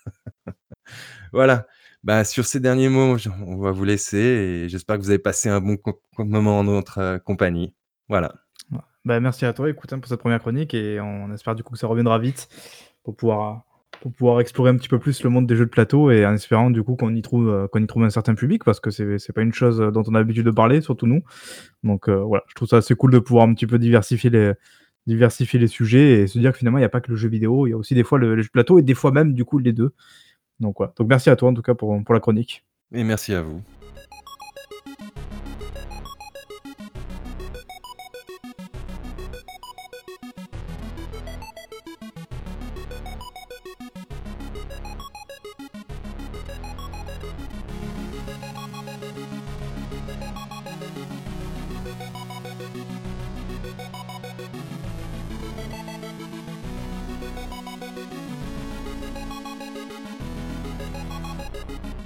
Voilà, 1.33 1.67
bah, 2.03 2.23
sur 2.23 2.45
ces 2.45 2.59
derniers 2.59 2.89
mots, 2.89 3.17
on 3.45 3.57
va 3.57 3.71
vous 3.71 3.83
laisser 3.83 4.17
et 4.17 4.69
j'espère 4.69 4.97
que 4.97 5.03
vous 5.03 5.09
avez 5.09 5.19
passé 5.19 5.49
un 5.49 5.61
bon 5.61 5.77
moment 6.17 6.59
en 6.59 6.63
notre, 6.63 6.99
heu, 6.99 7.19
compagnie. 7.19 7.75
Voilà. 8.09 8.33
Bah, 9.05 9.19
merci 9.19 9.45
à 9.45 9.53
toi, 9.53 9.69
écoute, 9.69 9.93
hein, 9.93 9.99
pour 9.99 10.09
cette 10.09 10.19
première 10.19 10.39
chronique 10.39 10.73
et 10.73 10.99
on 10.99 11.31
espère 11.33 11.55
du 11.55 11.63
coup 11.63 11.73
que 11.73 11.79
ça 11.79 11.87
reviendra 11.87 12.19
vite 12.19 12.47
pour 13.03 13.15
pouvoir, 13.15 13.65
explorer 14.39 14.71
un 14.71 14.77
petit 14.77 14.89
peu 14.89 14.99
plus 14.99 15.23
le 15.23 15.29
monde 15.29 15.45
des 15.47 15.55
jeux 15.55 15.65
de 15.65 15.69
plateau 15.69 16.11
et 16.11 16.25
en 16.25 16.33
espérant 16.33 16.71
du 16.71 16.81
coup 16.83 16.95
qu'on 16.95 17.13
y 17.13 17.21
trouve, 17.21 17.67
trouve 17.87 18.03
un 18.03 18.09
certain 18.09 18.35
public 18.35 18.63
parce 18.63 18.79
que 18.79 18.89
c'est 18.89 19.19
c'est 19.19 19.33
pas 19.33 19.41
une 19.41 19.53
chose, 19.53 19.77
dont 19.77 20.03
on 20.07 20.15
a 20.15 20.19
l'habitude 20.19 20.45
de 20.45 20.51
parler, 20.51 20.81
surtout 20.81 21.05
nous. 21.07 21.21
Donc 21.83 22.09
voilà, 22.09 22.43
je 22.47 22.55
trouve 22.55 22.67
ça 22.67 22.77
assez 22.77 22.95
cool 22.95 23.11
de 23.11 23.19
pouvoir 23.19 23.47
un 23.47 23.53
petit 23.53 23.67
peu 23.67 23.77
diversifier 23.77 24.29
les 24.31 25.67
sujets 25.67 26.21
et 26.21 26.27
se 26.27 26.39
dire 26.39 26.51
que 26.51 26.57
finalement 26.57 26.79
il 26.79 26.81
y 26.81 26.85
a 26.85 26.89
pas 26.89 27.01
que 27.01 27.11
le 27.11 27.17
jeu 27.17 27.29
vidéo, 27.29 27.67
il 27.67 27.71
y 27.71 27.73
a 27.73 27.77
aussi 27.77 27.93
des 27.93 28.03
fois 28.03 28.17
le 28.17 28.37
jeux 28.37 28.43
de 28.43 28.49
plateau 28.49 28.79
et 28.79 28.81
des 28.81 28.95
fois 28.95 29.11
même 29.11 29.33
du 29.33 29.45
coup 29.45 29.59
les 29.59 29.73
2. 29.73 29.93
Donc 30.61 30.75
voilà, 30.77 30.93
donc 30.95 31.07
merci 31.07 31.29
à 31.29 31.35
toi 31.35 31.49
en 31.49 31.53
tout 31.53 31.61
cas 31.61 31.73
pour 31.73 32.01
pour 32.03 32.13
la 32.13 32.19
chronique. 32.21 32.63
Et 32.93 33.03
merci 33.03 33.33
à 33.33 33.41
vous. 33.41 33.61